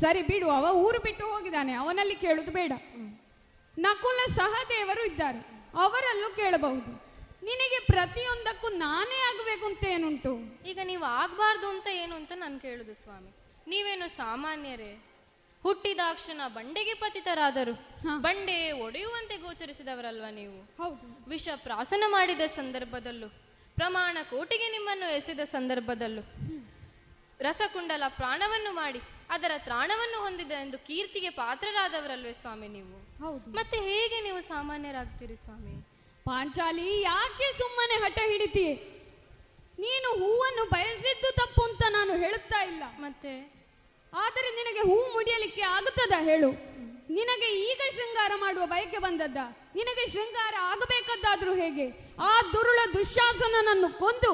ಸರಿ 0.00 0.22
ಬಿಡು 0.22 0.50
ಅವ 0.50 0.76
ಊರು 0.76 0.98
ಬಿಟ್ಟು 0.98 1.26
ಹೋಗಿದ್ದಾನೆ 1.26 1.72
ಅವನಲ್ಲಿ 1.72 2.14
ಕೇಳುದು 2.14 2.50
ಬೇಡ. 2.50 2.72
ನಕುಲ 3.78 4.32
ಸಹದೇವರು 4.32 5.06
ಇದ್ದಾರೆ. 5.06 5.66
ಅವರಲ್ಲೂ 5.74 6.28
ಕೇಳಬಹುದು. 6.28 7.05
ನಿನಗೆ 7.46 7.86
ಪ್ರತಿಯೊಂದಕ್ಕೂ 7.86 8.68
ನಾನೇ 8.68 9.18
ಆಗಬೇಕು 9.28 9.66
ಅಂತ 9.66 9.84
ಏನುಂಟು? 9.84 10.32
ಈಗ 10.68 10.78
ನೀವು 10.84 11.04
ಆಗಬಾರ್ದು 11.04 11.68
ಅಂತ 11.68 11.86
ಏನು 11.86 12.14
ಅಂತ 12.14 12.32
ನಾನು 12.36 12.60
ಕೇಳುದು 12.60 12.94
ಸ್ವಾಮಿ. 12.94 13.32
ನೀವೇನು 13.66 14.08
ಸಾಮಾನ್ಯರೇ? 14.08 15.04
ಹುಟ್ಟಿದಾಕ್ಷಣ 15.62 16.40
ಬಂಡೆಗೆ 16.48 16.94
ಪತಿತರಾದರು. 16.94 17.74
ಬಂಡೆ 18.20 18.72
ಒಡೆಯುವಂತೆ 18.72 19.36
ಗೋಚರಿಸಿದವರಲ್ವಾ 19.36 20.30
ನೀವು? 20.30 20.58
ಹೌದು. 20.82 21.30
ವಿಷ 21.30 21.48
ಪ್ರಾಸನ 21.56 22.04
ಮಾಡಿದ 22.06 22.40
ಸಂದರ್ಭದಲ್ಲೂ 22.40 23.28
ಪ್ರಮಾಣ 23.74 24.18
ಕೋಟಿಗೆ 24.30 24.68
ನಿಮ್ಮನ್ನು 24.70 25.14
ಎಸೆದ 25.14 25.40
ಸಂದರ್ಭದಲ್ಲೂ 25.40 26.22
ರಸಕುಂಡಲ 27.40 28.02
ಪ್ರಾಣವನ್ನು 28.08 28.72
ಮಾಡಿ 28.72 29.00
ಅದರ 29.30 29.50
ತ್ರಾಣವನ್ನು 29.58 30.22
ಹೊಂದಿದ 30.22 30.50
ಎಂದು 30.50 30.78
ಕೀರ್ತಿಗೆ 30.78 31.30
ಪಾತ್ರರಾದವರಲ್ವೇ 31.30 32.32
ಸ್ವಾಮಿ 32.32 32.68
ನೀವು? 32.68 33.24
ಹೌದು. 33.24 33.50
ಮತ್ತೆ 33.50 33.78
ಹೇಗೆ 33.78 34.20
ನೀವು 34.20 34.40
ಸಾಮಾನ್ಯರಾಗ್ತೀರಿ 34.42 35.36
ಸ್ವಾಮಿ? 35.36 35.75
ಪಾಂಚಾಲಿ 36.26 37.00
ಯಾಕೆ 37.00 37.52
ಸುಮ್ಮನೆ 37.52 37.94
ಹಠ 37.94 38.18
ಹಿಡಿತಿ? 38.26 38.74
ನೀನು 39.78 40.08
ಹೂವನ್ನು 40.12 40.64
ಬಯಸಿದ್ದು 40.64 41.32
ತಪ್ಪು 41.32 41.62
ಅಂತ 41.62 41.82
ನಾನು 41.88 42.12
ಹೇಳುತ್ತಾ 42.16 42.64
ಇಲ್ಲ. 42.64 42.82
ಮತ್ತೆ? 42.98 43.62
ಆದರೆ 44.14 44.50
ನಿನಗೆ 44.50 44.80
ಹೂ 44.80 45.12
ಮುಡಿಯಲಿಕ್ಕೆ 45.12 45.62
ಆಗುತ್ತದ 45.62 46.12
ಹೇಳು. 46.22 46.50
ನಿನಗೆ 47.10 47.70
ಈಗ 47.70 47.80
ಶೃಂಗಾರ 47.94 48.32
ಮಾಡುವ 48.36 48.66
ಬಯಕೆ 48.66 48.98
ಬಂದದ್ದ? 48.98 49.36
ನಿನಗೆ 49.74 50.10
ಶೃಂಗಾರ 50.10 50.54
ಆಗಬೇಕದ್ದಾದ್ರೂ 50.60 51.54
ಹೇಗೆ? 51.54 52.16
ಆ 52.18 52.42
ದುರುಳ 52.42 52.78
ದುಶ್ಯಾಸನನನ್ನು 52.94 53.98
ಕೊಂದು 53.98 54.32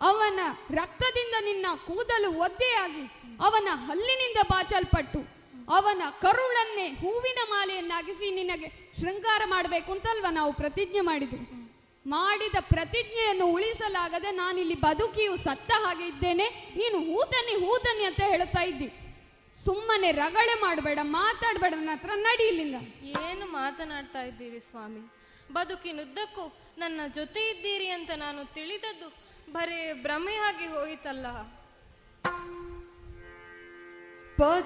ಅವನ 0.00 0.40
ರಕ್ತದಿಂದ 0.70 1.34
ನಿನ್ನ 1.40 1.66
ಕೂದಲು 1.86 2.32
ಒದ್ದೆಯಾಗಿ 2.32 3.04
ಅವನ 3.40 3.68
ಹಲ್ಲಿನಿಂದ 3.74 4.36
ಬಾಚಲ್ಪಟ್ಟು 4.50 5.33
ಅವನ 5.68 6.02
ಕರುಳನ್ನೇ 6.20 6.88
ಹೂವಿನ 6.88 7.38
ಮಾಲೆಯನ್ನಾಗಿಸಿ 7.48 8.30
ನಿನಗೆ 8.30 8.68
ಶೃಂಗಾರ 9.00 9.42
ಮಾಡಬೇಕು 9.46 9.92
ಅಂತಲ್ವ 9.92 10.26
ನಾವು 10.30 10.52
ಪ್ರತಿಜ್ಞೆ 10.52 11.00
ಮಾಡಿದ್ವಿ. 11.00 11.70
ಮಾಡಿದ 12.06 12.56
ಪ್ರತಿಜ್ಞೆಯನ್ನು 12.60 13.46
ಉಳಿಸಲಾಗದೆ 13.46 14.30
ನಾನಿಲ್ಲಿ 14.30 14.74
ಬದುಕಿಯು 14.74 15.36
ಸತ್ತ 15.36 15.70
ಹಾಗೆ 15.84 16.06
ಇದ್ದೇನೆ. 16.06 16.46
ನೀನು 16.76 16.98
ಹೂತನಿ 16.98 17.54
ಹೂತನಿ 17.64 18.04
ಅಂತ 18.04 18.20
ಹೇಳ್ತಾ 18.20 18.62
ಇದ್ದಿ. 18.62 18.88
ಸುಮ್ಮನೆ 19.64 20.12
ರಗಳೆ 20.12 20.54
ಮಾಡಬೇಡ, 20.60 20.98
ಮಾತಾಡಬೇಡ, 21.02 21.74
ನನ್ನ 21.74 21.90
ಹತ್ರ 21.92 22.10
ನಡಿ 22.14 22.48
ಇಲ್ಲಿಂದ. 22.48 22.74
ಏನು 23.22 23.46
ಮಾತನಾಡ್ತಾ 23.46 24.22
ಇದ್ದೀರಿ 24.22 24.60
ಸ್ವಾಮಿ? 24.60 25.12
ಬದುಕಿನುದ್ದಕ್ಕೂ 25.52 26.74
ನನ್ನ 26.78 27.00
ಜೊತೆ 27.14 27.50
ಇದ್ದೀರಿ 27.50 27.88
ಅಂತ 27.88 28.10
ನಾನು 28.10 28.54
ತಿಳಿದದ್ದು 28.54 29.08
ಬರೇ 29.52 29.92
ಭ್ರಮೆಯಾಗಿ 30.02 30.66
ಹೋಯಿತಲ್ಲ. 30.66 31.26
Pas. 34.36 34.64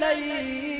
ليل 0.00 0.75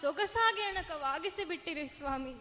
ಸೊಗಸಾಗಿ 0.00 0.62
ಅಣಕವಾಗಿಸಿ 0.62 1.44
ಬಿಟ್ಟಿರಿ 1.44 1.88
ಸ್ವಾಮಿ. 1.88 2.34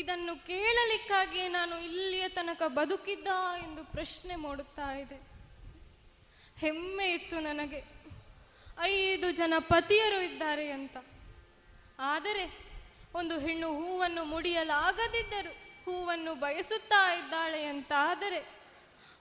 ಇದನ್ನು 0.00 0.46
ಕೇಳಲಿಕ್ಕಾಗಿ 0.46 1.48
ನಾನು 1.48 1.78
ಇಲ್ಲಿಯ 1.78 2.28
ತನಕ 2.28 2.62
ಬದುಕಿದ್ದ 2.66 3.26
ಎಂದು 3.62 3.84
ಪ್ರಶ್ನೆ 3.84 4.36
ಮೂಡುತ್ತಾ 4.36 4.96
ಇದೆ. 4.96 5.22
ಹೆಮ್ಮೆ 6.60 7.12
ಇತ್ತು 7.12 7.40
ನನಗೆ. 7.40 7.84
ಐದು 8.80 9.30
ಜನ 9.30 9.54
ಪತಿಯರು 9.58 10.20
ಇದ್ದಾರೆ 10.20 10.70
ಅಂತ. 10.70 10.96
ಆದರೆ 11.98 12.68
ಒಂದು 13.14 13.38
ಹೆಣ್ಣು 13.38 13.68
ಹೂವನ್ನು 13.68 14.24
ಮುಡಿಯಲಾಗದಿದ್ದರು 14.24 15.52
ಹೂವನ್ನು 15.84 16.34
ಬಯಸುತ್ತಾ 16.34 17.14
ಇದ್ದಾಳೆ 17.14 17.64
ಅಂತ 17.64 17.92
ಆದರೆ 17.96 18.58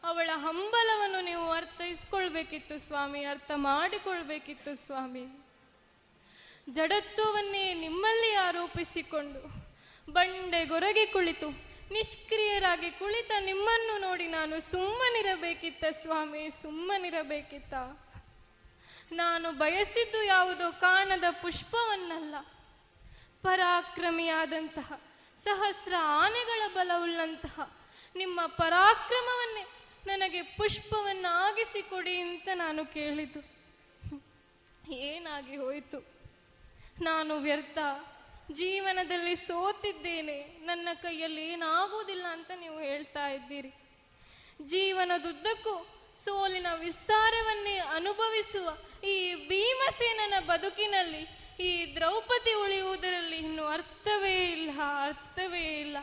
ಅವಳ 0.03 0.29
ಹಂಬಲವನ್ನು 0.35 1.21
ನೀವು 1.21 1.51
ಅರ್ಥೈಸ್ಕೊಳ್ಬೇಕಿತ್ತು 1.51 2.79
ಸ್ವಾಮಿ, 2.79 3.23
ಅರ್ಥ 3.23 3.51
ಮಾಡಿಕೊಳ್ಬೇಕಿತ್ತು 3.55 4.85
ಸ್ವಾಮಿ. 4.85 5.46
ಜಡತ್ವವನ್ನೇ 6.69 7.73
ನಿಮ್ಮಲ್ಲಿ 7.73 8.33
ಆರೋಪಿಸಿಕೊಂಡು 8.33 9.41
ಬಂಡೆ 10.11 10.65
ಗೊರಗೆ 10.65 11.05
ಕುಳಿತು, 11.05 11.49
ನಿಷ್ಕ್ರಿಯರಾಗಿ 11.91 12.91
ಕುಳಿತ 12.91 13.31
ನಿಮ್ಮನ್ನು 13.39 13.97
ನೋಡಿ 13.97 14.27
ನಾನು 14.27 14.59
ಸುಮ್ಮನಿರಬೇಕಿತ್ತ 14.59 15.85
ಸ್ವಾಮಿ, 15.91 16.49
ಸುಮ್ಮನಿರಬೇಕಿತ್ತ. 16.49 17.73
ನಾನು 19.11 19.51
ಬಯಸಿದ್ದು 19.51 20.23
ಯಾವುದೋ 20.23 20.71
ಕಾಣದ 20.71 21.23
ಪುಷ್ಪವನ್ನಲ್ಲ. 21.41 22.35
ಪರಾಕ್ರಮಿಯಾದಂತಹ 23.41 24.99
ಸಹಸ್ರ 25.37 25.93
ಆನೆಗಳ 25.99 26.61
ಬಲವುಳ್ಳಂತಹ 26.73 27.77
ನಿಮ್ಮ 28.15 28.41
ಪರಾಕ್ರಮವನ್ನೇ 28.47 29.63
ನನಗೆ 30.07 30.41
ಪುಷ್ಪವನ್ನಾಗಿಸಿ 30.41 31.81
ಕೊಡಿ 31.81 32.15
ಅಂತ 32.21 32.47
ನಾನು 32.53 32.85
ಕೇಳಿದು 32.85 33.41
ಏನಾಗಿ 34.91 35.57
ಹೋಯಿತು? 35.57 36.16
ನಾನು 37.01 37.37
ವ್ಯರ್ಥ. 37.37 37.77
ಜೀವನದಲ್ಲಿ 38.51 39.35
ಸೋತಿದ್ದೇನೆ. 39.35 40.43
ನನ್ನ 40.43 40.89
ಕೈಯಲ್ಲಿ 40.93 41.47
ಏನಾಗುವುದಿಲ್ಲ 41.47 42.25
ಅಂತ 42.25 42.51
ನೀವು 42.55 42.79
ಹೇಳ್ತಾ 42.79 43.27
ಇದ್ದೀರಿ. 43.27 43.73
ಜೀವನದುದ್ದಕ್ಕೂ 44.61 45.87
ಸೋಲಿನ 46.15 46.67
ವಿಸ್ತಾರವನ್ನೇ 46.75 47.77
ಅನುಭವಿಸುವ 47.77 48.77
ಈ 49.03 49.47
ಭೀಮಸೇನನ 49.47 50.33
ಬದುಕಿನಲ್ಲಿ 50.39 51.27
ಈ 51.59 51.95
ದ್ರೌಪದಿ 51.95 52.53
ಉಳಿಯುವುದರಲ್ಲಿ 52.53 53.37
ಇನ್ನು 53.37 53.65
ಅರ್ಥವೇ 53.65 54.51
ಇಲ್ಲ 54.51 54.69
ಅರ್ಥವೇ 55.03 55.79
ಇಲ್ಲ. 55.79 55.97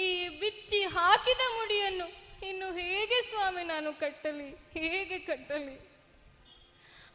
ಈ 0.00 0.28
ಬಿಚ್ಚಿ 0.28 0.82
ಹಾಕಿದ 0.82 1.40
ಮುಡಿಯನ್ನು 1.48 2.26
ಇನ್ನು 2.46 2.72
ಹೇಗೆ 2.72 3.22
ಸ್ವಾಮಿ 3.22 3.64
ನಾನು 3.64 3.92
ಕಟ್ಟಲಿ? 3.92 4.50
ಹೇಗೆ 4.50 5.18
ಕಟ್ಟಲಿ? 5.18 5.85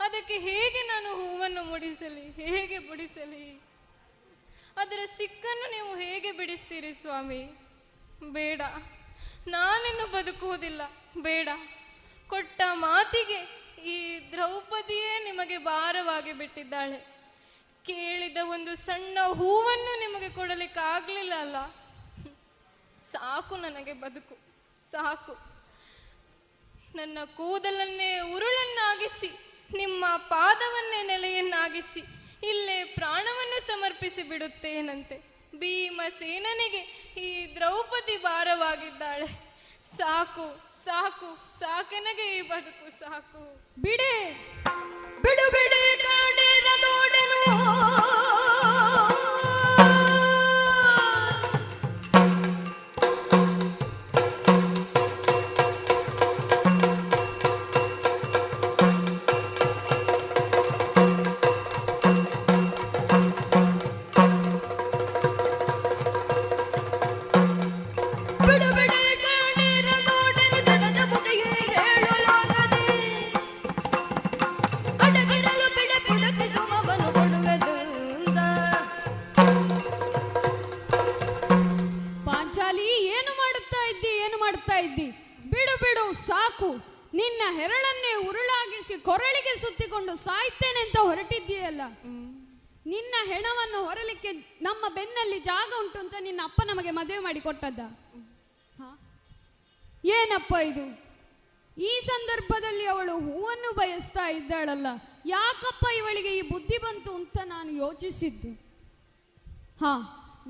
ಅದಕ್ಕೆ 0.02 0.38
ಹೇಗೆ 0.38 0.88
ನಾನು 0.88 1.16
ಹೂವನ್ನು 1.16 1.64
ಮುಡಿಸಲಿ? 1.64 2.32
ಹೇಗೆ 2.32 2.80
ಬಿಡಿಸಲಿ 2.80 3.62
ಅದರ 4.78 5.00
ಸಿಕ್ಕನ್ನು 5.06 5.72
ನೀವು 5.72 5.96
ಹೇಗೆ 5.96 6.32
ಬಿಡಿಸ್ತೀರಿ 6.32 6.94
ಸ್ವಾಮಿ? 6.94 7.52
ಬೇಡ. 8.24 8.62
ನಾನಿನ್ನು 9.48 10.12
ಬದುಕುವುದಿಲ್ಲ. 10.12 10.82
ಬೇಡ. 11.22 11.50
ಕೊಟ್ಟ 12.28 12.62
ಮಾತಿಗೆ 12.74 13.62
ಈ 13.86 14.32
ದ್ರೌಪದಿಯೇ 14.32 15.24
ನಿಮಗೆ 15.24 15.58
ಭಾರವಾಗಿ 15.58 16.34
ಬಿಟ್ಟಿದ್ದಾಳೆ. 16.34 16.98
ಕೇಳಿದ 17.86 18.38
ಒಂದು 18.44 18.76
ಸಣ್ಣ 18.76 19.18
ಹೂವನ್ನು 19.22 20.00
ನಿಮಗೆ 20.00 20.30
ಕೊಡಲಿಕ್ಕಾಗ್ಲಿಲ್ಲ 20.30 21.34
ಅಲ್ಲ? 21.40 21.56
ಸಾಕು 23.02 23.58
ನನಗೆ 23.58 23.94
ಬದುಕು. 23.94 24.38
ಸಾಕು. 24.92 25.38
ನನ್ನ 26.96 27.18
ಕೂದಲನ್ನೇ 27.26 28.20
ಉರುಳನ್ನಾಗಿಸಿ. 28.20 29.51
ನಿಮ್ಮ 29.78 30.06
ಪಾದವನ್ನೇ 30.18 31.04
ನೆಲೆಯನ್ನಾಗಿಸಿ, 31.04 32.02
ಇಲ್ಲೇ 32.48 32.84
ಪ್ರಾಣವನ್ನು 32.84 33.66
ಸಮರ್ಪಿಸಿ 33.66 34.24
ಬಿಡುತ್ತೇನಂತೆ. 34.24 35.18
ಭೀಮಸೇನನಿಗೆ 35.56 36.82
ಈ 37.18 37.56
ದ್ರೌಪದಿ 37.56 38.18
ಭಾರವಾಗಿದ್ದಾಳೆ. 38.18 39.28
ಸಾಕು 39.98 40.48
ಸಾಕು, 40.86 41.60
ಸಾಕೆನಗೆ 41.60 42.38
ಈ 42.38 42.42
ಬದುಕು 42.42 43.00
ಸಾಕು. 43.00 43.42
ಬಿಡೆ, 43.82 44.14
ಬಿಡು 45.22 45.52
ಬಿಡಿ 45.52 45.82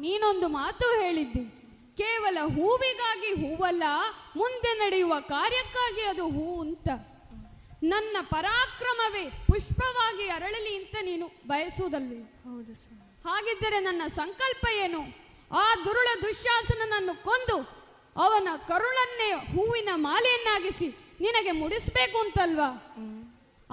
ನೀನೊಂದು 0.02 0.48
ಮಾತು 0.48 1.02
ಹೇಳಿದ್ದಿ. 1.02 1.44
ಕೇವಲ 1.98 2.38
ಹೂವಿಗಾಗಿ 2.44 3.32
ಹೂವಲ್ಲ 3.34 3.84
ಮುಂದೆ 4.36 4.78
ನಡೆಯುವ 4.78 5.20
ಕಾರ್ಯಕ್ಕಾಗಿ 5.20 6.02
ಅದು 6.02 6.30
ಹೂ 6.30 6.62
ಅಂತ. 6.62 6.88
ನನ್ನ 7.84 8.18
ಪರಾಕ್ರಮವೇ 8.22 9.26
ಪುಷ್ಪವಾಗಿ 9.26 10.30
ಅರಳಲಿ 10.30 10.76
ಅಂತ 10.76 10.96
ನೀನು 11.02 11.28
ಬಯಸುವುದಲ್ಲಿ. 11.48 12.22
ಹೌದು 12.24 12.74
ಹಾಗಿದ್ದರೆ 13.30 13.80
ನನ್ನ 13.80 14.02
ಸಂಕಲ್ಪ 14.08 14.68
ಏನು? 14.74 15.02
ಆ 15.52 15.76
ದುರುಳ 15.86 16.08
ದುಶ್ಯಾಸನನನ್ನು 16.22 17.24
ಕೊಂದು 17.24 17.58
ಅವನ 18.16 18.48
ಕರುಳನ್ನೇ 18.68 19.32
ಹೂವಿನ 19.32 19.90
ಮಾಲೆಯನ್ನಾಗಿಸಿ 19.96 20.88
ನಿನಗೆ 21.20 21.52
ಮುಡಿಸ್ಬೇಕು 21.52 22.18
ಅಂತಲ್ವಾ? 22.18 22.70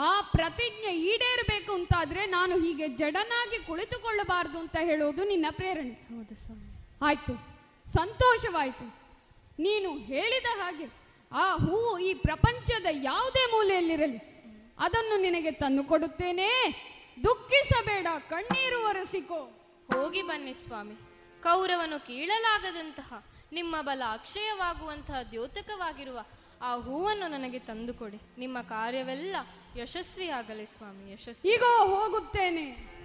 ಆ 0.01 0.21
ಪ್ರತಿಜ್ಞೆ 0.21 0.97
ಈಡೇರಬೇಕು 0.97 1.73
ಅಂತಾದ್ರೆ 1.73 2.27
ನಾನು 2.27 2.59
ಹೀಗೆ 2.59 2.89
ಜಡನಾಗಿ 2.89 3.67
ಕುಳಿತುಕೊಳ್ಳಬಾರದು 3.67 4.59
ಅಂತ 4.59 4.77
ಹೇಳುವುದು 4.81 5.25
ನಿನ್ನ 5.25 5.47
ಪ್ರೇರಣೆ. 5.51 5.91
ಹೌದು 5.91 6.35
ಸ್ವಾಮಿ. 6.35 6.89
ಆಯ್ತು. 7.03 7.59
ಸಂತೋಷವಾಯ್ತು. 7.93 8.85
ನೀನು 9.59 9.91
ಹೇಳಿದ 9.99 10.47
ಹಾಗೆ 10.61 10.85
ಆ 11.33 11.55
ಹೂವು 11.55 11.99
ಈ 11.99 12.15
ಪ್ರಪಂಚದ 12.15 12.87
ಯಾವುದೇ 12.91 13.47
ಮೂಲೆಯಲ್ಲಿರಲಿ 13.47 14.19
ಅದನ್ನು 14.79 15.21
ನಿನಗೆ 15.21 15.51
ತಂದು 15.51 15.85
ಕೊಡುತ್ತೇನೆ. 15.85 16.49
ದುಃಖಿಸಬೇಡ 17.25 18.07
ಕಣ್ಣೀರು 18.31 18.89
ಒರೆಸಿಕೋ. 18.89 19.41
ಹೋಗಿ 19.95 20.23
ಬನ್ನಿ 20.23 20.55
ಸ್ವಾಮಿ. 20.55 20.95
ಕೌರವನು 21.43 22.07
ಕೀಳಲಾಗದಂತಹ 22.07 23.25
ನಿಮ್ಮ 23.53 23.81
ಬಲ 23.81 24.03
ಅಕ್ಷಯವಾಗುವಂತಹ 24.13 25.23
ದ್ಯೋತಕವಾಗಿರುವ 25.31 26.25
ಆ 26.63 26.77
ಹೂವನ್ನು 26.77 27.29
ನನಗೆ 27.29 27.59
ತಂದುಕೊಡಿ. 27.59 28.21
ನಿಮ್ಮ 28.39 28.61
ಕಾರ್ಯವೆಲ್ಲ 28.61 29.37
ಯಶಸ್ವಿಯಾಗಲಿ 29.79 30.67
ಸ್ವಾಮಿ 30.67 31.13
ಯಶಸ್ವಿ. 31.13 31.51
ಈಗ 31.51 31.63
ಹೋಗುತ್ತೇನೆ. 31.83 32.98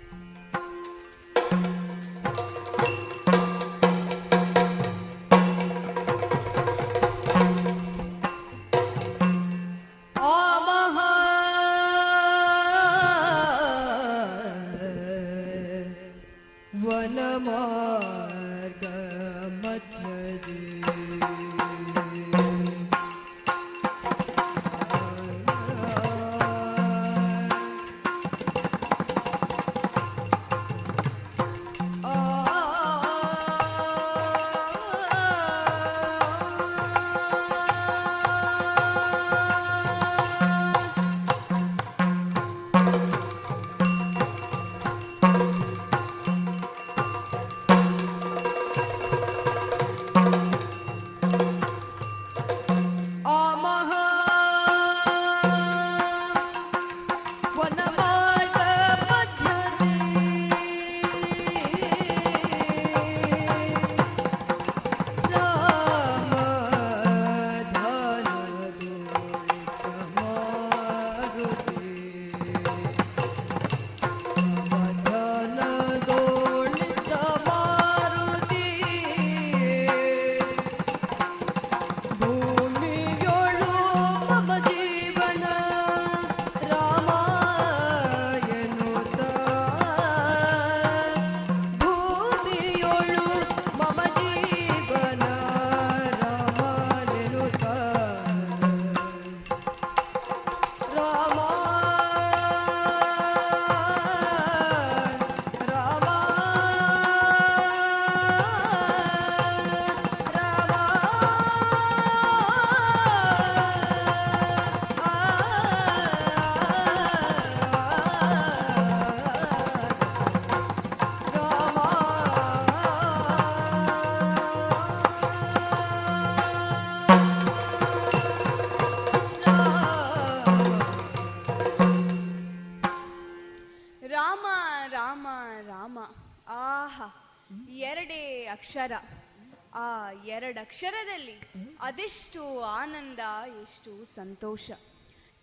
ಸಂತೋಷ. 144.24 144.72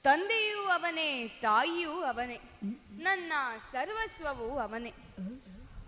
ತಂದೆಯೂ 0.02 0.62
ಅವನೇ, 0.62 1.28
ತಾಯಿಯೂ 1.28 1.90
ಅವನೇ, 1.90 2.40
ನನ್ನ 2.98 3.32
ಸರ್ವಸ್ವವೂ 3.73 4.59
ಅವನೇ. 4.59 4.93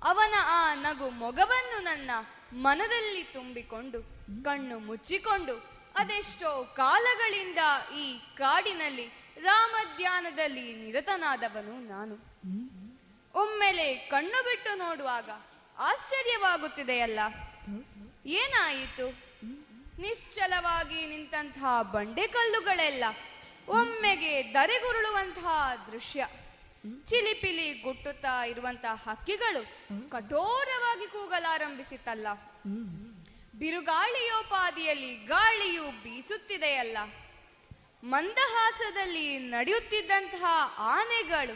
ಅವನ 0.02 0.34
ಆ 0.38 0.74
ನಗು 0.74 1.10
ಮೊಗವನ್ನು 1.10 1.82
ನನ್ನ 1.82 2.10
ಮನದಲ್ಲಿ 2.52 3.22
ತುಂಬಿಕೊಂಡು, 3.22 4.02
ಕಣ್ಣು 4.44 4.78
ಮುಚ್ಚಿಕೊಂಡು, 4.78 5.56
ಅದೆಷ್ಟೋ 5.96 6.64
ಕಾಲಗಳಿಂದ 6.64 7.58
ಈ 7.96 8.18
ಕಾಡಿನಲ್ಲಿ 8.36 9.06
ರಾಮಧ್ಯಾನದಲ್ಲಿ 9.40 10.86
ನಿರತನಾದವನು 10.86 11.88
ನಾನು. 11.88 12.14
ಒಮ್ಮೆಲೆ 13.34 13.94
ಕಣ್ಣು 13.94 14.44
ಬಿಟ್ಟು 14.44 14.78
ನೋಡುವಾಗ 14.78 15.30
ಆಶ್ಚರ್ಯವಾಗುತ್ತಿದೆಯಲ್ಲ. 15.78 17.20
ಏನಾಯಿತು? 18.26 19.31
ನಿಶ್ಚಲವಾಗಿ 20.02 21.00
ನಿಂತಹ 21.06 21.82
ಬಂಡೆಕಲ್ಲುಗಳೆಲ್ಲ 21.94 23.04
ಒಮ್ಮೆಗೆ 23.68 24.54
ದರೆಗುರುಳುವಂತಹ 24.54 25.48
ದೃಶ್ಯ. 25.92 26.26
ಚಿಲಿಪಿಲಿ 27.06 27.66
ಗುಟ್ಟುತ್ತಾ 27.82 28.36
ಇರುವಂತಹ 28.44 28.94
ಹಕ್ಕಿಗಳು 29.08 29.62
ಕಠೋರವಾಗಿ 30.10 31.06
ಕೂಗಲಾರಂಭಿಸಿತಲ್ಲ 31.06 32.28
ಬಿರುಗಾಳಿಯೋಪಾದಿಯಲ್ಲಿ 33.54 35.12
ಗಾಳಿಯು 35.26 35.84
ಬೀಸುತ್ತಿದೆಯಲ್ಲ. 36.02 36.98
ಮಂದಹಾಸದಲ್ಲಿ 38.04 39.26
ನಡೆಯುತ್ತಿದ್ದಂತಹ 39.38 40.44
ಆನೆಗಳು 40.92 41.54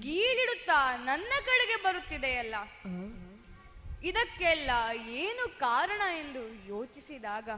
ಗೀಳಿಡುತ್ತಾ 0.00 0.80
ನನ್ನ 1.04 1.32
ಕಡೆಗೆ 1.44 1.76
ಬರುತ್ತಿದೆಯಲ್ಲ. 1.82 2.54
ಇದಕ್ಕೆಲ್ಲ 4.02 4.70
ಏನು 5.08 5.58
ಕಾರಣ 5.58 6.02
ಎಂದು 6.18 6.68
ಯೋಚಿಸಿದಾಗ 6.68 7.48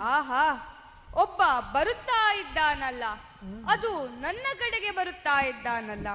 ಆಹಾ 0.00 0.72
ಒಬ್ಬ 1.14 1.42
ಬರುತ್ತಾ 1.72 2.34
ಇದ್ದಾನಲ್ಲ 2.34 3.04
ಅದು 3.68 4.08
ನನ್ನ 4.08 4.46
ಕಡೆಗೆ 4.58 4.90
ಬರುತ್ತಾ 4.90 5.44
ಇದ್ದಾನಲ್ಲ. 5.44 6.08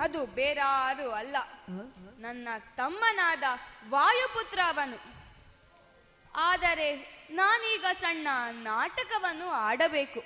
ಅದು 0.00 0.26
ಬೇರಾರು 0.26 1.10
ಅಲ್ಲ. 1.10 1.36
ನನ್ನ 2.18 2.48
ತಮ್ಮನಾದ 2.76 3.42
ವಾಯುಪುತ್ರ 3.88 4.60
ಅವನು. 4.66 5.14
ಆದರೆ 6.36 7.14
ನಾನೀಗ 7.30 7.84
ಸಣ್ಣ 8.00 8.28
ನಾಟಕವನ್ನು 8.50 9.48
ಆಡಬೇಕು. 9.50 10.20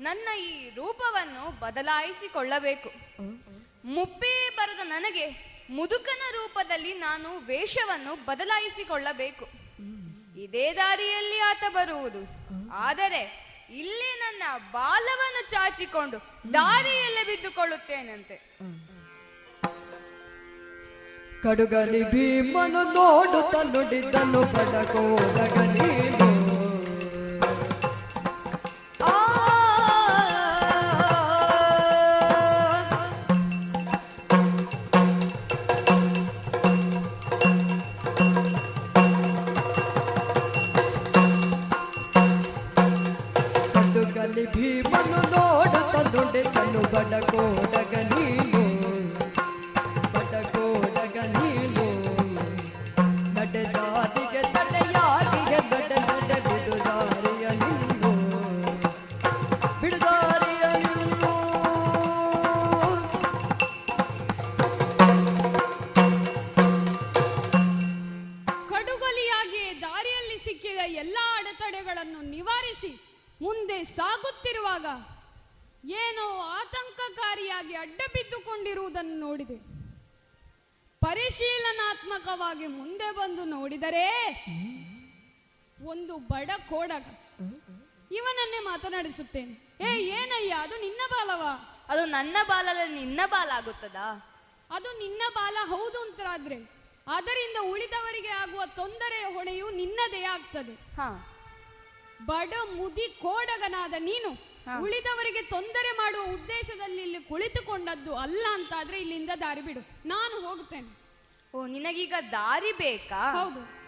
ನನ್ನ 0.00 0.38
ಈ 0.38 0.74
ರೂಪವನ್ನು 0.74 1.60
ಬದಲಾಯಿಸಿಕೊಳ್ಳಬೇಕು. 1.60 2.88
ಮುಪ್ಪೇ 3.84 4.50
ಬರದ 4.56 4.80
ನನಗೆ 4.84 5.47
ಮುದುಕನ 5.70 6.22
ರೂಪದಲ್ಲಿ 6.32 6.92
ನಾನು 6.98 7.28
ವೇಷವನ್ನು 7.46 8.12
ಬದಲಾಯಿಸಿಕೊಳ್ಳಬೇಕು. 8.24 9.46
ಇದೇ 10.44 10.72
ದಾರಿಯಲ್ಲಿ 10.72 11.38
ಆತ 11.40 11.64
ಬರುವುದು. 11.70 12.22
ಆದರೆ 12.72 13.22
ಇಲ್ಲಿ 13.70 14.10
ನನ್ನ 14.18 14.42
ಬಾಲವನ್ನು 14.72 15.50
ಚಾಚಿಕೊಂಡು 15.50 16.18
ದಾರಿಯಲ್ಲೇ 16.54 17.24
ಬಿದ್ದುಕೊಳ್ಳುತ್ತೇನಂತೆ. 17.24 18.36
ಕಡುಗಲಿ 21.42 22.02
ಭೀಮನು 22.10 22.82
ನೋಡುತ್ತ 22.92 23.56
ನುಡಿದನು 23.56 24.40
ಬಡಕೋಡಗಲೀನು 24.54 25.77
ಸಿಕ್ಕಿದ 70.44 70.78
ಎಲ್ಲಾ 70.86 71.36
ಅಡೆತಡೆಗಳನ್ನು 71.38 72.20
ನಿವಾರಿಸಿ 72.30 72.90
ಮುಂದೆ 73.42 73.84
ಸಾಗುತ್ತಿರುವಾಗ 73.84 74.86
ಏನೋ 75.90 76.40
ಆತಂಕಕಾರಿಯಾಗಿ 76.40 77.74
ಅಡ್ಡ 77.74 78.00
ಬಿದ್ದುಕೊಂಡಿರುವುದನ್ನು 78.12 79.18
ನೋಡಿದೆ. 79.18 79.56
ಪರಿಶೀಲನಾತ್ಮಕವಾಗಿ 81.00 82.66
ಮುಂದೆ 82.66 83.10
ಬಂದು 83.10 83.44
ನೋಡಿದರೆ 83.44 84.06
ಒಂದು 85.84 86.16
ಬಡ 86.16 86.50
ಕೋಡಗ. 86.70 87.06
ಇವನನ್ನೇ 88.12 88.58
ಮಾತನಾಡಿಸುತ್ತೇನೆ. 88.58 89.76
ಏ 89.80 89.98
ಏನಯ್ಯ 89.98 90.52
ಅದು 90.52 90.80
ನಿನ್ನ 90.80 91.00
ಬಾಲವ? 91.10 91.42
ಅದು 91.88 92.06
ನನ್ನ 92.06 92.36
ಬಾಲಲ್ಲ 92.48 92.94
ನಿನ್ನ 92.94 93.20
ಬಾಲ 93.26 93.50
ಆಗುತ್ತದಾ? 93.54 94.34
ಅದು 94.70 94.98
ನಿನ್ನ 94.98 95.22
ಬಾಲ 95.34 95.56
ಹೌದು 95.64 96.02
ಅಂತಾದ್ರೆ 96.02 96.78
ಅದರಿಂದ 97.06 97.56
ಉಳಿದವರಿಗೆ 97.72 98.28
ಆಗುವ 98.28 98.62
ತೊಂದರೆಯ 98.66 99.24
ಹೊಣೆಯು 99.24 99.70
ನಿನ್ನದೇ 99.70 100.22
ಆಗ್ತದೆ. 100.22 100.74
ಬಡ 102.20 102.52
ಮುದಿ 102.76 103.18
ಕೋಡಗನಾದ 103.22 103.94
ನೀನು 103.98 104.48
ಉಳಿದವರಿಗೆ 104.80 105.42
ತೊಂದರೆ 105.42 105.96
ಮಾಡುವ 105.96 106.32
ಉದ್ದೇಶದಲ್ಲಿ 106.32 107.02
ಇಲ್ಲಿ 107.02 107.24
ಕುಳಿತುಕೊಂಡದ್ದು 107.24 108.14
ಅಲ್ಲ 108.14 108.46
ಅಂತಾದ್ರೆ 108.52 108.98
ಇಲ್ಲಿಂದ 108.98 109.30
ದಾರಿ 109.40 109.60
ಬಿಡು. 109.60 109.80
ನಾನು 110.06 110.46
ಹೋಗ್ತೇನೆ. 110.46 110.88
ಓ 111.54 111.66
ನಿನಗೀಗ 111.66 112.14
ದಾರಿ 112.32 112.72
ಬೇಕಾ? 112.72 113.32
ಹೌದು. 113.32 113.78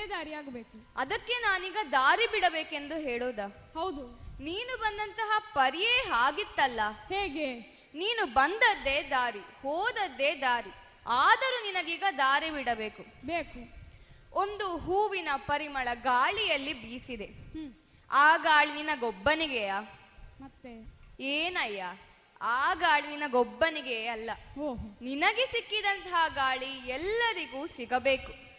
ಇದೇ 0.00 0.08
ದಾರಿ 0.08 0.32
ಆಗಬೇಕು 0.32 0.92
ಅದಕ್ಕೆ 0.96 1.32
ನಾನೀಗ 1.32 1.76
ದಾರಿ 1.92 2.26
ಬಿಡಬೇಕೆಂದು 2.26 2.98
ಹೇಳೋದ. 2.98 3.38
ಹೌದು. 3.74 4.04
ನೀನು 4.44 4.80
ಬಂದಂತಹ 4.80 5.38
ಪರಿಯೇ 5.54 5.98
ಹಾಗಿತ್ತಲ್ಲ. 6.08 6.80
ಹೇಗೆ? 7.08 7.60
ನೀನು 7.94 8.34
ಬಂದದ್ದೇ 8.34 9.02
ದಾರಿ 9.02 9.38
ಹೋದದ್ದೇ 9.38 10.34
ದಾರಿ. 10.34 10.70
ಆದರೂ 11.06 11.64
ನಿನಗೀಗ 11.64 12.04
ದಾರಿ 12.18 12.50
ಬಿಡಬೇಕು. 12.50 13.26
ಬೇಕು. 13.26 13.60
ಒಂದು 14.32 14.76
ಹೂವಿನ 14.76 15.28
ಪರಿಮಳ 15.36 15.88
ಗಾಳಿಯಲ್ಲಿ 15.94 16.72
ಬೀಸಿದೆ. 16.72 17.28
ಆ 18.10 18.36
ಗಾಳಿ 18.36 18.72
ನಿನಗೊಬ್ಬನಿಗೆಯ? 18.72 19.72
ಮತ್ತೆ? 20.40 20.72
ಏನಯ್ಯ? 21.20 21.84
ಆ 22.40 22.74
ಗಾಳಿ 22.74 23.06
ನಿನಗೊಬ್ಬನಿಗೆ 23.06 24.06
ಅಲ್ಲ. 24.06 24.30
ನಿನಗೆ 25.02 25.46
ಸಿಕ್ಕಿದಂತಹ 25.46 26.28
ಗಾಳಿ 26.28 26.88
ಎಲ್ಲರಿಗೂ 26.88 27.66
ಸಿಗಬೇಕು. 27.66 28.49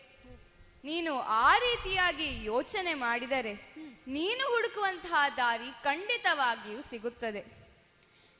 ನೀನು 0.84 1.20
ಆ 1.20 1.58
ರೀತಿಯಾಗಿ 1.58 2.44
ಯೋಚನೆ 2.44 2.94
ಮಾಡಿದರೆ 2.94 3.54
ನೀನು 4.08 4.44
ಹುಡುಕುವಂತಹ 4.54 5.28
ದಾರಿ 5.38 5.70
ಖಂಡಿತವಾಗಿಯೂ 5.84 6.82
ಸಿಗುತ್ತದೆ. 6.90 7.42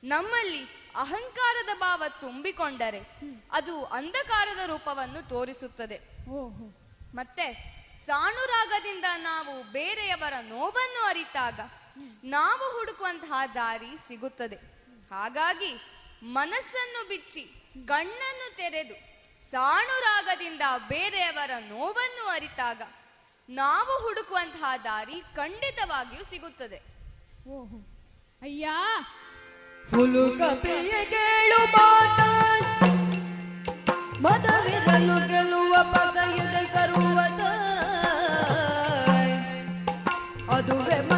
ನಮ್ಮಲ್ಲಿ 0.04 0.62
ಅಹಂಕಾರದ 0.96 1.78
ಭಾವ 1.78 2.02
ತುಂಬಿಕೊಂಡರೆ 2.20 3.00
ಅದು 3.52 3.84
ಅಂಧಕಾರದ 3.84 4.62
ರೂಪವನ್ನು 4.66 5.28
ತೋರಿಸುತ್ತದೆ. 5.28 5.98
ಮತ್ತೆ 7.14 7.46
ಸಾಣುರಾಗದಿಂದ 8.06 9.04
ನಾವು 9.16 9.62
ಬೇರೆಯವರ 9.72 10.34
ನೋವನ್ನು 10.40 11.02
ಅರಿತಾಗ 11.04 11.60
ನಾವು 12.24 12.64
ಹುಡುಕುವಂತಹ 12.78 13.40
ದಾರಿ 13.54 13.92
ಸಿಗುತ್ತದೆ. 14.08 14.56
ಹಾಗಾಗಿ 15.10 15.72
ಮನಸ್ಸನ್ನು 16.22 17.08
ಬಿಚ್ಚಿ 17.08 17.44
ಕಣ್ಣನ್ನು 17.88 18.56
ತೆರೆದು 18.56 19.11
ಸಾಣುರಾಗದಿಂದ 19.52 20.62
ಬೇರೆಯವರ 20.88 21.50
ನೋವನ್ನು 21.68 22.26
ಅರಿತಾಗ 22.26 22.82
ನಾವು 23.48 24.02
ಹುಡುಕುವಂತಹ 24.02 24.76
ದಾರಿ 24.76 25.22
ಖಂಡಿತವಾಗಿಯೂ 25.36 26.24
ಸಿಗುತ್ತದೆ. 26.24 26.76
ಅಯ್ಯ. 28.42 28.68
ಹುಲು 29.90 30.38
ಕೇಳು 31.10 31.66
ಮಾತ. 31.66 32.18
ಮದವಿರಲು 34.20 35.28
ಗೆಲ್ಲುವ 35.28 35.74
ಪದ 35.82 36.16
ಇದೆ 36.34 36.64
ಸರ್ವತ 36.72 37.42
ಅದುವೆ 40.50 41.11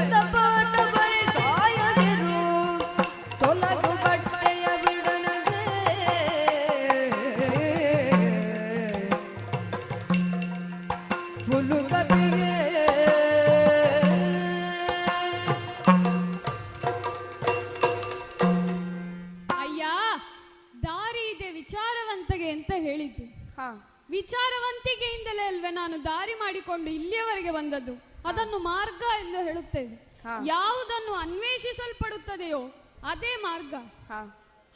ವಿಚಾರವಂತಿಕೆಯಿಂದಲೇ 25.35 25.47
ಅಲ್ವೇ 25.47 25.70
ನಾನು 25.70 26.05
ದಾರಿ 26.05 26.35
ಮಾಡಿಕೊಂಡು 26.35 26.90
ಇಲ್ಲಿಯವರೆಗೆ 26.90 27.51
ಬಂದದ್ದು. 27.51 27.93
ಅದನ್ನು 28.28 28.59
ಮಾರ್ಗ 28.59 29.02
ಎಂದು 29.27 29.39
ಹೇಳುತ್ತೇವೆ. 29.44 30.20
ಯಾವುದನ್ನು 30.47 31.12
ಅನ್ವೇಷಿಸಲ್ಪಡುತ್ತದೆಯೋ 31.15 32.61
ಅದೇ 33.06 33.36
ಮಾರ್ಗ. 33.36 33.74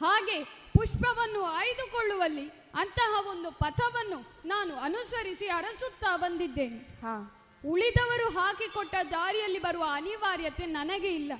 ಹಾಗೆ 0.05 0.43
ಪುಷ್ಪವನ್ನು 0.43 1.43
ಆಯ್ದುಕೊಳ್ಳುವಲ್ಲಿ 1.43 2.51
ಅಂತಹ 2.75 3.27
ಒಂದು 3.27 3.51
ಪಥವನ್ನು 3.51 4.19
ನಾನು 4.45 4.75
ಅನುಸರಿಸಿ 4.75 5.47
ಅರಸುತ್ತಾ 5.47 6.17
ಬಂದಿದ್ದೇನೆ. 6.17 7.01
ಉಳಿದವರು 7.65 8.39
ಹಾಕಿಕೊಟ್ಟ 8.39 8.95
ದಾರಿಯಲ್ಲಿ 9.11 9.59
ಬರುವ 9.59 9.85
ಅನಿವಾರ್ಯತೆ 9.91 10.65
ನನಗೆ 10.65 11.15
ಇಲ್ಲ. 11.15 11.33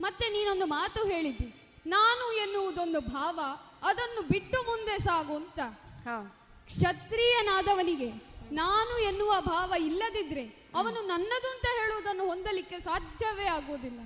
ಮತ್ತೆ 0.00 0.28
ನೀನೊಂದು 0.28 0.66
ಮಾತು 0.66 1.04
ಹೇಳಿದ್ದಿ. 1.04 1.80
ನಾನು 1.86 2.32
ಎನ್ನುವುದೊಂದು 2.32 3.00
ಭಾವ 3.00 3.40
ಅದನ್ನು 3.82 4.22
ಬಿಟ್ಟು 4.22 4.62
ಮುಂದೆ 4.62 4.98
ಸಾಗು 4.98 5.36
ಅಂತ. 5.36 5.58
ಕ್ಷತ್ರಿಯನಾದವನಿಗೆ 6.68 8.10
ನಾನು 8.52 8.98
ಎನ್ನುವ 8.98 9.40
ಭಾವ 9.40 9.74
ಇಲ್ಲದಿದ್ರೆ 9.78 10.70
ಅವನು 10.74 11.00
ನನ್ನದು 11.06 11.48
ಅಂತ 11.50 11.66
ಹೇಳುವುದನ್ನು 11.80 12.26
ಹೊಂದಲಿಕ್ಕೆ 12.26 12.80
ಸಾಧ್ಯವೇ 12.80 13.44
ಆಗುವುದಿಲ್ಲ. 13.44 14.00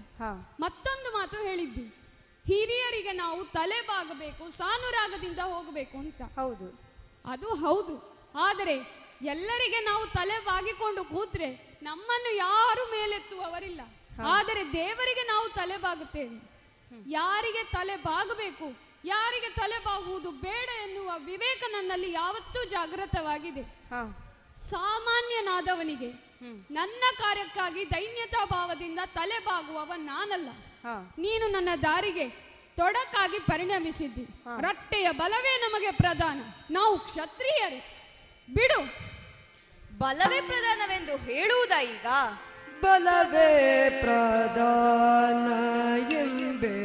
ಮತ್ತೊಂದು 0.61 1.13
ಮಾತು 1.13 1.37
ಹೇಳಿದ್ದು 1.37 1.85
ಹಿರಿಯರಿಗೆ 2.47 3.13
ನಾವು 3.13 3.45
ತಲೆ 3.45 3.81
ಬಾಗಬೇಕು 3.87 4.51
ಸಾನುರಾಗದಿಂದ 4.51 5.39
ಹೋಗಬೇಕು 5.39 5.99
ಅಂತ. 5.99 6.23
ಹೌದು. 6.23 6.81
ಅದು 7.25 7.49
ಹೌದು. 7.49 7.95
ಆದರೆ 8.35 8.75
ಎಲ್ಲರಿಗೆ 9.23 9.81
ನಾವು 9.81 10.07
ತಲೆ 10.07 10.45
ಬಾಗಿಕೊಂಡು 10.45 11.05
ಕೂತ್ರೆ 11.05 11.79
ನಮ್ಮನ್ನು 11.83 12.37
ಯಾರು 12.37 12.91
ಮೇಲೆತ್ತುವವರಿಲ್ಲ. 12.91 13.81
ಆದರೆ 14.23 14.73
ದೇವರಿಗೆ 14.73 15.23
ನಾವು 15.27 15.49
ತಲೆ 15.49 15.77
ಬಾಗುತ್ತೇವೆ 15.77 16.53
ಯಾರಿಗೆ 17.07 17.65
ತಲೆ 17.65 17.97
ಬಾಗಬೇಕು 17.97 18.92
ಯಾರಿಗೆ 19.05 19.49
ತಲೆ 19.49 19.79
ಬಾಗುವುದು 19.79 20.31
ಬೇಡ 20.31 20.69
ಎನ್ನುವ 20.89 21.13
ವಿವೇಕ 21.25 21.63
ನನ್ನಲ್ಲಿ 21.71 22.13
ಯಾವತ್ತೂ 22.13 22.65
ಜಾಗೃತವಾಗಿದೆ. 22.65 23.63
ಸಾಮಾನ್ಯನಾದವನಿಗೆ 24.71 26.11
ನನ್ನ 26.71 27.03
ಕಾರ್ಯಕ್ಕಾಗಿ 27.19 27.91
ದೈನ್ಯತಾ 27.91 28.45
ಭಾವದಿಂದ 28.45 28.99
ತಲೆ 29.15 29.39
ಬಾಗುವವ 29.39 29.93
ನಾನಲ್ಲ 29.97 30.49
ನೀನು 31.19 31.49
ನನ್ನ 31.49 31.69
ದಾರಿಗೆ 31.83 32.29
ತೊಡಕಾಗಿ 32.77 33.39
ಪರಿಣಮಿಸಿದ್ದಿ. 33.39 34.25
ರಟ್ಟೆಯ 34.61 35.11
ಬಲವೇ 35.11 35.57
ನಮಗೆ 35.57 35.91
ಪ್ರಧಾನ. 35.91 36.41
ನಾವು 36.71 36.99
ಕ್ಷತ್ರಿಯರು. 36.99 37.81
ಬಿಡು. 38.55 38.81
ಬಲವೇ 39.99 40.41
ಪ್ರಧಾನವೆಂದು 40.41 41.17
ಹೇಳುವುದ 41.17 41.71
ಈಗ? 41.71 42.07
ಬಲವೇ 42.81 43.51
ಪ್ರಧಾನ 44.03 45.47
ಎಂಬೆ 46.13 46.77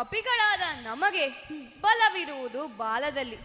ಕಪಿಗಳಾದ 0.00 0.64
ನಮಗೆ 0.82 1.24
ಬಲವಿರುವುದು 1.80 2.66
ಬಾಲದಲ್ಲಿ. 2.66 3.38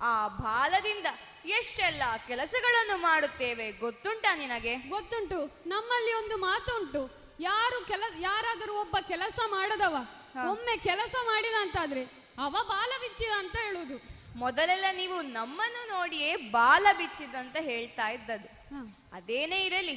ಆ 0.00 0.28
ಬಾಲದಿಂದ 0.28 1.06
ಎಷ್ಟೆಲ್ಲ 1.44 2.02
ಕೆಲಸಗಳನ್ನು 2.26 2.96
ಮಾಡುತ್ತೇವೆ 2.96 3.72
ಗೊತ್ತುಂಟಾ 3.72 4.34
ನಿನಗೆ? 4.36 4.74
ಗೊತ್ತುಂಟು. 4.76 5.38
ನಮ್ಮಲ್ಲಿ 5.66 6.12
ಒಂದು 6.12 6.36
ಮಾತುಂಟು. 6.36 7.02
ಯಾರು 7.40 7.84
ಕೆಲ 7.86 8.02
ಯಾರಾದರೂ 8.18 8.74
ಒಬ್ಬ 8.80 8.96
ಕೆಲಸ 9.08 9.38
ಮಾಡದವ 9.50 9.94
ಒಮ್ಮೆ 10.48 10.76
ಕೆಲಸ 10.76 11.14
ಮಾಡಿದ 11.24 11.54
ಅಂತಾದ್ರೆ 11.60 12.02
ಅವ 12.38 12.56
ಬಾಲ 12.68 12.90
ಬಿಚ್ಚಿದ 13.00 13.32
ಅಂತ 13.38 13.56
ಹೇಳುದು. 13.56 13.96
ಮೊದಲೆಲ್ಲ 14.38 14.84
ನೀವು 14.92 15.22
ನಮ್ಮನ್ನು 15.22 15.82
ನೋಡಿಯೇ 15.88 16.36
ಬಾಲ 16.36 16.86
ಬಿಚ್ಚಿದಂತ 16.98 17.56
ಹೇಳ್ತಾ 17.60 18.08
ಇದ್ದದ್ದು. 18.08 18.50
ಅದೇನೇ 19.12 19.58
ಇರಲಿ 19.64 19.96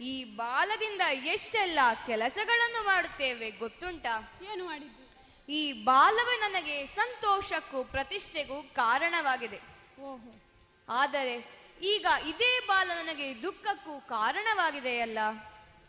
ಈ 0.00 0.24
ಬಾಲದಿಂದ 0.24 1.00
ಎಷ್ಟೆಲ್ಲ 1.34 1.78
ಕೆಲಸಗಳನ್ನು 2.06 2.84
ಮಾಡುತ್ತೇವೆ 2.84 3.50
ಗೊತ್ತುಂಟಾ? 3.50 4.14
ಏನು 4.52 4.64
ಮಾಡಿದ್ದು? 4.64 5.03
ಈ 5.48 5.72
ಬಾಲವೇ 5.72 6.36
ನನಗೆ 6.36 6.86
ಸಂತೋಷಕ್ಕೂ 6.86 7.84
ಪ್ರತಿಷ್ಠೆಗೂ 7.84 8.62
ಕಾರಣವಾಗಿದೆ. 8.62 9.60
ಓಹೋ. 10.02 10.42
ಆದರೆ 10.88 11.64
ಈಗ 11.82 12.06
ಇದೇ 12.28 12.60
ಬಾಲ 12.66 12.90
ನನಗೆ 12.94 13.42
ದುಃಖಕ್ಕೂ 13.42 14.00
ಕಾರಣವಾಗಿದೆಯಲ್ಲ 14.00 15.18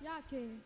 ಯಾಕೆ? 0.03 0.64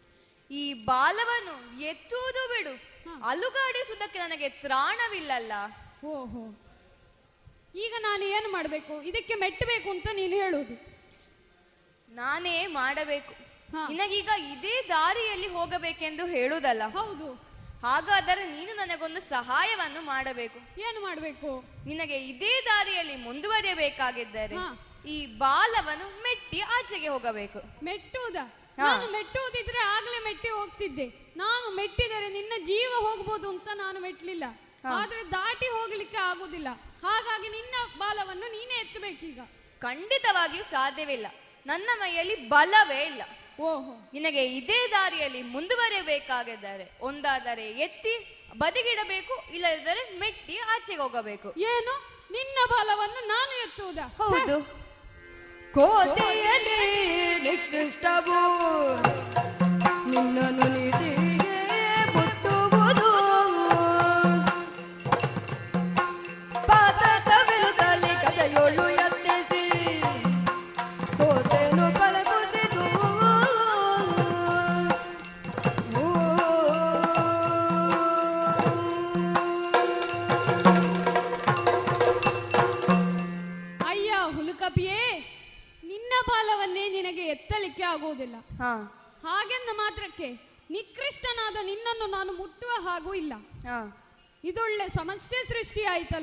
ಈ 0.51 0.73
ಬಾಲವನ್ನು 0.73 1.79
ಎತ್ತುವುದು 1.79 2.47
ಬಿಡು. 2.47 2.89
ಅಲುಗಾಡಿಸುವುದಕ್ಕೆ 3.23 4.19
ನನಗೆ 4.19 4.49
ತ್ರಾಣವಿಲ್ಲಲ್ಲ? 4.49 5.51
ಓಹೋ. 6.05 6.61
ಈಗ 7.75 7.93
ನಾನು 7.99 8.23
ಏನು 8.23 8.51
ಮಾಡಬೇಕು? 8.51 9.01
ಇದಕ್ಕೆ 9.01 9.35
ಮೆಟ್ಟಬೇಕು 9.35 9.89
ಅಂತ 9.89 10.07
ನೀನು 10.13 10.35
ಹೇಳುವುದು. 10.35 10.99
ನಾನೇ 12.09 12.67
ಮಾಡಬೇಕು. 12.67 13.33
ನಿನಗೀಗ 13.87 14.29
ಇದೇ 14.51 14.85
ದಾರಿಯಲ್ಲಿ 14.87 15.47
ಹೋಗಬೇಕೆಂದು 15.47 16.25
ಹೇಳುವುದಲ್ಲ? 16.25 16.81
ಹೌದು. 16.87 17.48
ಹಾಗಾದರೆ 17.83 18.45
ನೀನು 18.45 18.73
ನನಗೊಂದು 18.73 19.21
ಸಹಾಯವನ್ನು 19.21 20.01
ಮಾಡಬೇಕು. 20.01 20.81
ಏನು 20.81 21.01
ಮಾಡಬೇಕು? 21.01 21.63
ನಿನಗೆ 21.85 22.17
ಇದೇ 22.17 22.61
ದಾರಿಯಲ್ಲಿ 22.65 23.15
ಮುಂದುವರಿಯಬೇಕಾಗಿದ್ದರೆ 23.15 24.55
ಈ 25.07 25.25
ಬಾಲವನ್ನು 25.25 26.21
ಮೆಟ್ಟಿ 26.21 26.59
ಆಚೆಗೆ 26.59 27.07
ಹೋಗಬೇಕು. 27.07 27.85
ಮೆಟ್ಟುವುದ? 27.85 28.35
ನಾನು 28.77 29.11
ಮೆಟ್ಟುವುದಿದ್ರೆ 29.11 29.79
ಆಗ್ಲೇ 29.79 30.23
ಮೆಟ್ಟಿ 30.23 30.49
ಹೋಗ್ತಿದ್ದೆ. 30.49 31.07
ನಾನು 31.35 31.75
ಮೆಟ್ಟಿದರೆ 31.75 32.29
ನಿನ್ನ 32.29 32.53
ಜೀವ 32.65 32.91
ಹೋಗ್ಬೋದು 32.95 33.49
ಅಂತ 33.49 33.67
ನಾನು 33.73 33.99
ಮೆಟ್ಲಿಲ್ಲ. 33.99 34.43
ಆದ್ರೆ 34.85 35.31
ದಾಟಿ 35.31 35.67
ಹೋಗ್ಲಿಕ್ಕೆ 35.67 36.17
ಆಗುದಿಲ್ಲ. 36.17 36.67
ಹಾಗಾಗಿ 37.03 37.49
ನಿನ್ನ 37.49 37.75
ಬಾಲವನ್ನು 37.97 38.51
ನೀನೇ 38.51 38.73
ಎತ್ತಬೇಕೀಗ. 38.73 39.39
ಖಂಡಿತವಾಗಿಯೂ 39.81 40.63
ಸಾಧ್ಯವಿಲ್ಲ. 40.63 41.27
ನನ್ನ 41.65 41.89
ಮೈಯಲ್ಲಿ 41.95 42.49
ಬಲವೇ 42.49 43.03
ಇಲ್ಲ. 43.03 43.21
ಓಹೋ 43.59 44.09
ನಿನಗೆ 44.13 44.45
ಇದೇ 44.55 44.87
ದಾರಿಯಲ್ಲಿ 44.91 45.41
ಮುಂದುವರಿಯಬೇಕಾಗಿದ್ದಾರೆ 45.41 46.91
ಒಂದಾದರೆ 47.01 47.71
ಎತ್ತಿ 47.79 48.13
ಬದಿಗಿಡಬೇಕು 48.57 49.53
ಇಲ್ಲದಿದ್ದರೆ 49.53 50.19
ಮೆಟ್ಟಿ 50.19 50.57
ಆಚೆಗೆ 50.57 51.01
ಹೋಗಬೇಕು. 51.01 51.49
ಏನು? 51.57 51.93
ನಿನ್ನ 52.31 52.57
ಬಲವನ್ನು 52.71 53.27
ನಾನು 53.27 53.53
ಎತ್ತುವುದ? 53.63 53.97
ಹೌದು. 53.97 54.57
ಕೋಸೆಯಲ್ಲಿ 55.73 56.79
ನಿಕೃಷ್ಟವು 57.39 58.39
ನಿನ್ನನ್ನು 60.11 60.67
ನಿಧಿಗೆ 60.77 61.18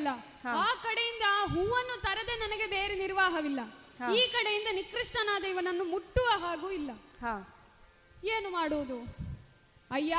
ಆಯ್ತಲ್ಲ 0.09 0.59
ಆ 0.59 0.75
ಕಡೆಯಿಂದ 0.83 1.23
ಆ 1.29 1.45
ಹೂವನ್ನು 1.45 2.01
ತರದೆ 2.01 2.37
ನನಗೆ 2.37 2.67
ಬೇರೆ 2.67 2.95
ನಿರ್ವಾಹವಿಲ್ಲ. 2.95 3.61
ಈ 4.15 4.27
ಕಡೆಯಿಂದ 4.33 4.67
ನಿಕೃಷ್ಟನಾದ 4.73 5.45
ಇವನನ್ನು 5.45 5.85
ಮುಟ್ಟುವ 5.85 6.29
ಹಾಗೂ 6.39 6.71
ಇಲ್ಲ. 6.71 6.91
ಏನು 8.25 8.51
ಮಾಡುವುದು? 8.51 8.99
ಅಯ್ಯ 9.91 10.17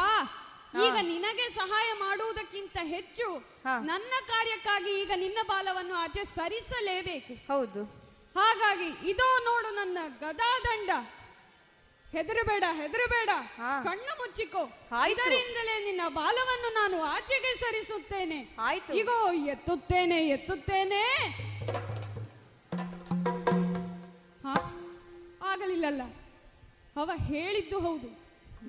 ಈಗ 0.86 0.94
ನಿನಗೆ 1.02 1.50
ಸಹಾಯ 1.50 1.94
ಮಾಡುವುದಕ್ಕಿಂತ 1.94 2.78
ಹೆಚ್ಚು 2.84 3.28
ನನ್ನ 3.84 4.14
ಕಾರ್ಯಕ್ಕಾಗಿ 4.28 5.02
ಈಗ 5.02 5.12
ನಿನ್ನ 5.16 5.38
ಬಾಲವನ್ನು 5.48 5.96
ಆಚೆ 5.96 6.24
ಸರಿಸಲೇಬೇಕು 6.24 7.54
ಹೌದು. 7.54 7.84
ಹಾಗಾಗಿ 8.36 9.10
ಇದೋ 9.10 9.40
ನೋಡು 9.44 9.70
ನನ್ನ 9.70 9.98
ಗದಾದಂಡ. 10.20 10.90
ಹೆದರಬೇಡ 12.18 12.64
ಹೆದರಬೇಡ. 12.74 13.30
ಕಣ್ಣು 13.84 14.18
ಮುಚ್ಚಿಕೋ. 14.18 14.64
ಇದರಿಂದಲೇ 15.10 15.86
ನಿನ್ನ 15.86 16.02
ಬಾಲವನ್ನು 16.08 16.74
ನಾನು 16.74 17.04
ಆಚೆಗೆ 17.04 17.56
ಸರಿಸುತ್ತೇನೆ. 17.56 18.56
ಆಯ್ತು. 18.60 18.94
ಇಗೋ 18.94 19.32
ಎತ್ತುತ್ತೇನೆ 19.32 20.28
ಎತ್ತುತ್ತೇನೆ. 20.28 21.02
ಹಾ 24.44 24.54
ಆಗಲಿಲ್ಲಲ್ಲ. 25.46 26.02
ಅವ 26.96 27.12
ಹೇಳಿದ್ದು 27.16 27.80
ಹೌದು. 27.80 28.08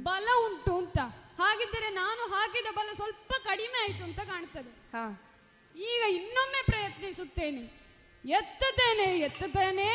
ಬಲ 0.02 0.28
ಉಂಟು 0.46 0.78
ಅಂತ. 0.78 0.98
ಹಾಗಿದ್ದರೆ 1.38 1.90
ನಾನು 1.90 2.28
ಹಾಕಿದ 2.30 2.66
ಬಲ 2.74 2.92
ಸ್ವಲ್ಪ 2.94 3.32
ಕಡಿಮೆ 3.32 3.82
ಆಯ್ತು 3.82 4.04
ಅಂತ 4.04 4.20
ಕಾಣ್ತದೆ. 4.20 4.70
ಹಾ. 4.70 5.22
ಈಗ 5.76 6.16
ಇನ್ನೊಮ್ಮೆ 6.16 6.62
ಪ್ರಯತ್ನಿಸುತ್ತೇನೆ. 6.64 7.88
ಎತ್ತುತ್ತೇನೆ 8.26 9.18
ಎತ್ತುತ್ತೇನೆ. 9.18 9.88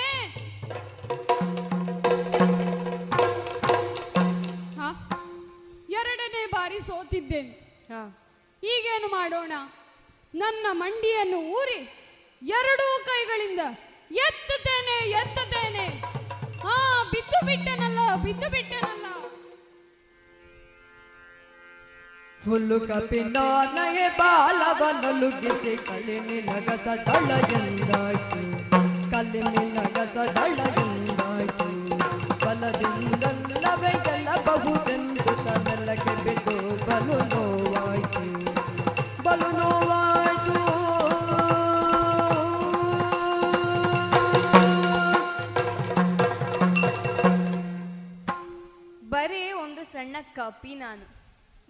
ಎರಡನೇ 5.93 6.45
ಬಾರಿ 6.45 6.79
ಸೋತಿದ್ದೇನೆ. 6.79 7.49
ಹಾ. 7.89 8.19
ಈಗೇನು 8.63 9.07
ಮಾಡೋಣ? 9.07 9.51
ನನ್ನ 10.35 10.67
ಮಂಡಿಯನ್ನು 10.71 11.37
ಊರಿ 11.37 11.79
ಎರಡೂ 12.41 13.05
ಕೈಗಳಿಂದ 13.05 13.59
ಎತ್ತುತ್ತೇನೆ 14.11 15.09
ಎತ್ತುತ್ತೇನೆ. 15.09 15.85
ಆ 16.67 17.03
ಬಿದ್ದು 17.03 17.45
ಬಿಟ್ಟನಲ್ಲ 17.45 18.15
ಬಿದ್ದು 18.23 18.49
ಬಿಟ್ಟನಲ್ಲ. 18.49 19.05
ಹುಲ್ಲು 22.49 22.79
ಕಪಿನ 22.79 23.37
ನಗೆ 23.73 24.17
ಬಾಲವನ್ನಲುಗಿಸಿ 24.17 25.77
ಕಲ್ಲಿನಿ 25.77 26.41
ನಗಸ 26.41 26.87
ದಳಗೆಂದಾಯ್ತು 26.87 28.41
ಕಲ್ಲಿನಿ 29.11 29.65
ನಗಸ 29.71 30.15
ದಳಗೆಂದಾಯ್ತು 30.15 31.67
ಬಲದಿಂದಲ್ಲವೇ 32.45 33.32
ಸಣ್ಣ 50.03 50.15
ಕಪಿ 50.35 50.75
ನಾನು. 50.75 51.05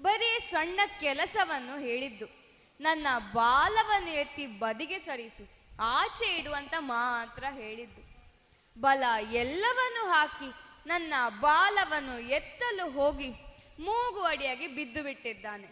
ಬರೀ 0.01 0.39
ಸಣ್ಣ 0.39 0.79
ಕೆಲಸವನ್ನು 0.99 1.79
ಹೇಳಿದ್ದು. 1.79 2.25
ನನ್ನ 2.81 3.07
ಬಾಲವನ್ನು 3.33 4.09
ಎತ್ತಿ 4.09 4.47
ಬದಿಗೆ 4.47 4.99
ಸರಿಸು. 4.99 5.49
ಆಚೆ 5.81 6.37
ಇಡುವಂತ 6.37 6.73
ಮಾತ್ರ 6.79 7.43
ಹೇಳಿದ್ದು. 7.51 8.01
ಬಲ 8.81 9.03
ಎಲ್ಲವನ್ನು 9.31 10.11
ಹಾಕಿ 10.11 10.53
ನನ್ನ 10.89 11.13
ಬಾಲವನ್ನು 11.39 12.19
ಎತ್ತಲು 12.19 12.91
ಹೋಗಿ 12.91 13.29
ಮೂಗು 13.79 14.21
ಅಡಿಯಾಗಿ 14.21 14.67
ಬಿದ್ದು 14.67 15.03
ಬಿಟ್ಟಿದ್ದಾನೆ. 15.03 15.67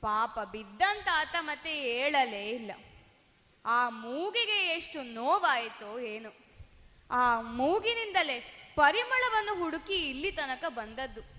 ಪಾಪ 0.00 0.38
ಬಿದ್ದಂತ 0.38 1.08
ಆತ 1.12 1.36
ಮತ್ತೆ 1.40 1.76
ಏಳಲೇ 1.76 2.50
ಇಲ್ಲ. 2.50 2.72
ಆ 3.66 3.88
ಮೂಗಿಗೆ 3.88 4.74
ಎಷ್ಟು 4.76 5.02
ನೋವಾಯಿತೋ 5.02 5.98
ಏನೋ. 5.98 6.30
ಆ 7.10 7.40
ಮೂಗಿನಿಂದಲೇ 7.40 8.68
ಪರಿಮಳವನ್ನು 8.76 9.54
ಹುಡುಕಿ 9.54 9.94
ಇಲ್ಲಿ 9.94 10.32
ತನಕ 10.32 10.64
ಬಂದದ್ದು. 10.68 11.37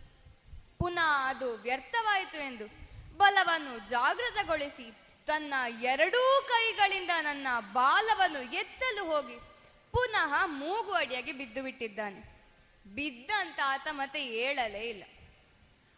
ಪುನಃ 0.79 1.27
ಅದು 1.27 1.55
ವ್ಯರ್ಥವಾಯಿತು 1.55 2.37
ಎಂದು 2.37 2.65
ಬಲವನ್ನು 3.17 3.89
ಜಾಗೃತಗೊಳಿಸಿ 3.89 4.93
ತನ್ನ 5.25 5.53
ಎರಡೂ 5.81 6.45
ಕೈಗಳಿಂದ 6.47 7.09
ನನ್ನ 7.21 7.47
ಬಾಲವನ್ನು 7.73 8.53
ಎತ್ತಲು 8.53 9.05
ಹೋಗಿ 9.05 9.35
ಪುನಃ 9.91 10.45
ಮೂಗು 10.45 10.91
ಅಡಿಯಾಗಿ 10.91 11.31
ಬಿದ್ದು 11.31 11.63
ಬಿಟ್ಟಿದ್ದಾನೆ. 11.63 12.19
ಬಿದ್ದಂತ 12.93 13.59
ಆತ 13.65 13.87
ಮತ್ತೆ 13.91 14.25
ಏಳಲೇ 14.25 14.89
ಇಲ್ಲ. 14.89 15.03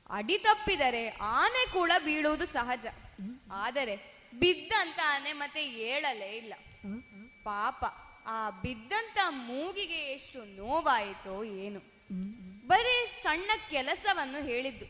ಅಡಿ 0.09 0.37
ತಪ್ಪಿದರೆ 0.37 1.09
ಆನೆ 1.09 1.73
ಕೂಡ 1.73 1.91
ಬೀಳುವುದು 2.03 2.45
ಸಹಜ. 2.45 2.85
ಆದರೆ 3.51 3.95
ಬಿದ್ದಂತ 4.39 4.99
ಆನೆ 5.05 5.33
ಮತ್ತೆ 5.33 5.65
ಏಳಲೇ 5.65 6.37
ಇಲ್ಲ. 6.37 6.53
ಪಾಪ, 7.43 7.85
ಆ 8.25 8.49
ಬಿದ್ದಂತ 8.49 9.17
ಮೂಗಿಗೆ 9.29 9.99
ಎಷ್ಟು 10.13 10.43
ನೋವಾಯಿತೋ 10.43 11.43
ಏನು. 11.43 11.79
ಬರೀ 12.67 13.05
ಸಣ್ಣ 13.23 13.51
ಕೆಲಸವನ್ನು 13.69 14.45
ಹೇಳಿದ್ದು. 14.45 14.85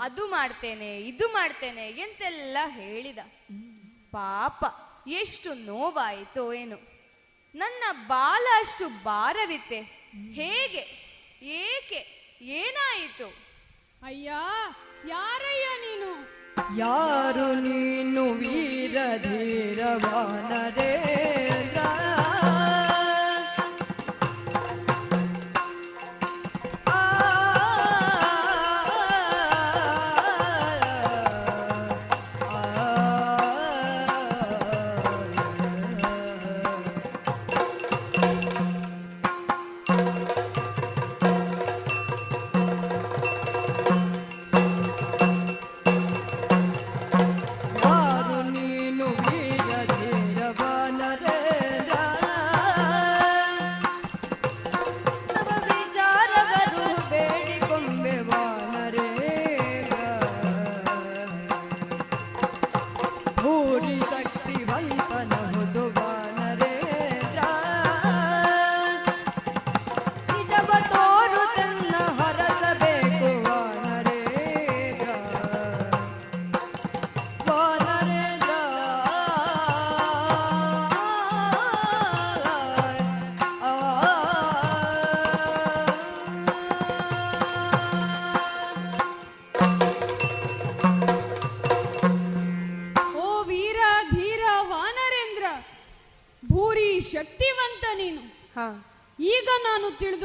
ಅದು 0.00 0.26
ಮಾಡ್ತೇನೆ 0.26 1.00
ಇದು 1.00 1.28
ಮಾಡ್ತೇನೆ 1.28 1.88
ಎಂತೆಲ್ಲ 1.88 2.56
ಹೇಳಿದ. 2.66 3.18
ಪಾಪ 4.10 4.64
ಎಷ್ಟು 5.08 5.54
ನೋವಾಯಿತೋ 5.54 6.52
ಏನು. 6.52 6.76
ನನ್ನ 7.54 8.06
ಬಾಲ 8.06 8.46
ಅಷ್ಟು 8.58 8.88
ಭಾರವಿತ್ತೆ. 8.88 9.80
ಹೇಗೆ? 10.32 11.12
ಏಕೆ? 11.42 12.06
ಏನಾಯಿತು? 12.40 13.28
ಅಯ್ಯ 14.02 14.32
ಯಾರಯ್ಯ 15.06 15.66
ನೀನು? 15.86 16.42
ಯಾರು 16.76 17.54
ನೀನು 17.54 18.32
ವೀರ 18.32 18.96
ಯಾರು 18.96 20.82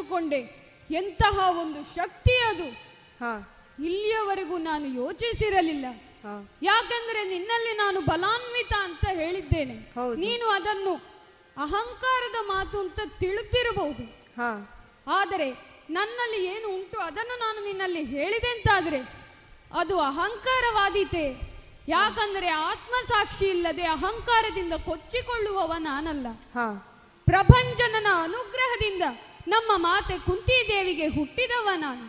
ತಿಳಿದುಕೊಂಡೆ 0.07 0.41
ಎಂತಹ 0.91 1.37
ಒಂದು 1.59 1.79
ಶಕ್ತಿ 1.95 2.35
ಅದು. 2.47 2.67
ಇಲ್ಲಿಯವರೆಗೂ 3.83 4.57
ನಾನು 4.57 4.85
ಯೋಚಿಸಿರಲಿಲ್ಲ. 5.03 5.85
ಯಾಕಂದ್ರೆ 6.63 7.21
ನಿನ್ನಲ್ಲಿ 7.29 7.73
ನಾನು 7.77 7.99
ಬಲಾನ್ವಿತ 8.01 8.73
ಅಂತ 8.83 9.05
ಹೇಳಿದ್ದೇನೆ. 9.13 9.75
ನೀನು 10.15 10.45
ಅದನ್ನು 10.49 10.93
ಅಹಂಕಾರದ 11.57 12.39
ಮಾತು 12.47 12.79
ಅಂತ 12.79 12.99
ತಿಳಿದಿರಬಹುದು 13.19 14.05
ಆದರೆ 15.07 15.49
ನನ್ನಲ್ಲಿ 15.89 16.39
ಏನು 16.45 16.67
ಉಂಟು 16.75 16.97
ಅದನ್ನು 16.99 17.35
ನಾನು 17.39 17.59
ನಿನ್ನಲ್ಲಿ 17.63 18.03
ಹೇಳಿದೆ 18.05 18.49
ಅಂತಾದ್ರೆ 18.51 18.99
ಅದು 19.73 19.95
ಅಹಂಕಾರವಾದೀತೆ. 19.99 21.25
ಯಾಕಂದ್ರೆ 21.87 22.49
ಆತ್ಮಸಾಕ್ಷಿ 22.49 23.45
ಇಲ್ಲದೆ 23.45 23.85
ಅಹಂಕಾರದಿಂದ 23.87 24.73
ಕೊಚ್ಚಿಕೊಳ್ಳುವವ 24.85 25.73
ನಾನಲ್ಲ. 25.79 26.27
ಪ್ರಭಂಜನನ 27.25 28.07
ಅನುಗ್ರಹದಿಂದ 28.23 29.03
ನಮ್ಮ 29.47 29.71
ಮಾತೆ 29.75 30.17
ಕುಂತಿದೇವಿಗೆ 30.17 31.07
ಹುಟ್ಟಿದವ 31.07 31.69
ನಾನು. 31.75 32.05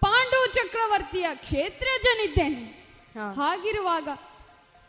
ಪಾಂಡು 0.00 0.46
ಚಕ್ರವರ್ತಿಯ 0.54 1.26
ಕ್ಷೇತ್ರಜನಿದ್ದೇನೆ. 1.34 2.78
ಹಾಗಿರುವಾಗ 3.18 4.08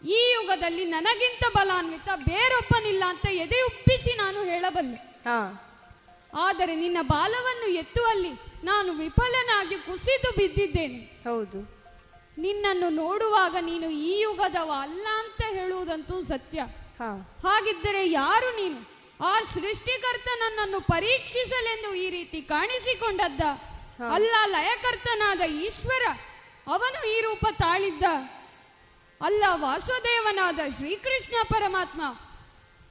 ಈ 0.07 0.31
ಯುಗದಲ್ಲಿ 0.33 0.85
ನನಗಿಂತ 0.85 1.43
ಬಲಾನ್ವಿತ 1.55 2.09
ಬೇರೊಬ್ಬನಿಲ್ಲ 2.15 3.03
ಅಂತ 3.07 3.25
ಎದೆ 3.31 3.61
ಉಪ್ಪಿಸಿ 3.61 4.17
ನಾನು 4.17 4.43
ಹೇಳಬಲ್ಲೆ. 4.43 5.23
ಆದರೆ 6.37 6.75
ನಿನ್ನ 6.75 6.97
ಬಾಲವನ್ನು 7.01 7.67
ಎತ್ತುವಲ್ಲಿ 7.69 8.31
ನಾನು 8.65 8.93
ವಿಫಲನಾಗಿ 8.93 9.75
ಕುಸಿದು 9.75 10.31
ಬಿದ್ದಿದ್ದೇನೆ. 10.31 11.29
ಹೌದು. 11.29 11.79
ನಿನ್ನನ್ನು 12.37 12.89
ನೋಡುವಾಗ 12.89 13.55
ನೀನು 13.61 13.89
ಈ 13.89 14.21
ಯುಗದವ 14.21 14.71
ಅಲ್ಲ 14.79 15.07
ಅಂತ 15.19 15.41
ಹೇಳುವುದಂತೂ 15.47 16.23
ಸತ್ಯ. 16.23 16.61
ಹಾಗಿದ್ದರೆ 17.43 18.09
ಯಾರು 18.09 18.55
ನೀನು? 18.55 18.98
ಆ 19.19 19.33
ಸೃಷ್ಟಿಕರ್ತ 19.53 20.29
ನನ್ನನ್ನು 20.41 20.79
ಪರೀಕ್ಷಿಸಲೆಂದು 20.93 21.89
ಈ 21.95 22.09
ರೀತಿ 22.09 22.41
ಕಾಣಿಸಿಕೊಂಡದ್ದ. 22.41 23.41
ಅಲ್ಲ 24.15 24.35
ಲಯಕರ್ತನಾದ 24.45 25.41
ಈಶ್ವರ 25.65 26.03
ಅವನು 26.67 26.99
ಈ 27.13 27.21
ರೂಪ 27.21 27.45
ತಾಳಿದ್ದ. 27.57 28.03
ಅಲ್ಲ 29.21 29.43
ವಾಸುದೇವನಾದ 29.65 30.59
ಶ್ರೀಕೃಷ್ಣ 30.77 31.35
ಪರಮಾತ್ಮ 31.53 32.01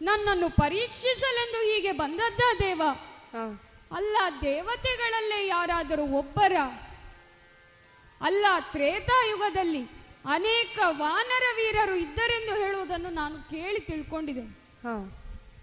ನನ್ನನ್ನು 0.00 0.48
ಪರೀಕ್ಷಿಸಲೆಂದು 0.56 1.60
ಹೀಗೆ 1.68 1.92
ಬಂದದ್ದ 1.92 2.40
ದೇವ. 2.60 2.82
ಅಲ್ಲ 3.92 4.16
ದೇವತೆಗಳಲ್ಲೇ 4.42 5.46
ಯಾರಾದರೂ 5.46 6.04
ಒಬ್ಬರ? 6.20 6.54
ಅಲ್ಲ 8.20 8.46
ತ್ರೇತಾಯುಗದಲ್ಲಿ 8.72 9.82
ಅನೇಕ 10.36 10.78
ವಾನರ 11.02 11.44
ವೀರರು 11.56 11.96
ಇದ್ದರೆಂದು 11.96 12.54
ಹೇಳುವುದನ್ನು 12.62 13.10
ನಾನು 13.10 13.36
ಕೇಳಿ 13.50 13.80
ತಿಳ್ಕೊಂಡಿದೆ 13.80 14.44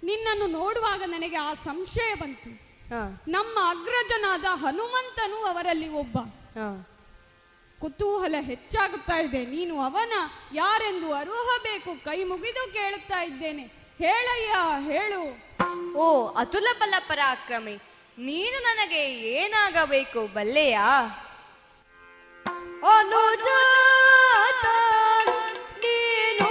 ನಿನ್ನನ್ನು 0.05 0.47
ನೋಡುವಾಗ 0.47 1.01
ನನಗೆ 1.05 1.37
ಆ 1.37 1.53
ಸಂಶಯ 1.67 2.13
ಬಂತು. 2.13 2.51
ನಮ್ಮ 3.31 3.55
ಅಗ್ರಜನಾದ 3.69 4.45
ಹನುಮಂತನು 4.53 5.37
ಅವರಲ್ಲಿ 5.45 5.89
ಒಬ್ಬ. 6.01 6.17
ಕುತೂಹಲ 7.81 8.35
ಹೆಚ್ಚಾಗುತ್ತಾ 8.41 9.17
ಇದೆ. 9.17 9.41
ನೀನು 9.45 9.73
ಅವನ 9.81 10.13
ಯಾರೆಂದು 10.53 11.07
ಅರುಹಬೇಕು 11.13 11.91
ಕೈ 12.03 12.23
ಮುಗಿದು 12.23 12.63
ಕೇಳುತ್ತಾ 12.73 13.19
ಇದ್ದೇನೆ. 13.23 13.65
ಹೇಳಯ್ಯ 13.99 14.53
ಹೇಳು. 14.91 15.21
ಓ 15.97 16.05
ಅತುಲ 16.35 16.67
ಬಲ 16.79 16.93
ಪರಾಕ್ರಮಿ 17.07 17.75
ನೀನು 18.17 18.57
ನನಗೆ 18.63 19.01
ಏನಾಗಬೇಕು 19.39 20.21
ಬಲ್ಲೆಯಾ? 20.33 20.87
ಅನುಜಾತ 22.95 24.65
ನೀನು 25.83 26.49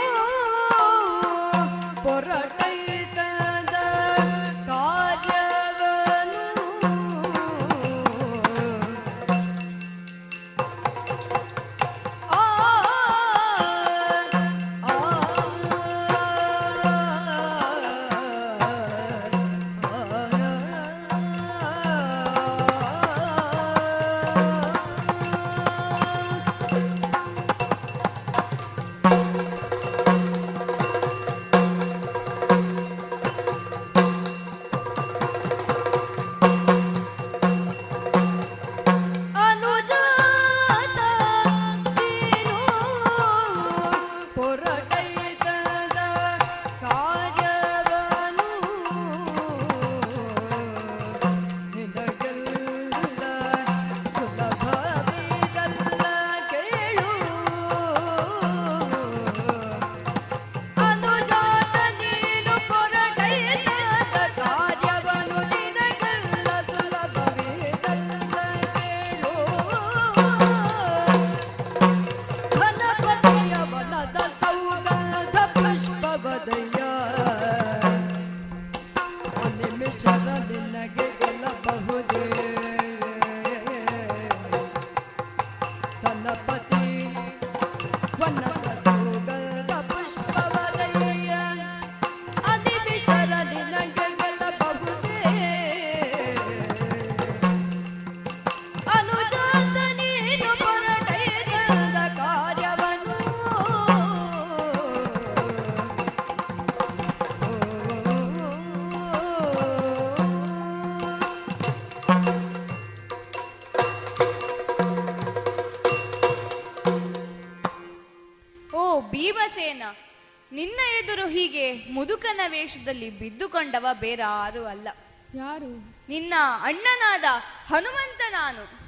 ಮುದುಕನ 121.72 122.40
ವೇಷದಲ್ಲಿ 122.48 123.10
ಬಿದ್ದುಕೊಂಡವ 123.10 123.86
ಬೇರಾರು 123.92 124.64
ಅಲ್ಲ. 124.64 124.88
ಯಾರು? 125.34 125.94
ನಿನ್ನ 126.08 126.34
ಅಣ್ಣನಾದ 126.62 127.24
ಹನುಮಂತ 127.66 128.20
ನಾನು. 128.30 128.84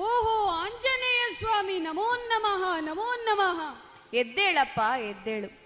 ಓಹೋ 0.00 0.50
ಆಂಜನೇಯ 0.50 1.34
ಸ್ವಾಮಿ 1.38 1.78
ನಮೋ 1.78 2.16
ನಮಃ 2.16 2.80
ನಮೋ 2.80 3.14
ನಮಃ. 3.24 3.90
ಎದ್ದೇಳಪ್ಪ 4.14 4.80
ಎದ್ದೇಳು. 5.00 5.60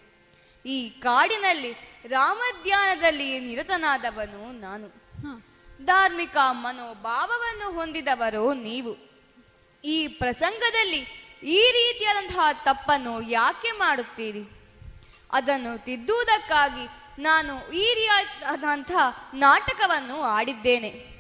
ಈ 0.69 0.89
ಕಾಡಿನಲ್ಲಿ 0.89 1.73
ರಾಮಧ್ಯಾನದಲ್ಲಿ 2.09 3.41
ನಿರತನಾದವನು 3.41 4.61
ನಾನು. 4.61 4.89
ಧಾರ್ಮಿಕ 5.85 6.37
ಮನೋಭಾವವನ್ನು 6.51 7.73
ಹೊಂದಿದವರು 7.73 8.55
ನೀವು. 8.55 9.15
ಈ 9.85 10.09
ಪ್ರಸಂಗದಲ್ಲಿ 10.09 11.25
ಈ 11.43 11.61
ರೀತಿಯಾದಂತಹ 11.73 12.47
ತಪ್ಪನ್ನು 12.65 13.23
ಯಾಕೆ 13.23 13.71
ಮಾಡುತ್ತೀರಿ? 13.71 14.64
ಅದನ್ನು 15.35 15.85
ತಿದ್ದುವುದಕ್ಕಾಗಿ 15.85 16.89
ನಾನು 17.23 17.73
ಈ 17.73 17.95
ರೀತಿಯಾದಂತಹ 17.95 19.31
ನಾಟಕವನ್ನು 19.35 20.23
ಆಡಿದ್ದೇನೆ. 20.23 21.15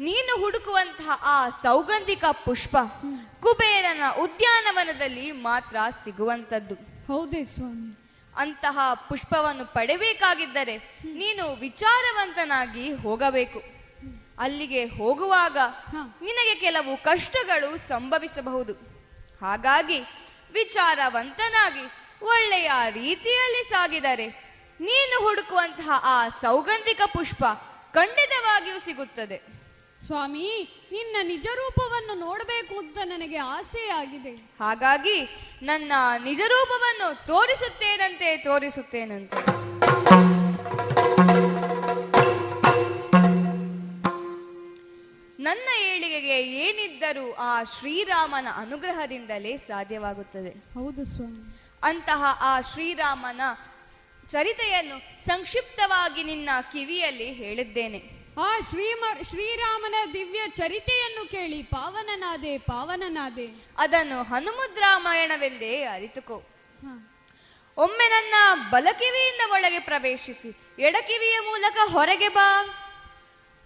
ನೀನು 0.00 0.40
ಹುಡುಕುವಂತಹ 0.40 1.10
ಆ 1.22 1.48
ಸೌಗಂಧಿಕ 1.48 2.24
ಪುಷ್ಪ 2.44 2.76
ಕುಬೇರನ 3.42 4.02
ಉದ್ಯಾನವನದಲ್ಲಿ 4.18 5.32
ಮಾತ್ರ 5.32 5.76
ಸಿಗುವಂತದ್ದು 6.04 6.74
ಹೌದೇ 6.74 7.44
ಸ್ವಾಮಿ. 7.44 7.96
ಅಂತಹ 8.36 8.78
ಪುಷ್ಪವನ್ನು 9.08 9.64
ಪಡೆಯಬೇಕಾಗಿದ್ದರೆ 9.74 10.76
ನೀನು 11.04 11.60
ವಿಚಾರವಂತನಾಗಿ 11.60 12.94
ಹೋಗಬೇಕು. 12.94 13.62
ಅಲ್ಲಿಗೆ 14.38 14.84
ಹೋಗುವಾಗ 14.84 15.58
ನಿನಗೆ 16.20 16.54
ಕೆಲವು 16.54 17.02
ಕಷ್ಟಗಳು 17.02 17.88
ಸಂಭವಿಸಬಹುದು. 17.88 18.72
ಹಾಗಾಗಿ 19.46 19.98
ವಿಚಾರವಂತನಾಗಿ 20.52 22.09
ಒಳ್ಳೆಯ 22.22 22.70
ರೀತಿಯಲ್ಲಿ 22.90 23.68
ಸಾಗಿದರೆ 23.68 24.26
ನೀನು 24.80 25.22
ಹುಡುಕುವಂತಹ 25.22 25.90
ಆ 26.04 26.28
ಸೌಗಂಧಿಕ 26.28 27.00
ಪುಷ್ಪ 27.06 27.44
ಖಂಡಿತವಾಗಿಯೂ 27.94 28.80
ಸಿಗುತ್ತದೆ. 28.80 29.60
ಸ್ವಾಮಿ 30.06 30.48
ನಿನ್ನ 30.92 31.16
ನಿಜ 31.22 31.46
ರೂಪವನ್ನು 31.54 32.14
ನೋಡಬೇಕು 32.20 32.78
ಅಂತ 32.78 32.98
ನನಗೆ 33.04 33.36
ಆಸೆಯಾಗಿದೆ. 33.36 34.34
ಹಾಗಾಗಿ 34.36 35.18
ನನ್ನ 35.62 35.92
ನಿಜ 36.24 36.40
ರೂಪವನ್ನು 36.48 37.26
ತೋರಿಸುತ್ತೇನಂತೆ 37.26 38.36
ತೋರಿಸುತ್ತೇನಂತೆ. 38.36 39.36
ನನ್ನ 45.42 45.68
ಏಳಿಗೆಗೆ 45.82 46.42
ಏನಿದ್ದರೂ 46.42 47.32
ಆ 47.32 47.64
ಶ್ರೀರಾಮನ 47.64 48.48
ಅನುಗ್ರಹದಿಂದಲೇ 48.56 49.56
ಸಾಧ್ಯವಾಗುತ್ತದೆ. 49.56 50.50
ಹೌದು 50.50 51.04
ಸ್ವಾಮಿ. 51.04 51.49
ಅಂತಹ 51.82 52.24
ಆ 52.40 52.60
ಶ್ರೀರಾಮನ 52.60 53.40
ಚರಿತೆಯನ್ನು 54.28 55.26
ಸಂಕ್ಷಿಪ್ತವಾಗಿ 55.26 56.22
ನಿನ್ನ 56.22 56.48
ಕಿವಿಯಲ್ಲಿ 56.72 57.32
ಹೇಳಿದ್ದೇನೆ. 57.32 58.20
ಆ 58.40 58.60
ಶ್ರೀಮ 58.70 59.04
ಶ್ರೀರಾಮನ 59.30 59.94
ದಿವ್ಯ 60.14 60.40
ಚರಿತೆಯನ್ನು 60.48 61.30
ಕೇಳಿ 61.30 61.62
ಪಾವನನಾದೆ 61.62 62.58
ಪಾವನನಾದೆ. 62.58 63.66
ಅದನ್ನು 63.78 64.22
ಹನುಮದ್ರಾಮಾಯಣವೆಂದೇ 64.22 65.82
ಅರಿತುಕೋ. 65.82 66.34
ಒಮ್ಮೆ 67.76 68.08
ನನ್ನ 68.08 68.34
ಬಲಕಿವಿಯಿಂದ 68.70 69.50
ಒಳಗೆ 69.52 69.78
ಪ್ರವೇಶಿಸಿ 69.78 70.48
ಎಡಕಿವಿಯ 70.78 71.38
ಮೂಲಕ 71.40 71.92
ಹೊರಗೆ 71.92 72.28
ಬಾ. 72.28 72.64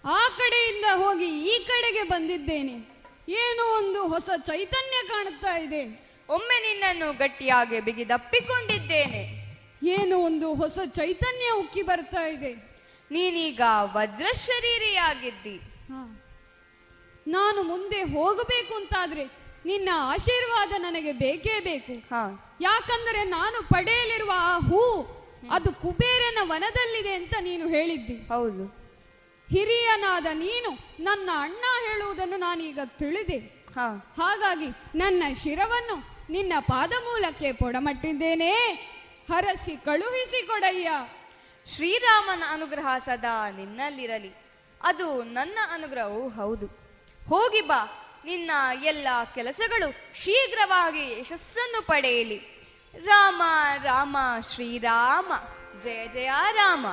ಆ 0.05 0.27
ಕಡೆಯಿಂದ 0.37 0.85
ಹೋಗಿ 0.95 1.49
ಈ 1.49 1.65
ಕಡೆಗೆ 1.65 2.03
ಬಂದಿದ್ದೇನೆ. 2.03 2.73
ಏನೋ 3.29 3.77
ಒಂದು 3.77 4.07
ಹೊಸ 4.07 4.29
ಚೈತನ್ಯ 4.37 5.07
ಕಾಣುತ್ತಾ 5.07 5.57
ಇದೆ. 5.57 6.04
ಒಮ್ಮೆ 6.29 6.59
ನಿನ್ನನ್ನು 6.59 7.17
ಗಟ್ಟಿಯಾಗಿ 7.17 7.79
ಬಿಗಿದಪ್ಪಿಕೊಂಡಿದ್ದೇನೆ. 7.79 9.45
ಏನು 9.83 10.19
ಒಂದು 10.19 10.53
ಹೊಸ 10.53 10.79
ಚೈತನ್ಯ 10.85 11.49
ಉಕ್ಕಿ 11.51 11.81
ಬರ್ತಾ 11.81 12.27
ಇದೆ? 12.27 12.53
ನೀನೀಗ 13.11 13.61
ವಜ್ರ 13.93 14.25
ಶರೀರಿಯಾಗಿದ್ದಿ 14.33 15.61
ನಾನು 17.27 17.63
ಮುಂದೆ 17.63 18.01
ಹೋಗಬೇಕು 18.03 18.75
ಅಂತಾದ್ರೆ 18.75 19.25
ನಿನ್ನ 19.65 19.89
ಆಶೀರ್ವಾದ 19.93 20.71
ನನಗೆ 20.77 21.11
ಬೇಕೇ 21.11 21.59
ಬೇಕು. 21.59 21.93
ಯಾಕಂದರೆ 22.61 23.23
ನಾನು 23.23 23.69
ಪಡೆಯಲಿರುವ 23.69 24.31
ಆ 24.35 24.57
ಹೂ 24.57 24.81
ಅದು 25.51 25.73
ಕುಬೇರನ 25.73 26.37
ವನದಲ್ಲಿದೆ 26.41 27.13
ಅಂತ 27.13 27.33
ನೀನು 27.41 27.67
ಹೇಳಿದ್ದಿ. 27.67 28.13
ಹೌದು. 28.13 28.65
ಹಿರಿಯನಾದ 29.49 30.25
ನೀನು 30.33 30.69
ನನ್ನ 31.03 31.29
ಅಣ್ಣ 31.37 31.63
ಹೇಳುವುದನ್ನು 31.87 32.37
ನಾನೀಗ 32.37 32.79
ತಿಳಿದೆ. 32.85 33.37
ಹಾಗಾಗಿ 34.17 34.67
ನನ್ನ 34.95 35.23
ಶಿರವನ್ನು 35.43 36.14
ನಿನ್ನ 36.29 36.53
ಪಾದಮೂಲಕ್ಕೆ 36.59 37.51
ಪೊಡಮಟ್ಟಿದ್ದೇನೆ. 37.51 38.53
ಹರಸಿ 39.29 39.77
ಕಳುಹಿಸಿ 39.77 40.47
ಕೊಡಯ್ಯ. 40.47 40.91
ಶ್ರೀರಾಮನ 41.75 42.43
ಅನುಗ್ರಹ 42.49 42.97
ಸದಾ 42.97 43.49
ನಿನ್ನಲ್ಲಿರಲಿ. 43.49 44.31
ಅದು 44.83 45.23
ನನ್ನ 45.23 45.59
ಅನುಗ್ರಹವೂ 45.71 46.29
ಹೌದು. 46.29 46.65
ಹೋಗಿ 47.29 47.61
ಬಾ, 47.61 47.85
ನಿನ್ನ 48.25 48.51
ಎಲ್ಲ 48.83 49.07
ಕೆಲಸಗಳು 49.35 50.19
ಶೀಘ್ರವಾಗಿ 50.23 51.19
ಯಶಸ್ಸನ್ನು 51.19 51.87
ಪಡೆಯಲಿ. 51.87 52.37
ರಾಮ 53.05 53.41
ರಾಮ, 53.83 54.17
ಶ್ರೀರಾಮ, 54.53 55.31
ಜಯ 55.79 56.07
ಜಯ, 56.07 56.29
ರಾಮ. 56.51 56.85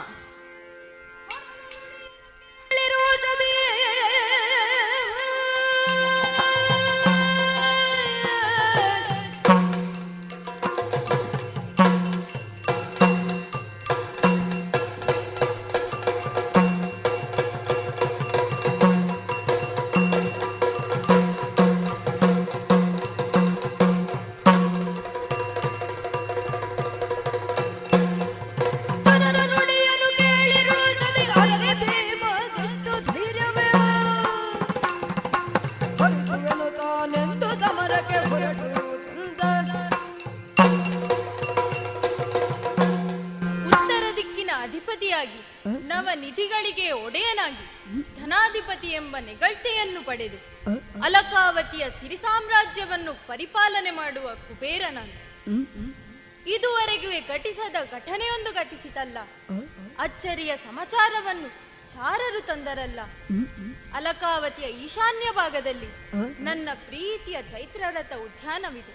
ಘಟಿಸದ 57.63 57.93
ಘಟನೆಯೊಂದು 57.95 58.51
ಘಟಿಸಿತಲ್ಲ. 58.53 59.19
ಅಚ್ಚರಿಯ 59.99 60.57
ಸಮಾಚಾರವನ್ನು 60.57 61.49
ಚಾರರು 61.93 62.41
ತಂದರಲ್ಲ. 62.47 63.01
ಅಲಕಾವತಿಯ 63.95 64.67
ಈಶಾನ್ಯ 64.85 65.31
ಭಾಗದಲ್ಲಿ 65.31 65.91
ನನ್ನ 66.45 66.69
ಪ್ರೀತಿಯ 66.87 67.39
ಚೈತ್ರರಥ 67.43 68.13
ಉದ್ಯಾನವಿದೆ. 68.13 68.95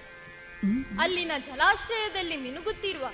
ಅಲ್ಲಿನ 0.99 1.31
ಜಲಾಶ್ರಯದಲ್ಲಿ 1.45 2.38
ಮಿನುಗುತ್ತಿರುವ 2.38 3.06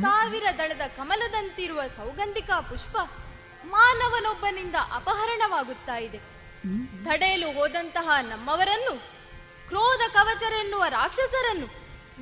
ಸಾವಿರ 0.00 0.46
ದಳದ 0.58 0.84
ಕಮಲದಂತಿರುವ 0.96 1.82
ಸೌಗಂಧಿಕಾ 1.96 2.60
ಪುಷ್ಪ 2.60 2.96
ಮಾನವನೊಬ್ಬನಿಂದ 3.64 4.76
ಅಪಹರಣವಾಗುತ್ತಾ 4.92 5.96
ಇದೆ. 5.96 6.20
ತಡೆಯಲು 7.04 7.48
ಹೋದಂತಹ 7.52 8.08
ನಮ್ಮವರನ್ನು 8.28 8.94
ಕ್ರೋಧ 9.68 10.02
ಕವಚರೆನ್ನುವ 10.12 10.84
ರಾಕ್ಷಸರನ್ನು 10.88 11.68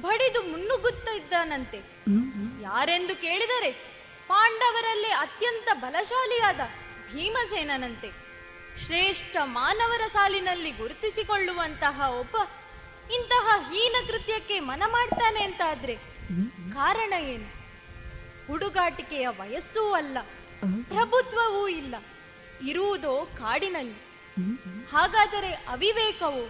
ಬಡಿದು 0.00 0.40
ಮುನ್ನುಗ್ಗುತ್ತಿದ್ದಾನಂತೆ 0.42 1.78
ಯಾರೆಂದು 2.62 3.14
ಕೇಳಿದರೆ 3.16 3.70
ಪಾಂಡವರಲ್ಲೇ 4.28 5.10
ಅತ್ಯಂತ 5.24 5.68
ಬಲಶಾಲಿಯಾದ 5.74 6.60
ಭೀಮಸೇನನಂತೆ. 7.12 8.10
ಶ್ರೇಷ್ಠ 8.82 9.36
ಮಾನವರ 9.42 10.02
ಸಾಲಿನಲ್ಲಿ 10.12 10.70
ಗುರುತಿಸಿಕೊಳ್ಳುವಂತಹ 10.72 12.00
ಒಬ್ಬ 12.18 12.36
ಇಂತಹ 13.14 13.46
ಹೀನ 13.70 13.96
ಕೃತ್ಯಕ್ಕೆ 14.08 14.56
ಮನ 14.60 14.82
ಮಾಡ್ತಾನೆ 14.86 15.40
ಅಂತಾದ್ರೆ 15.42 15.96
ಕಾರಣ 16.74 17.12
ಏನು? 17.32 17.48
ಹುಡುಗಾಟಿಕೆಯ 18.46 19.26
ವಯಸ್ಸೂ 19.38 19.84
ಅಲ್ಲ, 19.92 20.18
ಪ್ರಭುತ್ವವೂ 20.88 21.62
ಇಲ್ಲ, 21.80 21.94
ಇರುವುದೋ 22.68 23.14
ಕಾಡಿನಲ್ಲಿ. 23.38 23.98
ಹಾಗಾದರೆ 24.92 25.50
ಅವಿವೇಕವು? 25.68 26.44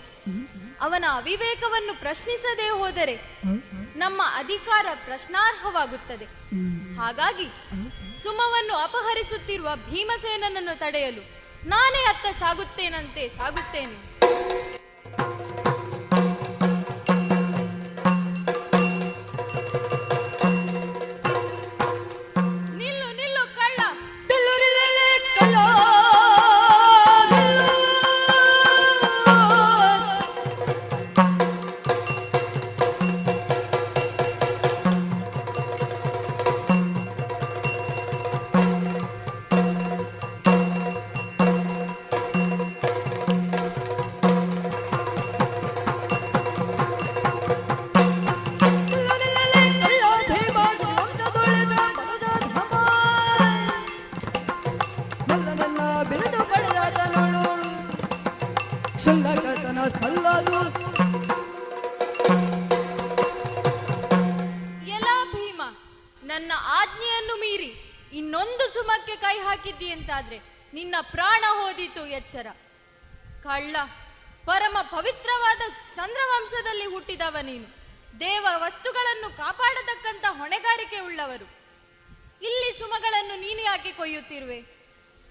ಅವನ 0.80 1.04
ಅವಿವೇಕವನ್ನು 1.12 2.00
ಪ್ರಶ್ನಿಸದೆ 2.00 2.68
ಹೋದರೆ 2.68 3.16
ನಮ್ಮ 3.98 4.22
ಅಧಿಕಾರ 4.34 4.86
ಪ್ರಶ್ನಾರ್ಹವಾಗುತ್ತದೆ. 5.04 6.24
ಹಾಗಾಗಿ 6.96 7.46
ಸುಮವನ್ನು 8.22 8.74
ಅಪಹರಿಸುತ್ತಿರುವ 8.74 9.68
ಭೀಮಸೇನನನ್ನು 9.90 10.78
ತಡೆಯಲು 10.78 11.22
ನಾನೇ 11.68 12.04
ಅತ್ತ 12.04 12.26
ಸಾಗುತ್ತೇನಂತೆ 12.38 13.28
ಸಾಗುತ್ತೇನೆ. 13.28 13.98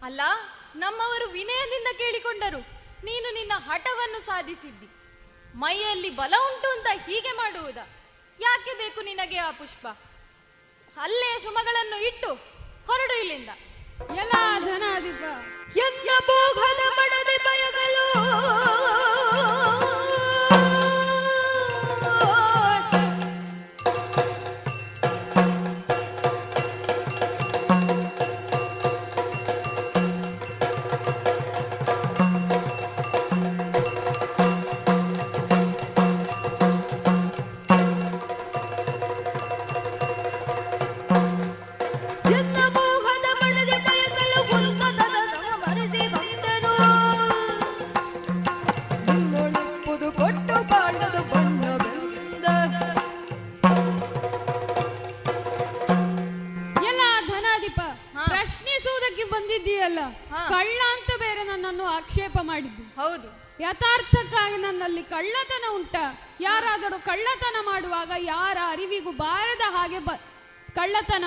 ಅಲ್ಲ 0.04 0.22
ನಮ್ಮವರು 0.76 1.30
ವಿನಯದಿಂದ 1.30 1.98
ಕೇಳಿಕೊಂಡರು. 1.98 2.60
ನೀನು 3.06 3.34
ನಿನ್ನ 3.34 3.52
ಹಠವನ್ನು 3.56 4.26
ಸಾಧಿಸಿದ್ದಿ. 4.26 4.90
ಮೈಯಲ್ಲಿ 5.56 6.10
ಬಲ 6.10 6.34
ಉಂಟು 6.48 6.72
ಅಂತ 6.72 6.88
ಹೀಗೆ 7.06 7.32
ಮಾಡುವುದ? 7.32 7.78
ಯಾಕೆ 8.40 8.74
ಬೇಕು 8.74 9.02
ನಿನಗೆ 9.02 9.38
ಆ 9.38 9.52
ಪುಷ್ಪ? 9.52 9.88
ಅಲ್ಲೇ 10.98 11.40
ಸುಮಗಳನ್ನು 11.44 12.04
ಇಟ್ಟು 12.08 12.34
ಹೊರಡು 12.88 13.20
ಇಲ್ಲಿಂದ. 13.20 13.50
ಎಲ್ಲ 14.20 14.32
ಧನಾಧಿಪ 14.60 15.24
ಮಡದೆ 16.98 17.38
ಬಯಸಲು 17.38 18.06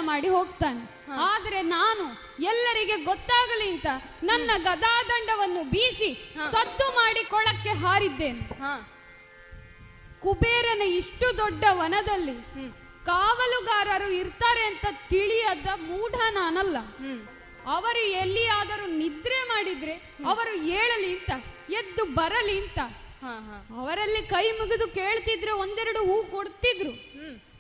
ಮಾಡಿ 0.02 0.28
ಹೋಗ್ತಾನೆ. 0.28 0.82
ಆದ್ರೆ 1.28 1.62
ನಾನು 1.62 2.04
ಎಲ್ಲರಿಗೆ 2.42 2.96
ಗೊತ್ತಾಗಲಿ 3.04 3.66
ಅಂತ 3.70 3.88
ನನ್ನ 4.22 4.50
ಗದಾದಂಡವನ್ನು 4.58 5.62
ಬೀಸಿ 5.70 6.10
ಸದ್ದು 6.52 6.86
ಮಾಡಿ 6.94 7.22
ಕೊಳಕ್ಕೆ 7.24 7.72
ಹಾರಿದ್ದೇನೆ. 7.82 8.42
ಕುಬೇರನ 10.22 10.82
ಇಷ್ಟು 11.00 11.26
ದೊಡ್ಡ 11.38 11.64
ವನದಲ್ಲಿ 11.72 12.34
ಕಾವಲುಗಾರರು 13.06 14.08
ಇರ್ತಾರೆ 14.12 14.64
ಅಂತ 14.64 14.86
ತಿಳಿಯದ 15.08 15.68
ಮೂಢ 15.80 16.14
ನಾನಲ್ಲ. 16.30 16.76
ಅವರು 17.66 18.02
ಎಲ್ಲಿಯಾದರೂ 18.22 18.86
ನಿದ್ರೆ 19.00 19.40
ಮಾಡಿದ್ರೆ 19.48 19.94
ಅವರು 20.26 20.52
ಏಳಲಿ 20.78 21.10
ಅಂತ 21.16 21.32
ಎದ್ದು 21.70 22.04
ಬರಲಿ 22.14 22.56
ಅಂತ 22.62 22.78
ಅವರಲ್ಲಿ 23.80 24.22
ಕೈ 24.26 24.50
ಮುಗಿದು 24.50 24.86
ಕೇಳ್ತಿದ್ರೆ 24.88 25.52
ಒಂದೆರಡು 25.52 26.00
ಹೂ 26.04 26.22
ಕೊಡ್ತಿದ್ರು. 26.22 26.92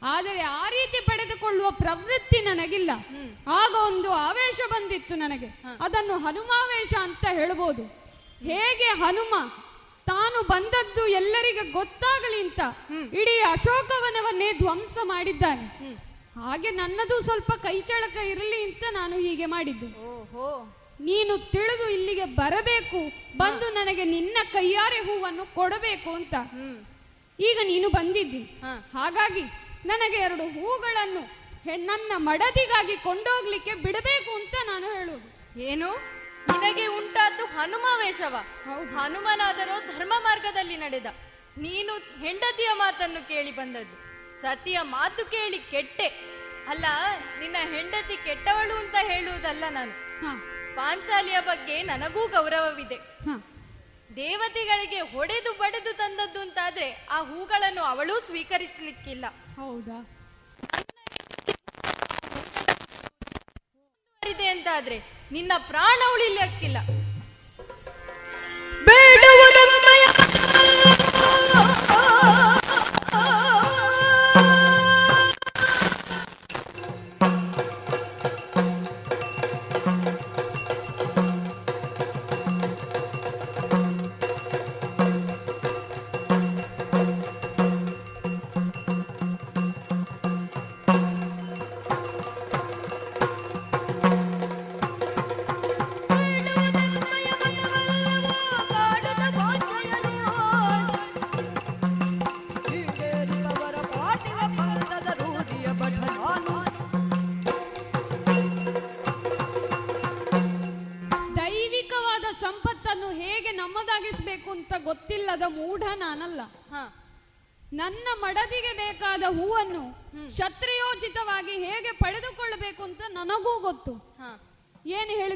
ಆದರೆ 0.02 0.40
ಆ 0.40 0.68
ರೀತಿ 0.68 1.00
ಪಡೆದುಕೊಳ್ಳುವ 1.04 1.70
ಪ್ರವೃತ್ತಿ 1.70 2.40
ನನಗಿಲ್ಲ. 2.40 2.90
ಆಗ 3.46 3.74
ಒಂದು 3.86 4.10
ಆವೇಶ 4.10 4.60
ಬಂದಿತ್ತು 4.70 5.14
ನನಗೆ. 5.14 5.46
ಅದನ್ನು 5.80 6.18
ಹನುಮಾವೇಶ 6.18 6.92
ಅಂತ 7.00 7.24
ಹೇಳ್ಬೋದು. 7.30 7.82
ಹೇಗೆ 8.44 8.84
ಹನುಮ 8.84 9.34
ತಾನು 10.06 10.42
ಬಂದದ್ದು 10.42 11.06
ಎಲ್ಲರಿಗೆ 11.06 11.72
ಗೊತ್ತಾಗಲಿ 11.72 12.40
ಅಂತ 12.40 12.60
ಇಡೀ 13.12 13.38
ಅಶೋಕವನವನ್ನೇ 13.38 14.52
ಧ್ವಂಸ 14.52 14.98
ಮಾಡಿದ್ದಾನೆ. 15.02 15.66
ಹಾಗೆ 16.40 16.70
ನನ್ನದು 16.70 17.22
ಸ್ವಲ್ಪ 17.22 17.52
ಕೈಚಳಕ 17.52 18.16
ಇರಲಿ 18.16 18.62
ಅಂತ 18.62 18.84
ನಾನು 18.90 19.18
ಹೀಗೆ 19.18 19.46
ಮಾಡಿದ್ದು. 19.46 19.86
ನೀನು 21.08 21.34
ತಿಳಿದು 21.52 21.86
ಇಲ್ಲಿಗೆ 21.88 22.24
ಬರಬೇಕು 22.24 23.00
ಬಂದು 23.36 23.66
ನನಗೆ 23.70 24.04
ನಿನ್ನ 24.04 24.38
ಕೈಯಾರೆ 24.52 24.98
ಹೂವನ್ನು 24.98 25.44
ಕೊಡಬೇಕು 25.54 26.10
ಅಂತ. 26.14 26.34
ಈಗ 27.38 27.58
ನೀನು 27.62 27.88
ಬಂದಿದ್ದಿ. 27.88 28.42
ಹಾಗಾಗಿ 28.98 29.44
ನನಗೆ 29.86 30.16
ಎರಡು 30.16 30.44
ಹೂಗಳನ್ನು 30.56 31.22
ನನ್ನ 31.84 32.12
ಮಡದಿಗಾಗಿ 32.16 32.96
ಕೊಂಡೋಗ್ಲಿಕ್ಕೆ 32.96 33.74
ಬಿಡಬೇಕು 33.74 34.30
ಅಂತ 34.34 34.54
ನಾನು 34.66 34.86
ಹೇಳುವುದು. 34.94 35.28
ಏನು? 35.70 35.88
ನಿನಗೆ 36.50 36.86
ಉಂಟಾದ್ದು 36.86 37.44
ಹನುಮ 37.46 37.86
ವೇಷವ 37.98 38.36
ಹನುಮನಾದರೂ 38.96 39.74
ಧರ್ಮ 39.96 40.14
ಮಾರ್ಗದಲ್ಲಿ 40.18 40.76
ನಡೆದ. 40.76 41.08
ನೀನು 41.58 41.92
ಹೆಂಡತಿಯ 42.24 42.70
ಮಾತನ್ನು 42.74 43.28
ಕೇಳಿ 43.28 43.52
ಬಂದದ್ದು. 43.56 43.96
ಸತಿಯ 44.42 44.78
ಮಾತು 44.96 45.24
ಕೇಳಿ 45.30 45.58
ಕೆಟ್ಟೆ. 45.70 46.08
ಅಲ್ಲ 46.68 46.86
ನಿನ್ನ 47.40 47.56
ಹೆಂಡತಿ 47.74 48.16
ಕೆಟ್ಟವಳು 48.24 48.74
ಅಂತ 48.76 48.96
ಹೇಳುವುದಲ್ಲ 49.00 49.64
ನಾನು. 49.68 49.94
ಪಾಂಚಾಲಿಯ 50.74 51.40
ಬಗ್ಗೆ 51.40 51.82
ನನಗೂ 51.82 52.28
ಗೌರವವಿದೆ. 52.28 52.96
ದೇವತೆಗಳಿಗೆ 54.16 55.00
ಹೊಡೆದು 55.00 55.52
ಬಡೆದು 55.58 55.92
ತಂದದ್ದು 55.92 56.40
ಅಂತಾದ್ರೆ 56.40 57.06
ಆ 57.10 57.22
ಹೂಗಳನ್ನು 57.22 57.82
ಅವಳೂ 57.82 58.20
ಸ್ವೀಕರಿಸಲಿಕ್ಕಿಲ್ಲ. 58.20 59.24
ಹೌದಾ? 59.56 60.18
ಅಂತಾದ್ರೆ 64.50 64.98
ನಿನ್ನ 65.32 65.52
ಪ್ರಾಣ 65.68 66.00
ಉಳಿಲಿಕ್ಕಿಲ್ಲ. 66.12 66.76
ಬೇಡುವುದಮ್ಮಯ 68.84 69.41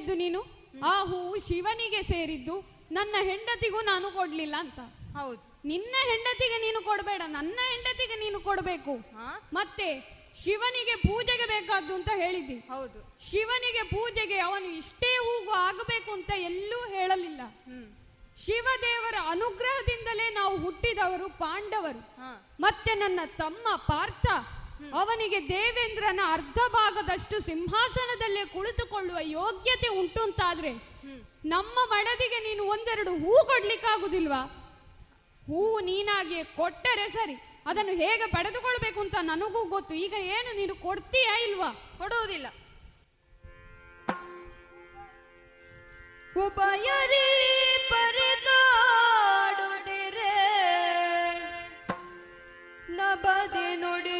ಹೇಳಿದ್ದು 0.06 0.14
ನೀನು? 0.14 0.40
ಆ 0.84 1.02
ಹೂವು 1.02 1.36
ಶಿವನಿಗೆ 1.38 2.02
ಸೇರಿದ್ದು 2.02 2.54
ನನ್ನ 2.92 3.16
ಹೆಂಡತಿಗೂ 3.22 3.80
ನಾನು 3.80 4.10
ಕೊಡ್ಲಿಲ್ಲ 4.10 4.54
ಅಂತ. 4.58 4.78
ಹೌದು. 5.16 5.40
ನಿನ್ನ 5.64 5.94
ಹೆಂಡತಿಗೆ 6.10 6.58
ನೀನು 6.58 6.84
ಕೊಡಬೇಡ 6.84 7.22
ನನ್ನ 7.26 7.58
ಹೆಂಡತಿಗೆ 7.70 8.16
ನೀನು 8.24 8.40
ಕೊಡಬೇಕು. 8.40 8.94
ಮತ್ತೆ 9.52 9.88
ಶಿವನಿಗೆ 10.44 10.96
ಪೂಜೆಗೆ 10.96 11.46
ಬೇಕಾದ್ದು 11.46 11.94
ಅಂತ 11.94 12.10
ಹೇಳಿದ್ದಿ. 12.14 12.58
ಹೌದು. 12.58 12.98
ಶಿವನಿಗೆ 13.30 13.82
ಪೂಜೆಗೆ 13.82 14.38
ಅವನು 14.38 14.66
ಇಷ್ಟೇ 14.66 15.16
ಹೂಗು 15.16 15.50
ಆಗಬೇಕು 15.50 16.12
ಅಂತ 16.12 16.30
ಎಲ್ಲೂ 16.36 16.88
ಹೇಳಲಿಲ್ಲ. 16.88 17.40
ಶಿವದೇವರ 18.44 19.14
ಅನುಗ್ರಹದಿಂದಲೇ 19.28 20.34
ನಾವು 20.34 20.58
ಹುಟ್ಟಿದವರು 20.58 21.28
ಪಾಂಡವರು. 21.28 22.02
ಮತ್ತೆ 22.60 22.94
ನನ್ನ 22.94 23.20
ತಮ್ಮ 23.36 23.76
ಪಾರ್ಥ 23.76 24.26
ಅವನಿಗೆ 25.00 25.48
ದೇವೇಂದ್ರನ 25.48 26.20
ಅರ್ಧ 26.32 26.58
ಭಾಗದಷ್ಟು 26.72 27.36
ಸಿಂಹಾಸನದಲ್ಲೇ 27.40 28.44
ಕುಳಿತುಕೊಳ್ಳುವ 28.54 29.18
ಯೋಗ್ಯತೆ 29.38 29.88
ಉಂಟು 30.00 30.20
ಅಂತಾದ್ರೆ 30.22 30.72
ನಮ್ಮ 31.54 31.76
ಮಡದಿಗೆ 31.90 32.38
ನೀನು 32.48 32.62
ಒಂದೆರಡು 32.64 33.12
ಹೂ 33.16 33.32
ಕೊಡ್ಲಿಕ್ಕಾಗುದಿಲ್ವಾ? 33.44 34.42
ಹೂವು 35.42 35.80
ನೀನಾಗಿ 35.80 36.38
ಕೊಟ್ಟರೆ 36.56 37.08
ಸರಿ 37.08 37.36
ಅದನ್ನು 37.66 37.94
ಹೇಗೆ 38.02 38.26
ಪಡೆದುಕೊಳ್ಬೇಕು 38.26 39.00
ಅಂತ 39.00 39.16
ನನಗೂ 39.22 39.64
ಗೊತ್ತು. 39.64 39.94
ಈಗ 39.94 40.14
ಏನು 40.36 40.56
ನೀನು 40.56 40.74
ಕೊಡ್ತೀಯಾ 40.74 41.34
ಇಲ್ವಾ? 41.46 41.70
ಕೊಡುವುದಿಲ್ಲ. 41.98 42.46
ಉಭಯರಿ 46.44 47.26
ಪರದಾಡುತ್ತಿರೆ 47.90 49.14
ನಬದಿ 52.88 53.68
ನುಡಿ 53.76 54.15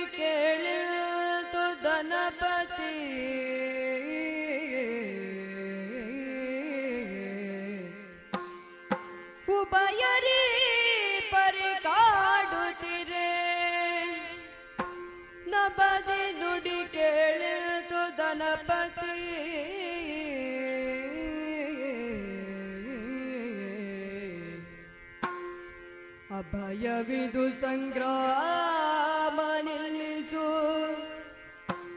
ಅಭಯವಿದು 26.97 27.53
ಸಂಗ್ರಾಮ 27.53 29.41
ನಿಲ್ಲಿಸು. 29.63 30.45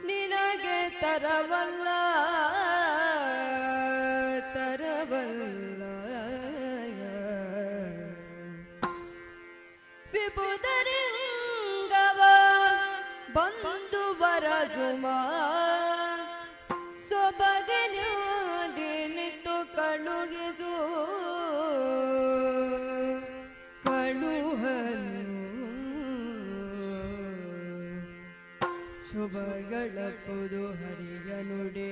ನಿನಗೆ 0.05 0.89
ತರವಲ್ಲ 0.89 1.87
ತರವಲ್ಲ. 4.53 5.83
ವಿಬುಧರಿಂಗವ 10.13 12.21
ಬಂದು 13.33 14.13
ಬರಸುಮ 14.13 15.05
ಶುಭಗಳ 29.31 29.97
ಪುದು 30.25 30.61
ಹರಿಯ 30.71 31.31
ನುಡಿ 31.41 31.89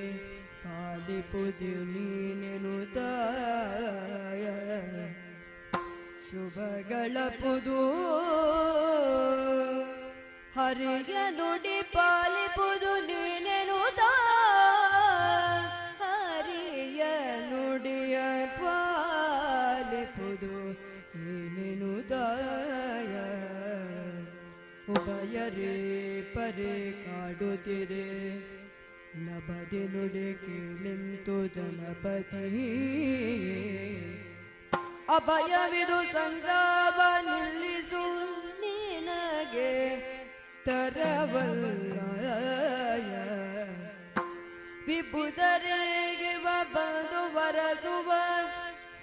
ಪಾಲಿಪುದು 0.63 1.71
ನೀನು 1.85 2.73
ಶುಭಗಳ 6.27 7.17
ಪುದು 7.37 7.81
ಹರಿಯ 10.57 11.17
ನುಡಿ 11.29 11.77
ಪಾಲಿಪುದು 11.93 12.93
ನೀನು 13.07 13.77
ಹರಿಯ 16.01 17.03
ನುಡಿಯ 17.51 18.17
ಪಾಲಿಪುದು 18.57 20.55
ನೀನೆನುದಾಯ 21.17 23.13
ಉಭಯರೇ 24.89 25.75
ಪರೆ 26.35 26.73
ಕಾಡುತ್ತಿರೆ 27.39 28.05
ನಬದಿ 29.15 29.87
ನುಡಿ 29.87 30.33
ಕೇಳಿಂತು 30.33 31.47
ಜನಪತಿ 31.47 32.67
ಅಭಯವಿದು 35.15 36.13
ಸಂಗ್ರಾಮ 36.13 36.99
ನಿಲ್ಲಿಸು. 37.25 38.03
ನಿನಗೆ 38.61 39.71
ತರವಲ್ಲ 40.65 41.99
ವಿಭುತರಿಗೆ 44.87 46.33
ಬಂದು 46.73 47.35
ವರಸುವ 47.35 48.11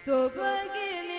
ಸೊಬಗೆ 0.04 1.13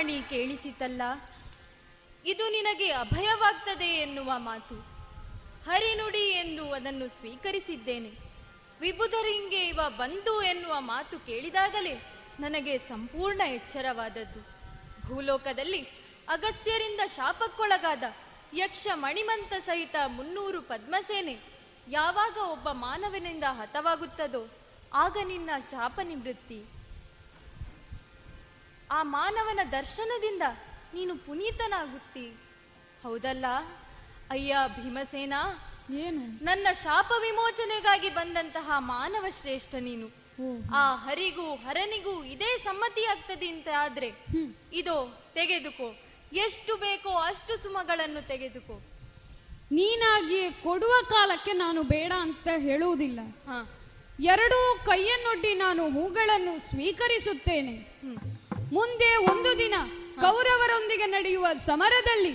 ಅಶರೀರವಾಣಿ 0.00 0.28
ಕೇಳಿಸಿತಲ್ಲ? 0.28 1.02
ಇದು 2.24 2.48
ನಿನಗೆ 2.50 2.92
ಅಭಯವಾಗ್ತದೆ 2.92 3.84
ಎನ್ನುವ 3.84 4.32
ಮಾತು. 4.36 4.74
ಹರಿನುಡಿ 5.68 6.30
ಎಂದು 6.30 6.72
ಅದನ್ನು 6.72 7.08
ಸ್ವೀಕರಿಸಿದ್ದೇನೆ. 7.08 8.12
ವಿಭುಧರಿಂಗೆ 8.80 9.68
ಇವ 9.68 9.80
ಬಂದು 9.88 10.42
ಎನ್ನುವ 10.42 10.80
ಮಾತು 10.80 11.18
ಕೇಳಿದಾಗಲೇ 11.18 11.94
ನನಗೆ 12.40 12.78
ಸಂಪೂರ್ಣ 12.78 13.40
ಎಚ್ಚರವಾದದ್ದು. 13.40 14.40
ಭೂಲೋಕದಲ್ಲಿ 15.08 15.82
ಅಗತ್ಯರಿಂದ 16.28 17.00
ಶಾಪಕ್ಕೊಳಗಾದ 17.06 18.02
ಯಕ್ಷ 18.54 18.86
ಮಣಿಮಂತ 18.94 19.52
ಸಹಿತ 19.66 19.96
ಮುನ್ನೂರು 20.06 20.62
ಪದ್ಮಸೇನೆ 20.62 21.38
ಯಾವಾಗ 21.88 22.36
ಒಬ್ಬ 22.38 22.68
ಮಾನವನಿಂದ 22.68 23.44
ಹತವಾಗುತ್ತದೋ, 23.48 24.48
ಆಗ 24.94 25.16
ನಿನ್ನ 25.24 25.50
ಶಾಪ 25.70 26.00
ನಿವೃತ್ತಿ 26.02 26.79
ಆ 28.90 29.02
ಮಾನವನ 29.02 29.60
ದರ್ಶನದಿಂದ 29.72 30.42
ನೀನು 30.94 31.16
ಪುನೀತನಾಗುತ್ತಿ. 31.16 32.26
ಹೌದಲ್ಲ? 33.02 33.46
ಅಯ್ಯ 34.30 34.56
ಭೀಮಸೇನ 34.82 35.34
ಏನು? 35.94 36.44
ನನ್ನ 36.44 36.66
ಶಾಪ 36.82 37.10
ವಿಮೋಚನೆಗಾಗಿ 37.20 38.10
ಬಂದಂತಹ 38.10 38.70
ಮಾನವ 38.78 39.26
ಶ್ರೇಷ್ಠ 39.40 39.74
ನೀನು. 39.74 40.08
ಆ 40.74 40.94
ಹರಿಗೂ 40.94 41.54
ಹರನಿಗೂ 41.54 42.24
ಇದೇ 42.24 42.58
ಸಮ್ಮತಿಯಾಗ್ತದೆ 42.58 43.48
ಅಂತ 43.48 43.68
ಆದ್ರೆ 43.78 44.08
ಇದೋ 44.72 44.96
ತೆಗೆದುಕೋ. 45.34 45.88
ಎಷ್ಟು 46.32 46.76
ಬೇಕೋ 46.76 47.10
ಅಷ್ಟು 47.10 47.56
ಸುಮಗಳನ್ನು 47.56 48.28
ತೆಗೆದುಕೋ. 48.28 48.76
ನೀನಾಗಿ 49.72 50.50
ಕೊಡುವ 50.62 50.92
ಕಾಲಕ್ಕೆ 51.08 51.52
ನಾನು 51.52 51.82
ಬೇಡ 51.82 52.12
ಅಂತ 52.20 52.48
ಹೇಳುವುದಿಲ್ಲ. 52.56 53.20
ಎರಡೂ 54.20 54.78
ಕೈಯನ್ನೊಡ್ಡಿ 54.86 55.54
ನಾನು 55.54 55.90
ಹೂಗಳನ್ನು 55.90 56.68
ಸ್ವೀಕರಿಸುತ್ತೇನೆ. 56.68 57.76
ಮುಂದೆ 58.72 59.16
ಒಂದು 59.16 59.58
ದಿನ 59.58 59.74
ಕೌರವರೊಂದಿಗೆ 60.20 61.06
ನಡೆಯುವ 61.06 61.46
ಸಮರದಲ್ಲಿ 61.66 62.32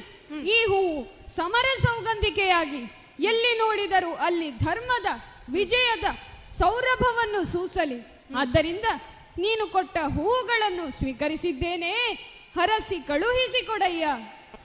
ಈ 0.49 0.65
ಹೂವು 0.65 1.27
ಸಮರ 1.35 1.65
ಸೌಗಂಧಿಕೆಯಾಗಿ 1.81 2.81
ಎಲ್ಲಿ 3.19 3.57
ನೋಡಿದರೂ 3.57 4.13
ಅಲ್ಲಿ 4.13 4.51
ಧರ್ಮದ 4.51 5.05
ವಿಜಯದ 5.49 6.07
ಸೌರಭವನ್ನು 6.59 7.45
ಸೂಸಲಿ. 7.45 7.99
ಆದ್ದರಿಂದ 8.37 8.85
ನೀನು 9.37 9.67
ಕೊಟ್ಟ 9.67 9.97
ಹೂವುಗಳನ್ನು 9.97 10.91
ಸ್ವೀಕರಿಸಿದ್ದೇನೆ. 10.91 11.91
ಹರಸಿ 12.59 12.99
ಕಳುಹಿಸಿ 12.99 13.65
ಕೊಡಯ್ಯ. 13.65 14.07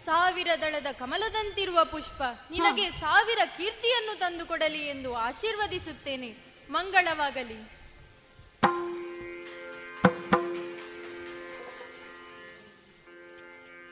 ಸಾವಿರ 0.05 0.49
ದಳದ 0.61 0.87
ಕಮಲದಂತಿರುವ 0.99 1.85
ಪುಷ್ಪ 1.85 2.23
ನಿನಗೆ 2.51 2.91
ಸಾವಿರ 2.91 3.39
ಕೀರ್ತಿಯನ್ನು 3.57 4.19
ತಂದುಕೊಡಲಿ 4.19 4.87
ಎಂದು 4.87 5.15
ಆಶೀರ್ವದಿಸುತ್ತೇನೆ. 5.15 6.31
ಮಂಗಳವಾಗಲಿ. 6.71 7.59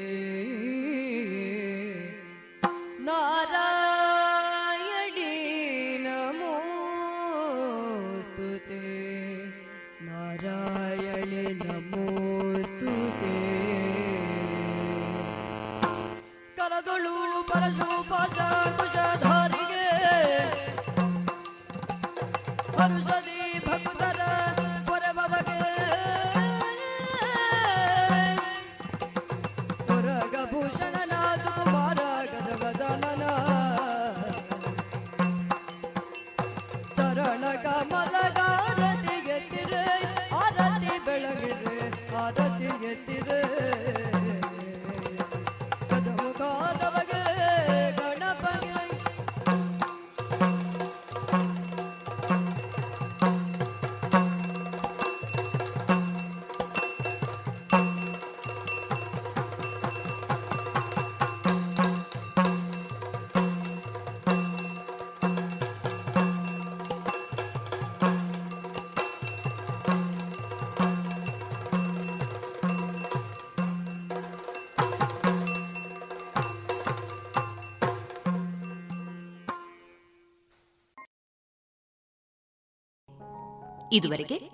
ಇದುವರೆಗೆ 83.92 84.50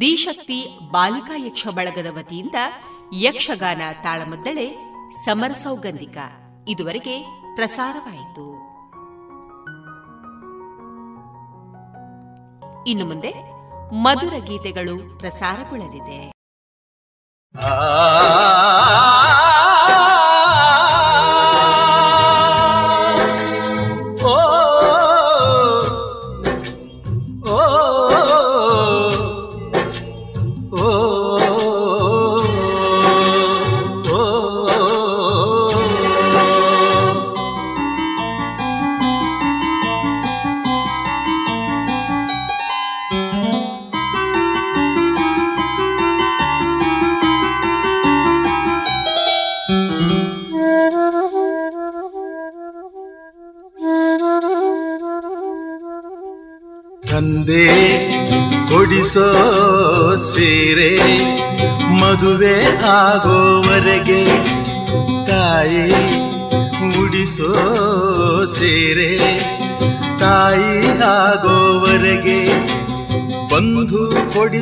ದಿಶಕ್ತಿ 0.00 0.78
ಬಾಲಿಕಾ 0.90 1.34
ಯಕ್ಷ 1.36 1.66
ಬಳಗದ 1.66 2.06
ವತಿಯಿಂದ 2.18 2.54
ಯಕ್ಷಗಾನ 3.14 3.82
ತಾಳಮದ್ದಳೆ 4.02 4.76
ಸಮರ 5.24 5.52
ಸೌಗಂಧಿಕ 5.52 6.18
ಇದುವರೆಗೆ 6.68 7.18
ಪ್ರಸಾರವಾಯಿತು. 7.54 8.46
ಇನ್ನು 12.84 13.06
ಮುಂದೆ 13.06 13.34
ಮಧುರ 13.94 14.34
ಗೀತೆಗಳು 14.44 15.18
ಪ್ರಸಾರಗೊಳ್ಳಲಿದೆ. 15.18 16.39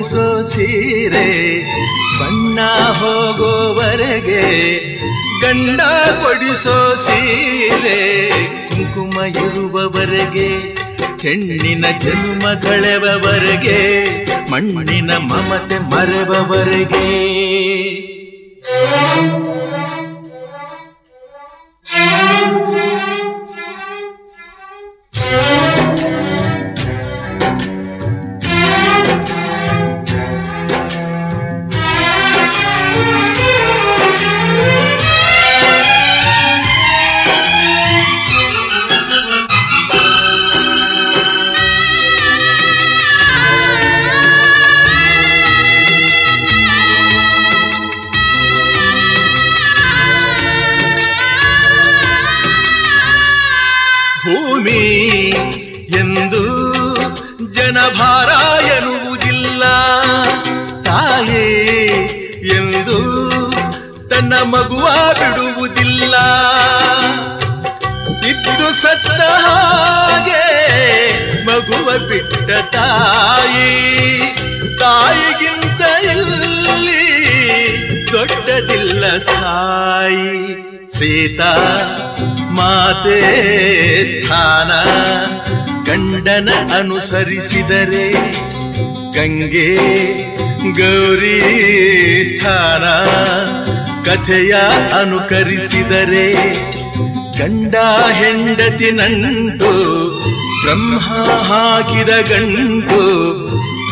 ಕೊಡಿಸೋ 0.09 0.43
ಸೀರೆ. 0.43 1.61
ಬಣ್ಣ 2.21 2.61
ಹೋಗೋವರೆಗೆ 2.93 4.43
ಗಂಡ 5.41 5.81
ಕೊಡಿಸೋ 6.23 6.95
ಸೀರೆ. 6.95 8.31
ಕುಂಕುಮ 8.69 9.21
ಇರುವವರೆಗೆ, 9.25 10.49
ಹೆಣ್ಣಿನ 11.29 11.85
ಜನ್ಮ 12.01 12.55
ಕಳೆವವರೆಗೆ, 12.55 14.07
ಮಣ್ಣಿನ 14.53 15.11
ಮಮತೆ 15.13 15.79
ಮರೆವವರೆಗೆ. 15.79 17.09
ಮಾತೆ 82.99 83.19
ಸ್ಥಾನ 84.11 84.71
ಗಂಡನ 85.89 86.49
ಅನುಸರಿಸಿದರೆ 86.79 88.07
ಗಂಗೆ 89.17 89.69
ಗೌರಿ 90.79 91.37
ಸ್ಥಾನ 92.31 92.85
ಕಥೆಯ 94.07 94.53
ಅನುಕರಿಸಿದರೆ 95.01 96.27
ಗಂಡ 97.39 97.75
ಹೆಂಡತಿ 98.21 98.91
ನಂಟು 98.91 99.73
ಬ್ರಹ್ಮ 100.63 100.99
ಹಾಕಿದ 101.51 102.13
ಗಂಟು 102.33 103.01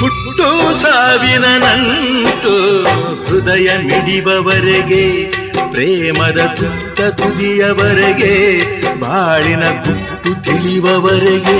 ಹುಟ್ಟು 0.00 0.48
ಸಾವಿನ 0.82 1.46
ನಂಟು 1.64 2.56
ಹೃದಯ 3.22 3.68
ಮಿಡಿಬವರೆಗೆ 3.86 5.04
ಪ್ರೇಮದ 5.70 6.40
ತುತ್ತ 6.96 7.08
ತುದಿಯವರೆಗೆ 7.20 8.34
ಬಾಳಿನ 9.00 9.64
ಗುಟ್ಟು 9.80 10.30
ತಿಳಿಯುವವರೆಗೆ 10.42 11.56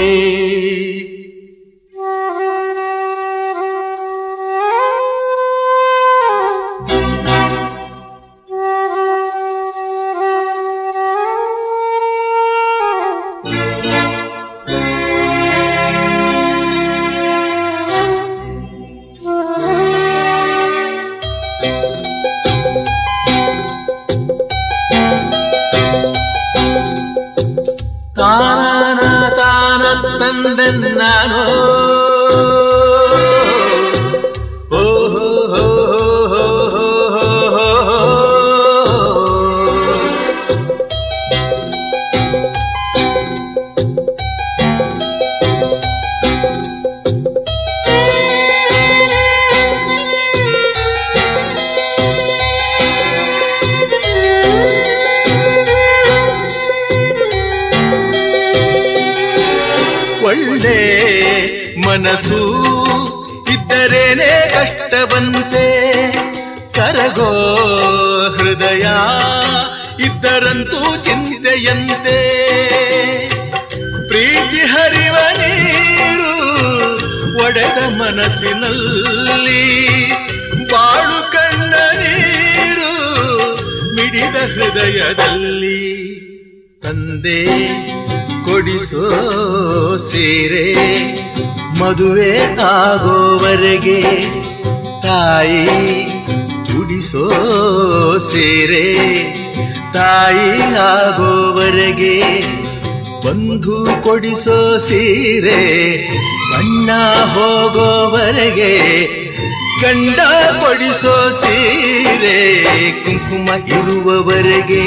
ಇರುವವರೆಗೆ 113.57 114.83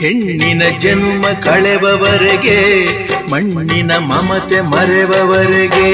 ಹೆಣ್ಣಿನ 0.00 0.62
ಜನುಮ 0.78 1.26
ಕಳೆವವರೆಗೆ 1.42 2.58
ಮಣ್ಣಿನ 3.30 3.96
ಮಮತೆ 3.96 4.60
ಮರೆವವರೆಗೆ. 4.60 5.88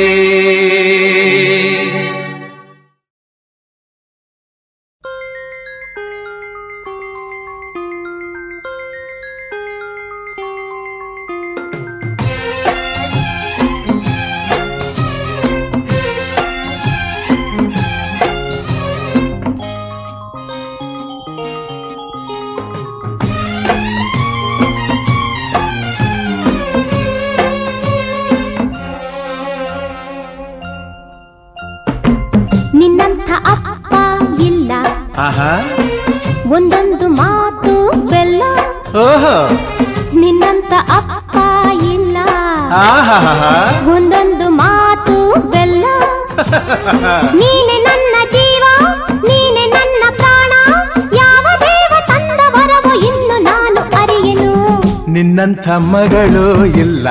ನಿನ್ನಂಥ 55.69 55.95
ಮಗಳು 55.95 56.67
ಇಲ್ಲ 56.67 57.09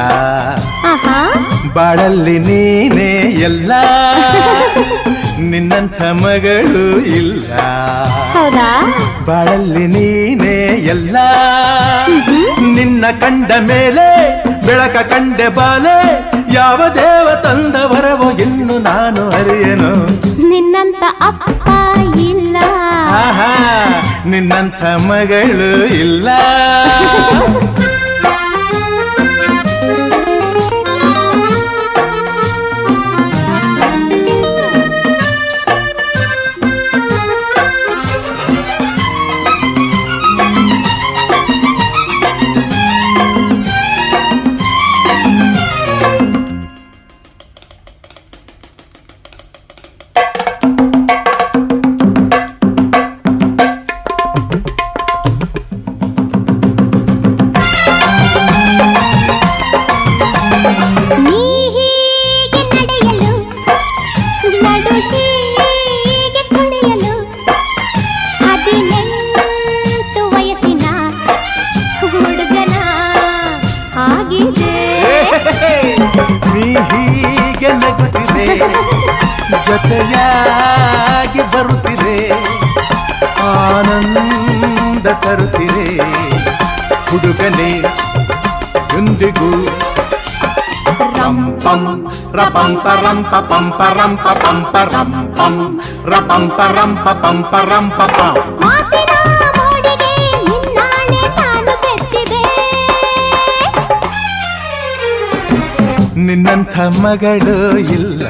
ಬಾಳಲ್ಲಿ 1.75 2.39
ನೀನೇ 2.39 3.09
ಎಲ್ಲ. 3.39 3.71
ನಿನ್ನಂಥ 5.39 6.01
ಮಗಳು 6.01 7.05
ಇಲ್ಲ. 7.17 7.51
ಬಾಳಲ್ಲಿ 9.27 9.85
ನೀನೇ 9.87 10.57
ಎಲ್ಲ. 10.89 11.17
ನಿನ್ನ 12.77 13.05
ಕಂಡ 13.19 13.51
ಮೇಲೆ 13.69 14.07
ಬೆಳಕ 14.65 14.97
ಕಂಡೆ 15.09 15.47
ಬಾಲೆ 15.49 15.97
ಯಾವ 16.53 16.81
ದೇವ 16.95 17.27
ತಂದ 17.43 17.75
ವರವೋ 17.75 18.29
ಇನ್ನು 18.41 18.77
ನಾನು 18.79 19.29
ಅರಿಯನು. 19.29 19.93
ನಿನ್ನಂತ 20.49 21.03
ಅಪ್ಪ 21.21 21.67
ಇಲ್ಲ. 22.21 22.57
ನಿನ್ನಂಥ 24.25 24.83
ಮಗಳು 24.83 25.71
ಇಲ್ಲ. 25.95 26.29
ಪಂಪ 92.55 92.85
ಪಂಪ 94.43 94.75
ರಂಪಂ 94.93 95.55
ರಪಂಪ 96.11 96.59
ರಂಪ 96.77 97.07
ಪಂಪ 97.23 97.53
ರಂಪ 97.69 97.99
ಪಂ 98.17 98.35
ಮಾತಿನ 98.61 99.13
ಮೋಡಿಗೆ 99.57 100.11
ನಿನ್ನಾಣೆ 100.45 101.21
ನಾನು 101.37 101.75
ಬೆಚ್ಚಿದೆ 101.83 102.41
ನಿನ್ನಂಥ 106.27 106.75
ಮಗಳು 107.01 107.57
ಇಲ್ಲ 107.89 108.23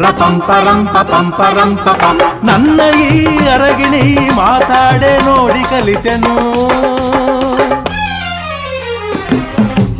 ರಪಂ 0.00 0.40
ಪರಂ 0.40 0.86
ಪಪಂ 0.86 1.30
ಪರಂ 1.30 1.56
ರಂಪ 1.56 2.02
ನನ್ನ 2.44 2.80
ಈ 2.98 3.26
ಅರಗಿಣಿ 3.48 4.14
ಮಾತಾಡೆ 4.36 5.18
ನೋಡಿ 5.18 5.70
ಕಲಿತೆನು. 5.70 6.34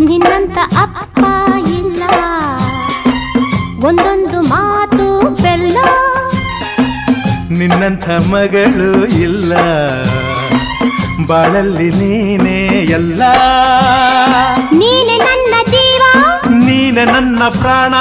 ನಿನ್ನಂತ 0.05 0.59
ಅಪ್ಪ 0.79 1.25
ಇಲ್ಲ. 1.71 2.03
ಒಂದೊಂದು 3.85 4.41
ಮಾತು 4.41 5.29
ಬೆಲ್ಲ. 5.43 5.79
ನಿನ್ನಂಥ 7.51 8.11
ಮಗಳು 8.11 9.07
ಇಲ್ಲ. 9.07 9.55
ಬಾಳಲ್ಲಿ 11.27 11.89
ನೀನೇ 11.91 12.69
ಎಲ್ಲ. 12.69 13.23
ನೀನೆ 14.73 15.19
ನನ್ನ 15.19 15.55
ಜೀವ. 15.71 16.03
ನೀನೆ 16.49 17.05
ನನ್ನ 17.05 17.43
ಪ್ರಾಣ. 17.61 17.95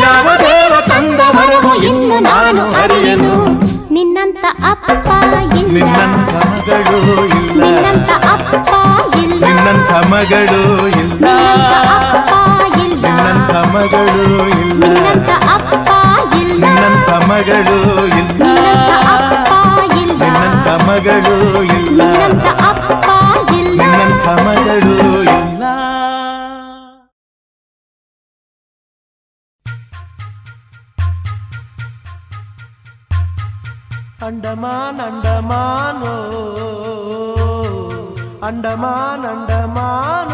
ಯಾವುದೇ 0.00 0.63
ದೇವ 0.94 1.00
ತಂದ 1.16 1.20
ವರವು 1.36 1.72
ಇನ್ನು 1.88 2.16
ನಾನು 2.26 2.62
ಅರಿಯನು 2.80 3.32
ನಿನ್ನಂತ 3.90 4.44
ಅಪ್ಪ 4.70 5.08
ಇಲ್ಲ 5.60 5.74
ನಿನ್ನಂಥ 5.74 6.30
ಮಗಳು 6.52 6.98
ಇಲ್ಲ 7.34 7.60
ನಿನ್ನಂತ 7.62 8.10
ಅಪ್ಪ 8.34 8.60
ಇಲ್ಲ 9.22 9.40
ನಿನ್ನಂಥ 9.44 9.92
ಮಗಳು 10.12 10.44
ಇಲ್ಲ 10.54 11.22
ನಿನ್ನಂಥ 13.04 13.54
ಮಗಳು 13.74 14.18
ಇಲ್ಲ 14.54 14.82
ನಿನ್ನಂತ 14.84 15.30
ಅಪ್ಪ 15.54 15.90
ಇಲ್ಲ 16.40 16.60
ನಿನ್ನಂಥ 16.64 17.10
ಮಗಳು 17.30 17.78
ಇಲ್ಲ 18.14 18.40
ನಿನ್ನಂಥ 20.20 20.68
ಮಗಳು 20.88 21.36
ಇಲ್ಲ 21.78 22.00
ನಿನ್ನಂತ 22.02 22.46
ಅಪ್ಪ 22.70 23.08
ಇಲ್ಲ 23.58 23.80
ನಿನ್ನಂಥ 23.82 24.26
ಮಗಳು 24.46 24.94
ಇಲ್ಲ 34.24 34.30
ಅಂಡಮಾನ್ 34.30 35.00
ಅಂಡಮಾನೋ 35.02 36.12
ಅಂಡಮಾನ್ 39.28 40.33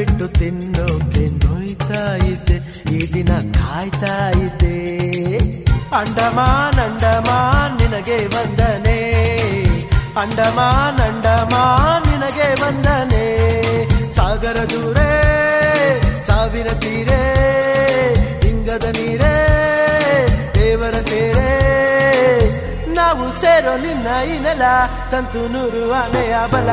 ಬಿಟ್ಟು 0.00 0.26
ತಿನ್ನೋಕೆ 0.38 1.22
ನೋಯ್ತಾ 1.40 2.02
ಇದ್ದೆ, 2.28 2.54
ಈ 2.96 2.98
ದಿನ 3.14 3.32
ಕಾಯ್ತಾ 3.56 4.14
ಇದ್ದೆ. 4.44 4.76
ಅಂಡಮಾನ್ 5.98 6.78
ಅಂಡಮಾನ್, 6.84 7.74
ನಿನಗೆ 7.80 8.16
ವಂದನೆ. 8.34 9.00
ಅಂಡಮಾನ್ 10.22 11.00
ಅಂಡಮಾನ್, 11.08 12.06
ನಿನಗೆ 12.10 12.48
ವಂದನೆ. 12.62 13.26
ಸಾಗರ 14.16 14.58
ದೂರೇ 14.72 15.10
ಸಾವಿರ 16.28 16.68
ತೀರೇ 16.84 17.20
ಹಿಂಗದ 18.44 18.86
ನೀರೇ, 18.98 19.34
ದೇವರ 20.56 20.96
ತೇರೇ. 21.12 21.52
ನಾವು 23.00 23.26
ಸೇರೋ 23.42 23.74
ನಿನ್ನ 23.86 24.06
ಇನಲ 24.36 24.62
ತಂತು 25.12 25.44
ನೂರು 25.54 25.84
ಆನೆಯ 26.02 26.36
ಬಲ. 26.54 26.70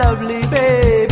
lovely 0.00 0.40
baby. 0.50 1.09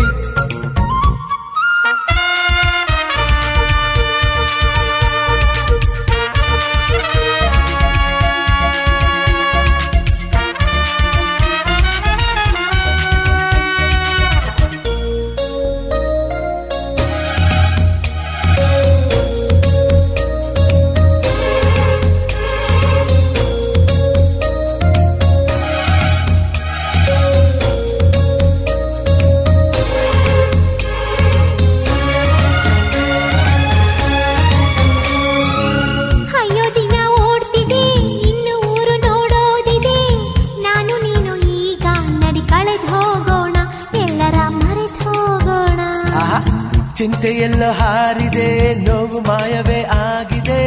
ಚಿಂತೆಯೆಲ್ಲ 47.59 47.79
ಹಾರಿದೆ, 47.81 48.75
ನೋವು 48.75 49.19
ಮಾಯವೇ 49.21 49.83
ಆಗಿದೆ. 49.83 50.63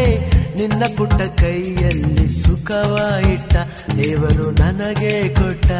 ನಿನ್ನ 0.57 0.83
ಪುಟ್ಟ 0.97 1.21
ಕೈಯಲ್ಲಿ 1.41 2.27
ಸುಖವ 2.43 2.97
ದೇವರು 3.97 4.47
ನನಗೆ 4.51 5.29
ಕೊಟ್ಟ. 5.29 5.71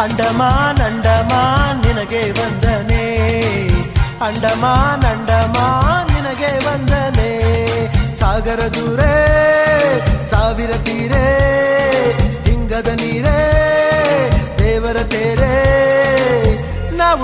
ಅಂಡಮಾನ್ 0.00 0.80
ಅಂಡಮಾನ್, 0.80 1.80
ನಿನಗೆ 1.86 2.22
ವಂದನೆ. 2.30 3.04
ಅಂಡಮಾನ್ 4.26 5.04
ಅಂಡಮಾನ್, 5.04 6.08
ನಿನಗೆ 6.14 6.52
ವಂದನೆ. 6.66 7.30
ಸಾಗರ 8.16 8.60
ದೂರೇ, 8.66 9.16
ಸಾವಿರ 10.30 10.72
ತೀರೇ 10.72 11.26
ಹಿಂಗದ 12.46 12.88
ನೀರೇ 12.88 13.41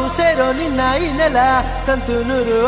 ನಾವು 0.09 0.19
ಸೇರೋ 0.19 0.45
ನಿನ್ನ 0.59 0.83
ಈ 0.99 1.09
ನೆಲ 1.17 1.39
ತಂತು 1.87 2.15
ನೂರು 2.29 2.59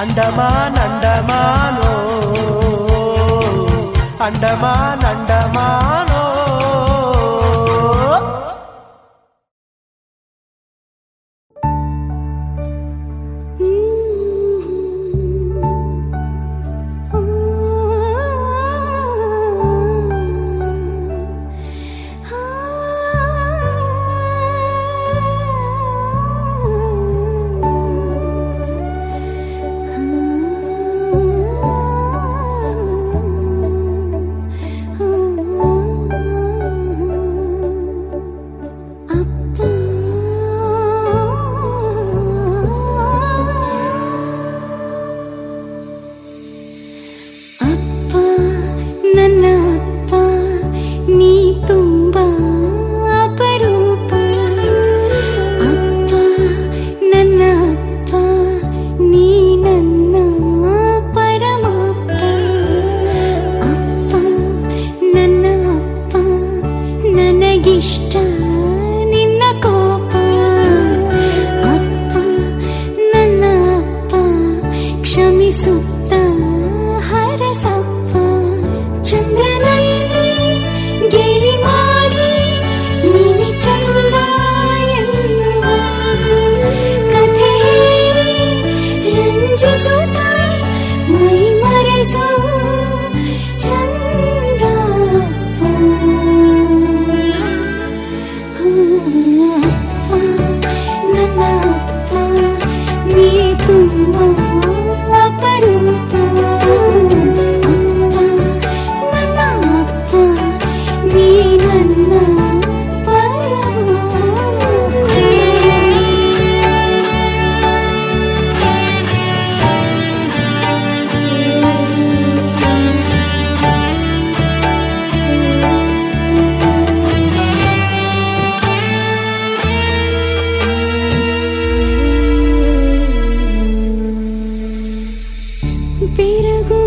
ಅಂಡಮಾನ್ 0.00 0.78
ಅಂಡಮಾನೋ 0.78 0.99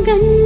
கண் 0.06 0.43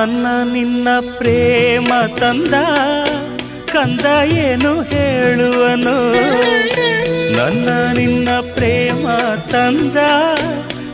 ನನ್ನ 0.00 0.26
ನಿನ್ನ 0.52 0.88
ಪ್ರೇಮ 1.18 1.88
ತಂದ, 2.18 2.54
ಕಂದ 3.72 4.06
ಏನು 4.22 4.82
ಹೇಳುವನು? 4.82 6.12
ನನ್ನ 7.36 7.68
ನಿನ್ನ 7.98 8.28
ಪ್ರೇಮ 8.54 9.08
ತಂದ, 9.50 9.96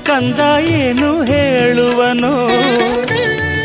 ಕಂದ 0.07 0.41
ಏನು 0.59 1.25
ಹೇಳುವನು? 1.25 2.49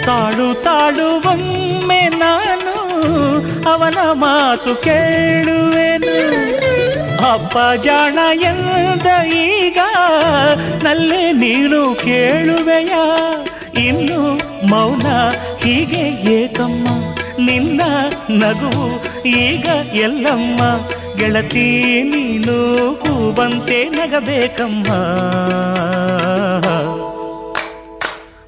ತಾಳು 0.06 0.64
ತಾಳುವೊಮ್ಮೆ 0.64 2.10
ನಾನು 2.10 2.76
ಅವನ 3.70 3.98
ಮಾತು 4.12 4.76
ಕೇಳುವೆನು. 4.76 6.16
ಅಪ್ಪ 7.32 7.58
ಜಾಣ 7.84 8.20
ಎಂದ 8.42 9.34
ಈಗ, 9.34 9.80
ನಲ್ಲೇ 10.84 11.32
ನೀನು 11.32 11.96
ಕೇಳುವೆಯ. 11.96 12.94
ಇನ್ನು 13.88 14.51
ಮೌನ 14.70 15.08
ಹೀಗೆ 15.60 16.32
ಏಕಮ್ಮ, 16.32 16.88
ನಿನ್ನ 17.40 17.82
ನಗು 18.30 19.06
ಈಗ 19.26 19.68
ಎಲ್ಲಮ್ಮ. 19.94 20.62
ಗೆಳತಿ, 21.18 22.04
ನೀನು 22.04 22.96
ಕೂಬಂತೆ 22.96 23.84
ನಗಬೇಕಮ್ಮ. 23.84 24.94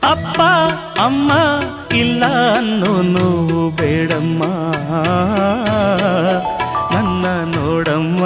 ಅಪ್ಪ, 0.08 0.42
ಅಮ್ಮ, 1.00 1.32
ಇಲ್ಲ 1.96 2.26
ಅನ್ನೋನು 2.56 3.70
ಬೇಡಮ್ಮ. 3.70 4.44
ನನ್ನ 6.94 7.26
ನೋಡಮ್ಮ. 7.56 8.24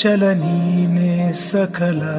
चलनीने 0.00 1.32
सकला 1.36 2.14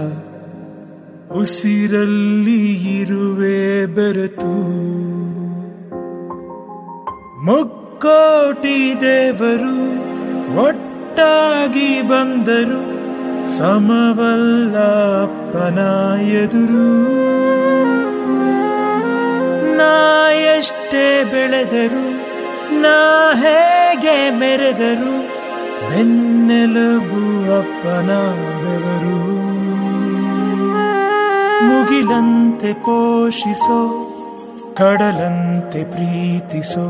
ಕಡಲಂತೆ 34.81 35.83
ಪ್ರೀತಿಸೋ 35.83 36.85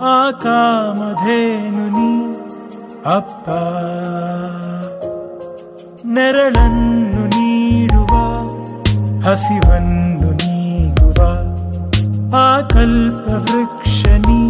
ಆ 0.00 0.30
ಕಾಮಧೇನು 0.30 1.88
ನೀ 1.88 2.10
ಅಪ್ಪ. 3.04 3.46
ನೆರಳನ್ನು 6.06 7.26
ನೀಡುವ 7.36 8.14
ಹಸಿವನ್ನು 9.26 10.30
ನೀಗುವ 10.32 11.20
ಆ 12.36 12.60
ಕಲ್ಪವೃಕ್ಷ 12.60 14.06
ನೀ 14.28 14.40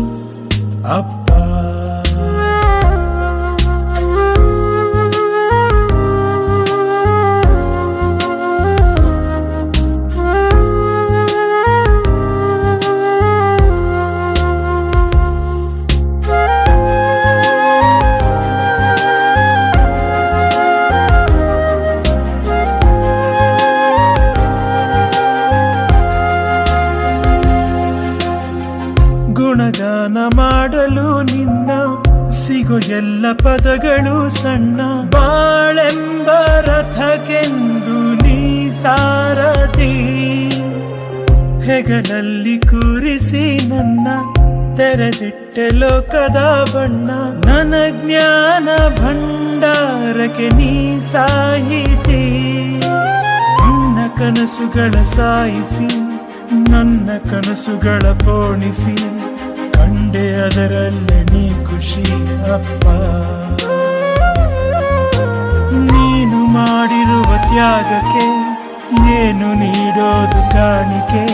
ಅಪ್ಪ. 0.89 1.18
ಕನಸುಗಳ 54.49 54.94
ಸಾಯಿಸಿ, 55.02 55.86
ನನ್ನ 56.73 57.09
ಕನಸುಗಳ 57.31 58.05
ಪೋಣಿಸಿ, 58.23 58.94
ಕಂಡೆ 59.75 60.23
ಅದರಲ್ಲೇ 60.44 61.18
ನೀ 61.23 61.43
ಖುಷಿ 61.67 62.05
ಅಪ್ಪ. 62.55 62.86
ನೀನು 65.89 66.39
ಮಾಡಿರುವ 66.57 67.31
ತ್ಯಾಗಕ್ಕೆ, 67.51 68.25
ಏನು 69.18 69.51
ನೀಡೋದು 69.62 70.41
ಕಾಣಿಕೆ, 70.55 71.25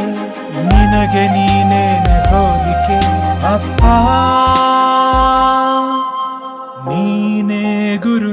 ನಿನಗೆ 0.70 1.24
ನೀನೇನೆ 1.36 2.18
ಹೋಲಿಕೆ 2.30 3.00
ಅಪ್ಪ. 3.54 3.84
ನೀನೇ 6.90 7.64
ಗುರು 7.96 8.32